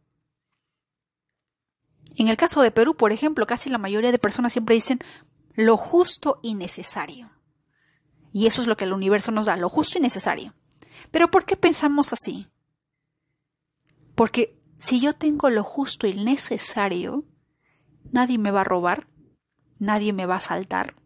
En 2.16 2.28
el 2.28 2.36
caso 2.36 2.62
de 2.62 2.70
Perú, 2.70 2.96
por 2.96 3.12
ejemplo, 3.12 3.46
casi 3.46 3.70
la 3.70 3.78
mayoría 3.78 4.12
de 4.12 4.18
personas 4.18 4.52
siempre 4.52 4.74
dicen 4.74 5.00
lo 5.54 5.76
justo 5.76 6.40
y 6.42 6.54
necesario. 6.54 7.30
Y 8.32 8.46
eso 8.46 8.62
es 8.62 8.66
lo 8.66 8.76
que 8.76 8.84
el 8.84 8.92
universo 8.92 9.32
nos 9.32 9.46
da, 9.46 9.56
lo 9.56 9.68
justo 9.68 9.98
y 9.98 10.00
necesario. 10.00 10.54
Pero 11.10 11.30
¿por 11.30 11.44
qué 11.44 11.56
pensamos 11.56 12.12
así? 12.12 12.48
Porque 14.14 14.58
si 14.78 15.00
yo 15.00 15.14
tengo 15.14 15.50
lo 15.50 15.64
justo 15.64 16.06
y 16.06 16.14
necesario, 16.14 17.24
nadie 18.10 18.38
me 18.38 18.50
va 18.50 18.62
a 18.62 18.64
robar, 18.64 19.08
nadie 19.78 20.12
me 20.12 20.26
va 20.26 20.34
a 20.34 20.38
asaltar, 20.38 20.96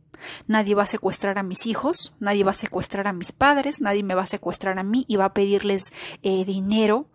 nadie 0.47 0.75
va 0.75 0.83
a 0.83 0.87
secuestrar 0.87 1.39
a 1.39 1.43
mis 1.43 1.67
hijos, 1.67 2.15
nadie 2.21 2.45
va 2.45 2.51
a 2.51 2.55
secuestrar 2.55 3.09
a 3.09 3.13
mis 3.13 3.33
padres, 3.33 3.81
nadie 3.81 4.03
me 4.03 4.15
va 4.15 4.23
a 4.23 4.27
secuestrar 4.27 4.79
a 4.79 4.83
mí 4.83 5.05
y 5.09 5.17
va 5.17 5.27
a 5.27 5.35
pedirles 5.35 5.93
eh, 6.23 6.45
dinero 6.45 7.11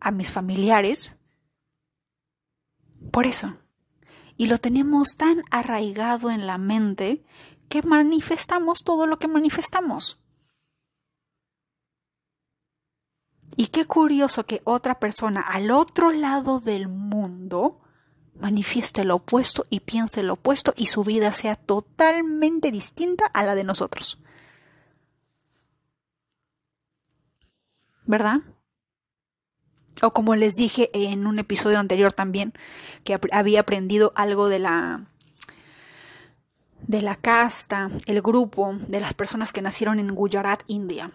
a 0.00 0.10
mis 0.10 0.30
familiares. 0.30 1.16
Por 3.10 3.26
eso, 3.26 3.56
y 4.36 4.46
lo 4.46 4.58
tenemos 4.58 5.16
tan 5.16 5.42
arraigado 5.50 6.30
en 6.30 6.46
la 6.46 6.58
mente 6.58 7.24
que 7.68 7.82
manifestamos 7.82 8.84
todo 8.84 9.06
lo 9.06 9.18
que 9.18 9.28
manifestamos. 9.28 10.20
Y 13.56 13.68
qué 13.68 13.86
curioso 13.86 14.44
que 14.44 14.60
otra 14.64 14.98
persona 14.98 15.40
al 15.40 15.70
otro 15.70 16.12
lado 16.12 16.60
del 16.60 16.88
mundo 16.88 17.80
manifieste 18.40 19.04
lo 19.04 19.16
opuesto 19.16 19.66
y 19.70 19.80
piense 19.80 20.22
lo 20.22 20.34
opuesto 20.34 20.74
y 20.76 20.86
su 20.86 21.04
vida 21.04 21.32
sea 21.32 21.56
totalmente 21.56 22.70
distinta 22.70 23.26
a 23.26 23.44
la 23.44 23.54
de 23.54 23.64
nosotros. 23.64 24.18
¿Verdad? 28.04 28.40
O 30.02 30.10
como 30.10 30.36
les 30.36 30.54
dije 30.54 30.88
en 30.92 31.26
un 31.26 31.38
episodio 31.38 31.78
anterior 31.78 32.12
también, 32.12 32.52
que 33.04 33.18
había 33.32 33.60
aprendido 33.60 34.12
algo 34.14 34.48
de 34.48 34.58
la 34.58 35.06
de 36.86 37.02
la 37.02 37.16
casta, 37.16 37.88
el 38.06 38.22
grupo 38.22 38.74
de 38.88 39.00
las 39.00 39.14
personas 39.14 39.52
que 39.52 39.62
nacieron 39.62 39.98
en 39.98 40.14
Gujarat, 40.14 40.62
India. 40.68 41.10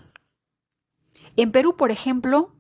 En 1.38 1.52
Perú, 1.52 1.78
por 1.78 1.92
ejemplo, 1.92 2.54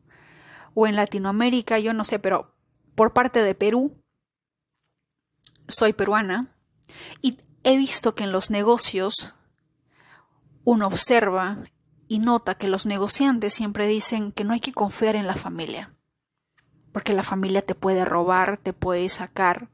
o 0.73 0.87
en 0.87 0.95
Latinoamérica, 0.95 1.77
yo 1.79 1.93
no 1.93 2.05
sé, 2.05 2.19
pero 2.19 2.55
por 2.95 3.11
parte 3.11 3.43
de 3.43 3.53
Perú, 3.53 4.00
soy 5.71 5.93
peruana 5.93 6.47
y 7.21 7.37
he 7.63 7.77
visto 7.77 8.15
que 8.15 8.23
en 8.23 8.31
los 8.31 8.49
negocios 8.49 9.35
uno 10.63 10.87
observa 10.87 11.57
y 12.07 12.19
nota 12.19 12.55
que 12.55 12.67
los 12.67 12.85
negociantes 12.85 13.53
siempre 13.53 13.87
dicen 13.87 14.31
que 14.31 14.43
no 14.43 14.53
hay 14.53 14.59
que 14.59 14.73
confiar 14.73 15.15
en 15.15 15.27
la 15.27 15.35
familia 15.35 15.89
porque 16.91 17.13
la 17.13 17.23
familia 17.23 17.61
te 17.61 17.75
puede 17.75 18.05
robar, 18.05 18.57
te 18.57 18.73
puede 18.73 19.07
sacar. 19.09 19.69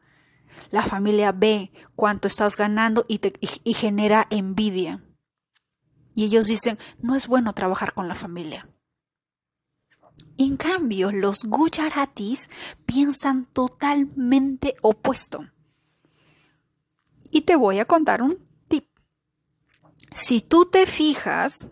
La 0.72 0.84
familia 0.84 1.32
ve 1.32 1.72
cuánto 1.96 2.28
estás 2.28 2.56
ganando 2.56 3.06
y, 3.08 3.20
te, 3.20 3.34
y, 3.42 3.74
genera 3.74 4.28
envidia. 4.30 5.04
Y 6.16 6.26
ellos 6.26 6.48
dicen, 6.48 6.80
no 7.00 7.16
es 7.16 7.28
bueno 7.28 7.54
trabajar 7.54 7.94
con 7.94 8.08
la 8.08 8.16
familia. 8.16 8.68
En 10.38 10.58
cambio, 10.58 11.12
los 11.12 11.46
gujaratis 11.46 12.50
piensan 12.86 13.46
totalmente 13.46 14.76
opuesto. 14.82 15.46
Y 17.32 17.42
te 17.42 17.56
voy 17.56 17.80
a 17.80 17.86
contar 17.86 18.22
un 18.22 18.38
tip. 18.68 18.88
Si 20.14 20.42
tú 20.42 20.66
te 20.66 20.86
fijas, 20.86 21.70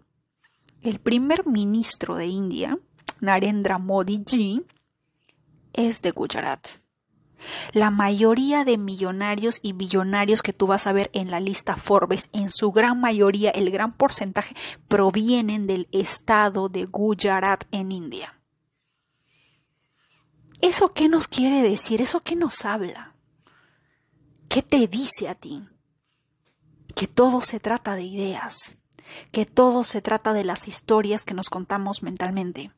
el 0.82 0.99
primer 0.99 1.47
ministro 1.47 2.16
de 2.16 2.28
India, 2.28 2.78
Narendra 3.20 3.78
Modi 3.78 4.24
ji, 4.26 4.64
es 5.74 6.01
de 6.01 6.12
Gujarat. 6.12 6.68
La 7.74 7.89
mayoría 7.91 8.64
de 8.64 8.78
millonarios 8.78 9.60
y 9.62 9.74
billonarios 9.74 10.41
que 10.41 10.53
tú 10.53 10.68
vas 10.68 10.88
a 10.88 10.93
ver 10.93 11.10
en 11.14 11.32
la 11.32 11.39
lista 11.39 11.76
Forbes, 11.76 12.30
en 12.34 12.51
su 12.51 12.72
gran 12.72 12.99
mayoría, 12.99 13.51
el 13.51 13.72
gran 13.72 13.91
porcentaje, 13.91 14.56
provienen 14.88 15.68
del 15.68 15.88
estado 15.91 16.70
de 16.70 16.86
Gujarat 16.86 17.66
en 17.72 17.91
India. 17.91 18.39
¿Eso 20.62 20.93
qué 20.93 21.10
nos 21.10 21.28
quiere 21.28 21.62
decir? 21.62 22.01
¿Eso 22.01 22.22
qué 22.22 22.36
nos 22.36 22.66
habla? 22.66 23.14
¿Qué 24.50 24.62
te 24.62 24.88
dice 24.88 25.28
a 25.28 25.36
ti? 25.36 25.68
Que 26.96 27.08
todo 27.08 27.41
se 27.41 27.60
trata 27.60 27.96
de 27.96 28.04
ideas, 28.04 28.78
que 29.32 29.46
todo 29.46 29.84
se 29.84 30.02
trata 30.02 30.34
de 30.34 30.43
las 30.43 30.68
historias 30.68 31.26
que 31.26 31.34
nos 31.34 31.50
contamos 31.50 32.04
mentalmente. 32.04 32.72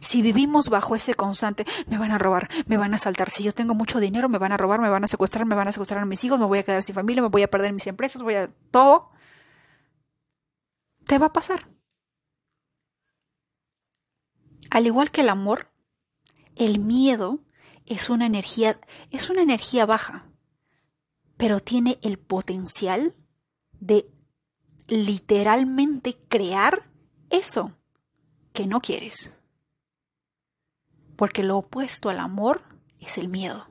Si 0.00 0.22
vivimos 0.22 0.68
bajo 0.68 0.96
ese 0.96 1.14
constante, 1.14 1.66
me 1.86 1.98
van 1.98 2.12
a 2.12 2.18
robar, 2.18 2.48
me 2.66 2.76
van 2.76 2.92
a 2.92 2.96
asaltar. 2.96 3.30
Si 3.30 3.42
yo 3.42 3.52
tengo 3.52 3.74
mucho 3.74 4.00
dinero, 4.00 4.28
me 4.28 4.38
van 4.38 4.52
a 4.52 4.56
robar, 4.56 4.80
me 4.80 4.88
van 4.88 5.04
a 5.04 5.08
secuestrar, 5.08 5.44
me 5.44 5.54
van 5.54 5.68
a 5.68 5.72
secuestrar 5.72 6.02
a 6.02 6.06
mis 6.06 6.24
hijos, 6.24 6.38
me 6.38 6.46
voy 6.46 6.58
a 6.58 6.62
quedar 6.62 6.82
sin 6.82 6.94
familia, 6.94 7.22
me 7.22 7.28
voy 7.28 7.42
a 7.42 7.50
perder 7.50 7.72
mis 7.72 7.86
empresas, 7.86 8.22
voy 8.22 8.34
a 8.34 8.50
todo. 8.70 9.10
Te 11.04 11.18
va 11.18 11.26
a 11.26 11.32
pasar. 11.32 11.68
Al 14.70 14.86
igual 14.86 15.10
que 15.10 15.20
el 15.20 15.28
amor, 15.28 15.70
el 16.56 16.78
miedo 16.78 17.40
es 17.92 18.10
una 18.10 18.26
energía, 18.26 18.80
es 19.10 19.30
una 19.30 19.42
energía 19.42 19.86
baja, 19.86 20.26
pero 21.36 21.60
tiene 21.60 21.98
el 22.02 22.18
potencial 22.18 23.14
de 23.80 24.08
literalmente 24.88 26.16
crear 26.28 26.90
eso 27.30 27.76
que 28.52 28.66
no 28.66 28.80
quieres 28.80 29.32
porque 31.22 31.44
lo 31.44 31.58
opuesto 31.58 32.10
al 32.10 32.18
amor 32.18 32.64
es 32.98 33.16
el 33.16 33.28
miedo. 33.28 33.68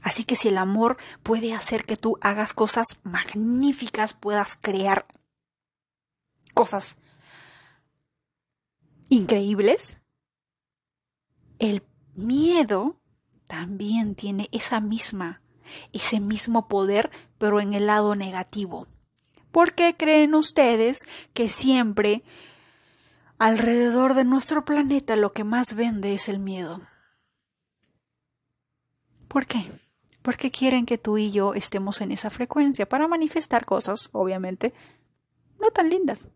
Así 0.00 0.22
que 0.22 0.36
si 0.36 0.46
el 0.46 0.58
amor 0.58 0.96
puede 1.24 1.54
hacer 1.54 1.84
que 1.84 1.96
tú 1.96 2.18
hagas 2.20 2.54
cosas 2.54 3.00
magníficas, 3.02 4.14
puedas 4.14 4.54
crear 4.54 5.08
cosas 6.54 6.98
increíbles, 9.08 10.00
el 11.58 11.82
miedo 12.16 13.00
también 13.46 14.14
tiene 14.14 14.48
esa 14.52 14.80
misma, 14.80 15.42
ese 15.92 16.20
mismo 16.20 16.68
poder, 16.68 17.10
pero 17.38 17.60
en 17.60 17.74
el 17.74 17.86
lado 17.86 18.14
negativo. 18.14 18.86
¿Por 19.52 19.74
qué 19.74 19.94
creen 19.96 20.34
ustedes 20.34 21.06
que 21.32 21.48
siempre 21.48 22.22
alrededor 23.38 24.14
de 24.14 24.24
nuestro 24.24 24.64
planeta 24.64 25.16
lo 25.16 25.32
que 25.32 25.44
más 25.44 25.74
vende 25.74 26.14
es 26.14 26.28
el 26.28 26.38
miedo? 26.38 26.82
¿Por 29.28 29.46
qué? 29.46 29.70
Porque 30.22 30.50
quieren 30.50 30.86
que 30.86 30.98
tú 30.98 31.18
y 31.18 31.30
yo 31.30 31.54
estemos 31.54 32.00
en 32.00 32.10
esa 32.12 32.30
frecuencia 32.30 32.88
para 32.88 33.08
manifestar 33.08 33.64
cosas, 33.64 34.08
obviamente, 34.12 34.74
no 35.60 35.70
tan 35.70 35.88
lindas 35.88 36.28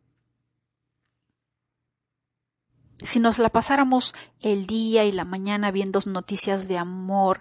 si 3.03 3.18
nos 3.20 3.38
la 3.38 3.48
pasáramos 3.48 4.14
el 4.42 4.66
día 4.66 5.05
y 5.05 5.12
la 5.12 5.24
mañana 5.24 5.70
viendo 5.70 6.01
noticias 6.07 6.68
de 6.68 6.78
amor, 6.78 7.40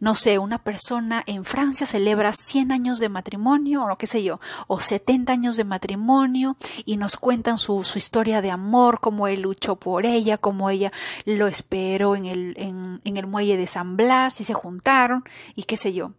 no 0.00 0.14
sé, 0.14 0.38
una 0.38 0.58
persona 0.58 1.22
en 1.26 1.44
Francia 1.44 1.86
celebra 1.86 2.32
100 2.32 2.72
años 2.72 2.98
de 2.98 3.08
matrimonio, 3.08 3.84
o 3.84 3.96
qué 3.96 4.06
sé 4.06 4.22
yo, 4.22 4.40
o 4.66 4.80
70 4.80 5.32
años 5.32 5.56
de 5.56 5.64
matrimonio, 5.64 6.56
y 6.84 6.96
nos 6.96 7.16
cuentan 7.16 7.58
su, 7.58 7.82
su 7.84 7.98
historia 7.98 8.42
de 8.42 8.50
amor, 8.50 9.00
cómo 9.00 9.28
él 9.28 9.42
luchó 9.42 9.76
por 9.76 10.06
ella, 10.06 10.38
cómo 10.38 10.70
ella 10.70 10.92
lo 11.24 11.46
esperó 11.46 12.16
en 12.16 12.26
el, 12.26 12.54
en, 12.56 13.00
en 13.04 13.16
el 13.16 13.26
muelle 13.26 13.56
de 13.56 13.66
San 13.66 13.96
Blas 13.96 14.40
y 14.40 14.44
se 14.44 14.54
juntaron, 14.54 15.24
y 15.54 15.64
qué 15.64 15.76
sé 15.76 15.92
yo 15.92 16.12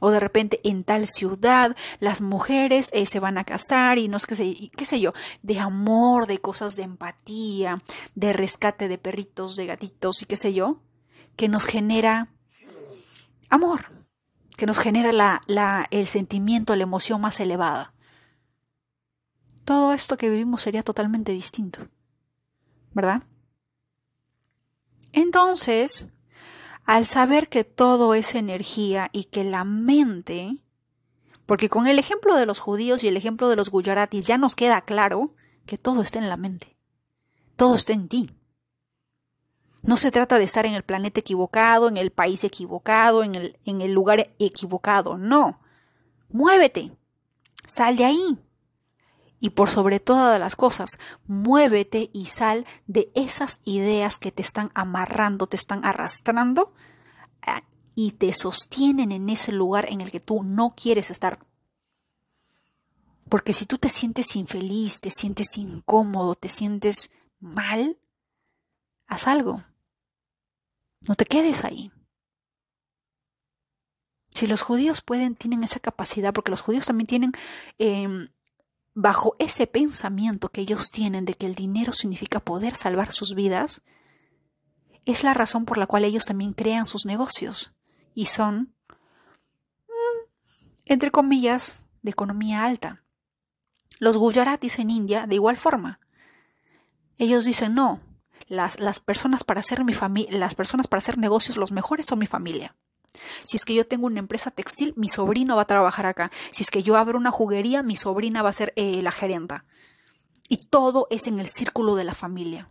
o 0.00 0.10
de 0.10 0.20
repente 0.20 0.60
en 0.64 0.84
tal 0.84 1.08
ciudad 1.08 1.76
las 2.00 2.20
mujeres 2.20 2.90
eh, 2.92 3.06
se 3.06 3.20
van 3.20 3.38
a 3.38 3.44
casar 3.44 3.98
y 3.98 4.08
no 4.08 4.16
es 4.16 4.26
que 4.26 4.34
sé, 4.34 4.70
qué 4.76 4.84
sé 4.84 5.00
yo, 5.00 5.12
de 5.42 5.60
amor, 5.60 6.26
de 6.26 6.38
cosas 6.38 6.76
de 6.76 6.82
empatía, 6.82 7.78
de 8.14 8.32
rescate 8.32 8.88
de 8.88 8.98
perritos, 8.98 9.56
de 9.56 9.66
gatitos 9.66 10.22
y 10.22 10.26
qué 10.26 10.36
sé 10.36 10.54
yo, 10.54 10.80
que 11.36 11.48
nos 11.48 11.64
genera 11.66 12.28
amor, 13.48 13.92
que 14.56 14.66
nos 14.66 14.78
genera 14.78 15.12
la, 15.12 15.42
la, 15.46 15.86
el 15.90 16.06
sentimiento, 16.06 16.76
la 16.76 16.84
emoción 16.84 17.20
más 17.20 17.40
elevada. 17.40 17.92
Todo 19.64 19.92
esto 19.92 20.16
que 20.16 20.28
vivimos 20.28 20.62
sería 20.62 20.82
totalmente 20.82 21.32
distinto, 21.32 21.86
¿verdad? 22.92 23.22
Entonces, 25.12 26.08
al 26.84 27.06
saber 27.06 27.48
que 27.48 27.64
todo 27.64 28.14
es 28.14 28.34
energía 28.34 29.08
y 29.12 29.24
que 29.24 29.44
la 29.44 29.64
mente, 29.64 30.58
porque 31.46 31.68
con 31.68 31.86
el 31.86 31.98
ejemplo 31.98 32.36
de 32.36 32.46
los 32.46 32.58
judíos 32.58 33.04
y 33.04 33.08
el 33.08 33.16
ejemplo 33.16 33.48
de 33.48 33.56
los 33.56 33.70
gujaratis 33.70 34.26
ya 34.26 34.38
nos 34.38 34.56
queda 34.56 34.80
claro 34.82 35.34
que 35.66 35.78
todo 35.78 36.02
está 36.02 36.18
en 36.18 36.28
la 36.28 36.36
mente, 36.36 36.76
todo 37.56 37.74
está 37.74 37.92
en 37.92 38.08
ti. 38.08 38.30
No 39.82 39.96
se 39.96 40.12
trata 40.12 40.38
de 40.38 40.44
estar 40.44 40.64
en 40.64 40.74
el 40.74 40.84
planeta 40.84 41.20
equivocado, 41.20 41.88
en 41.88 41.96
el 41.96 42.12
país 42.12 42.44
equivocado, 42.44 43.24
en 43.24 43.34
el, 43.34 43.58
en 43.64 43.80
el 43.80 43.92
lugar 43.92 44.32
equivocado, 44.38 45.18
no. 45.18 45.60
Muévete, 46.28 46.92
sal 47.66 47.96
de 47.96 48.04
ahí, 48.04 48.38
y 49.42 49.50
por 49.50 49.70
sobre 49.70 49.98
todas 49.98 50.38
las 50.38 50.54
cosas, 50.54 51.00
muévete 51.26 52.10
y 52.12 52.26
sal 52.26 52.64
de 52.86 53.10
esas 53.16 53.58
ideas 53.64 54.16
que 54.16 54.30
te 54.30 54.40
están 54.40 54.70
amarrando, 54.72 55.48
te 55.48 55.56
están 55.56 55.84
arrastrando 55.84 56.72
ah, 57.42 57.64
y 57.96 58.12
te 58.12 58.32
sostienen 58.34 59.10
en 59.10 59.28
ese 59.28 59.50
lugar 59.50 59.90
en 59.90 60.00
el 60.00 60.12
que 60.12 60.20
tú 60.20 60.44
no 60.44 60.70
quieres 60.76 61.10
estar. 61.10 61.40
Porque 63.28 63.52
si 63.52 63.66
tú 63.66 63.78
te 63.78 63.88
sientes 63.88 64.36
infeliz, 64.36 65.00
te 65.00 65.10
sientes 65.10 65.58
incómodo, 65.58 66.36
te 66.36 66.48
sientes 66.48 67.10
mal, 67.40 67.98
haz 69.08 69.26
algo. 69.26 69.64
No 71.08 71.16
te 71.16 71.24
quedes 71.24 71.64
ahí. 71.64 71.90
Si 74.30 74.46
los 74.46 74.62
judíos 74.62 75.00
pueden, 75.00 75.34
tienen 75.34 75.64
esa 75.64 75.80
capacidad, 75.80 76.32
porque 76.32 76.52
los 76.52 76.60
judíos 76.60 76.86
también 76.86 77.08
tienen 77.08 77.32
em, 77.78 78.28
bajo 78.94 79.34
ese 79.38 79.66
pensamiento 79.66 80.50
que 80.50 80.60
ellos 80.60 80.90
tienen 80.90 81.24
de 81.24 81.34
que 81.34 81.46
el 81.46 81.54
dinero 81.54 81.92
significa 81.92 82.40
poder 82.40 82.74
salvar 82.74 83.12
sus 83.12 83.34
vidas, 83.34 83.82
es 85.04 85.24
la 85.24 85.34
razón 85.34 85.64
por 85.64 85.78
la 85.78 85.86
cual 85.86 86.04
ellos 86.04 86.26
también 86.26 86.52
crean 86.52 86.86
sus 86.86 87.06
negocios 87.06 87.74
y 88.14 88.26
son, 88.26 88.74
mm, 89.88 90.28
entre 90.86 91.10
comillas, 91.10 91.84
de 92.02 92.10
economía 92.10 92.64
alta. 92.64 93.02
Los 93.98 94.16
Gujaratis 94.16 94.78
en 94.78 94.90
India, 94.90 95.26
de 95.26 95.36
igual 95.36 95.56
forma. 95.56 96.00
Ellos 97.18 97.44
dicen, 97.44 97.74
no, 97.74 98.00
las, 98.48 98.80
las 98.80 99.00
personas 99.00 99.44
para 99.44 99.60
hacer 99.60 99.84
mi 99.84 99.94
las 100.30 100.54
personas 100.54 100.88
para 100.88 100.98
hacer 100.98 101.18
negocios, 101.18 101.56
los 101.56 101.72
mejores 101.72 102.06
son 102.06 102.18
mi 102.18 102.26
familia. 102.26 102.76
Si 103.42 103.56
es 103.56 103.64
que 103.64 103.74
yo 103.74 103.86
tengo 103.86 104.06
una 104.06 104.18
empresa 104.18 104.50
textil, 104.50 104.94
mi 104.96 105.08
sobrino 105.08 105.56
va 105.56 105.62
a 105.62 105.66
trabajar 105.66 106.06
acá. 106.06 106.30
Si 106.50 106.62
es 106.62 106.70
que 106.70 106.82
yo 106.82 106.96
abro 106.96 107.18
una 107.18 107.30
juguería, 107.30 107.82
mi 107.82 107.96
sobrina 107.96 108.42
va 108.42 108.50
a 108.50 108.54
ser 108.54 108.72
eh, 108.76 109.02
la 109.02 109.12
gerenta. 109.12 109.64
Y 110.48 110.56
todo 110.56 111.06
es 111.10 111.26
en 111.26 111.40
el 111.40 111.48
círculo 111.48 111.94
de 111.94 112.04
la 112.04 112.14
familia. 112.14 112.70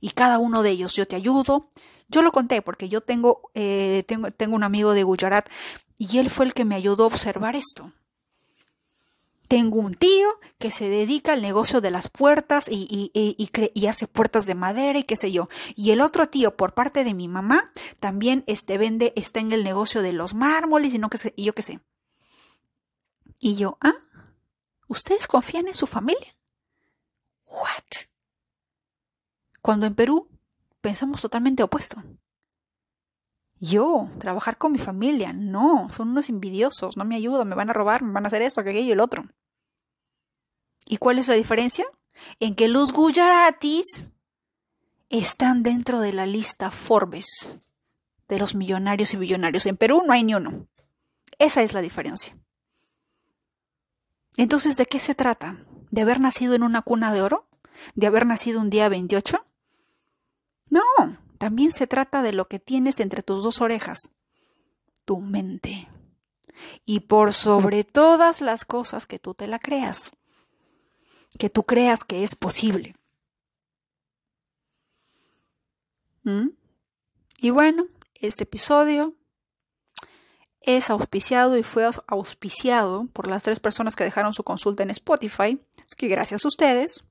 Y 0.00 0.10
cada 0.10 0.38
uno 0.38 0.62
de 0.62 0.70
ellos, 0.70 0.94
yo 0.94 1.06
te 1.06 1.16
ayudo. 1.16 1.68
Yo 2.08 2.22
lo 2.22 2.32
conté 2.32 2.60
porque 2.60 2.88
yo 2.88 3.00
tengo, 3.00 3.50
eh, 3.54 4.04
tengo, 4.06 4.30
tengo 4.30 4.54
un 4.54 4.64
amigo 4.64 4.92
de 4.92 5.02
Gujarat 5.02 5.48
y 5.96 6.18
él 6.18 6.28
fue 6.28 6.44
el 6.44 6.52
que 6.52 6.66
me 6.66 6.74
ayudó 6.74 7.04
a 7.04 7.06
observar 7.06 7.56
esto. 7.56 7.92
Tengo 9.52 9.80
un 9.80 9.92
tío 9.92 10.40
que 10.58 10.70
se 10.70 10.88
dedica 10.88 11.34
al 11.34 11.42
negocio 11.42 11.82
de 11.82 11.90
las 11.90 12.08
puertas 12.08 12.70
y, 12.70 13.12
hace 13.86 14.08
puertas 14.08 14.46
de 14.46 14.54
madera 14.54 14.98
y 14.98 15.04
qué 15.04 15.14
sé 15.14 15.30
yo. 15.30 15.50
Y 15.76 15.90
el 15.90 16.00
otro 16.00 16.26
tío, 16.30 16.56
por 16.56 16.72
parte 16.72 17.04
de 17.04 17.12
mi 17.12 17.28
mamá, 17.28 17.70
también 18.00 18.44
este, 18.46 18.78
vende, 18.78 19.12
está 19.14 19.40
en 19.40 19.52
el 19.52 19.62
negocio 19.62 20.00
de 20.00 20.14
los 20.14 20.32
mármoles 20.32 20.94
y, 20.94 20.98
no, 20.98 21.10
que 21.10 21.34
y 21.36 21.44
yo 21.44 21.54
qué 21.54 21.60
sé. 21.60 21.80
Y 23.40 23.56
yo, 23.56 23.76
¿ah? 23.82 23.92
¿Ustedes 24.88 25.26
confían 25.26 25.68
en 25.68 25.74
su 25.74 25.86
familia? 25.86 26.34
¿What? 27.44 28.06
Cuando 29.60 29.84
en 29.84 29.94
Perú 29.94 30.30
pensamos 30.80 31.20
totalmente 31.20 31.62
opuesto. 31.62 32.02
Yo, 33.64 34.10
trabajar 34.18 34.58
con 34.58 34.72
mi 34.72 34.78
familia, 34.78 35.32
no, 35.32 35.86
son 35.88 36.08
unos 36.08 36.28
envidiosos, 36.28 36.96
no 36.96 37.04
me 37.04 37.14
ayudan, 37.14 37.48
me 37.48 37.54
van 37.54 37.70
a 37.70 37.72
robar, 37.72 38.02
me 38.02 38.10
van 38.10 38.24
a 38.24 38.26
hacer 38.26 38.42
esto, 38.42 38.60
aquello 38.60 38.80
y 38.80 38.90
el 38.90 38.98
otro. 38.98 39.24
¿Y 40.84 40.96
cuál 40.96 41.20
es 41.20 41.28
la 41.28 41.36
diferencia? 41.36 41.86
En 42.40 42.56
que 42.56 42.66
los 42.66 42.92
Gujaratis 42.92 44.10
están 45.10 45.62
dentro 45.62 46.00
de 46.00 46.12
la 46.12 46.26
lista 46.26 46.72
Forbes 46.72 47.60
de 48.26 48.40
los 48.40 48.56
millonarios 48.56 49.14
y 49.14 49.16
billonarios. 49.18 49.64
En 49.66 49.76
Perú 49.76 50.02
no 50.04 50.12
hay 50.12 50.24
ni 50.24 50.34
uno. 50.34 50.66
Esa 51.38 51.62
es 51.62 51.72
la 51.72 51.82
diferencia. 51.82 52.36
Entonces, 54.36 54.76
¿de 54.76 54.86
qué 54.86 54.98
se 54.98 55.14
trata? 55.14 55.64
¿De 55.92 56.00
haber 56.00 56.18
nacido 56.18 56.56
en 56.56 56.64
una 56.64 56.82
cuna 56.82 57.14
de 57.14 57.22
oro? 57.22 57.46
¿De 57.94 58.08
haber 58.08 58.26
nacido 58.26 58.60
un 58.60 58.70
día 58.70 58.88
28? 58.88 59.46
No, 60.68 60.82
también 61.42 61.72
se 61.72 61.88
trata 61.88 62.22
de 62.22 62.32
lo 62.32 62.46
que 62.46 62.60
tienes 62.60 63.00
entre 63.00 63.20
tus 63.20 63.42
dos 63.42 63.60
orejas, 63.60 64.12
tu 65.04 65.18
mente. 65.18 65.88
Y 66.84 67.00
por 67.00 67.32
sobre 67.32 67.82
todas 67.82 68.40
las 68.40 68.64
cosas 68.64 69.08
que 69.08 69.18
tú 69.18 69.34
te 69.34 69.48
la 69.48 69.58
creas 69.58 70.12
que 71.36 71.50
tú 71.50 71.64
creas 71.64 72.04
que 72.04 72.22
es 72.22 72.36
posible. 72.36 72.94
¿Mm? 76.22 76.50
Y 77.38 77.50
bueno, 77.50 77.86
este 78.14 78.44
episodio 78.44 79.16
es 80.60 80.90
auspiciado 80.90 81.56
y 81.56 81.64
fue 81.64 81.90
auspiciado 82.06 83.08
por 83.12 83.26
las 83.26 83.42
tres 83.42 83.58
personas 83.58 83.96
que 83.96 84.04
dejaron 84.04 84.32
su 84.32 84.44
consulta 84.44 84.84
en 84.84 84.90
Spotify. 84.90 85.60
Así 85.78 85.96
que 85.96 86.06
gracias 86.06 86.44
a 86.44 86.48
ustedes. 86.48 87.04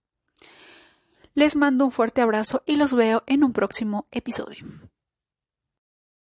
Les 1.34 1.56
mando 1.56 1.86
un 1.86 1.92
fuerte 1.92 2.22
abrazo 2.22 2.62
y 2.66 2.76
los 2.76 2.94
veo 2.94 3.24
en 3.26 3.46
un 3.46 3.54
próximo 3.54 4.06
episodio. 4.12 4.66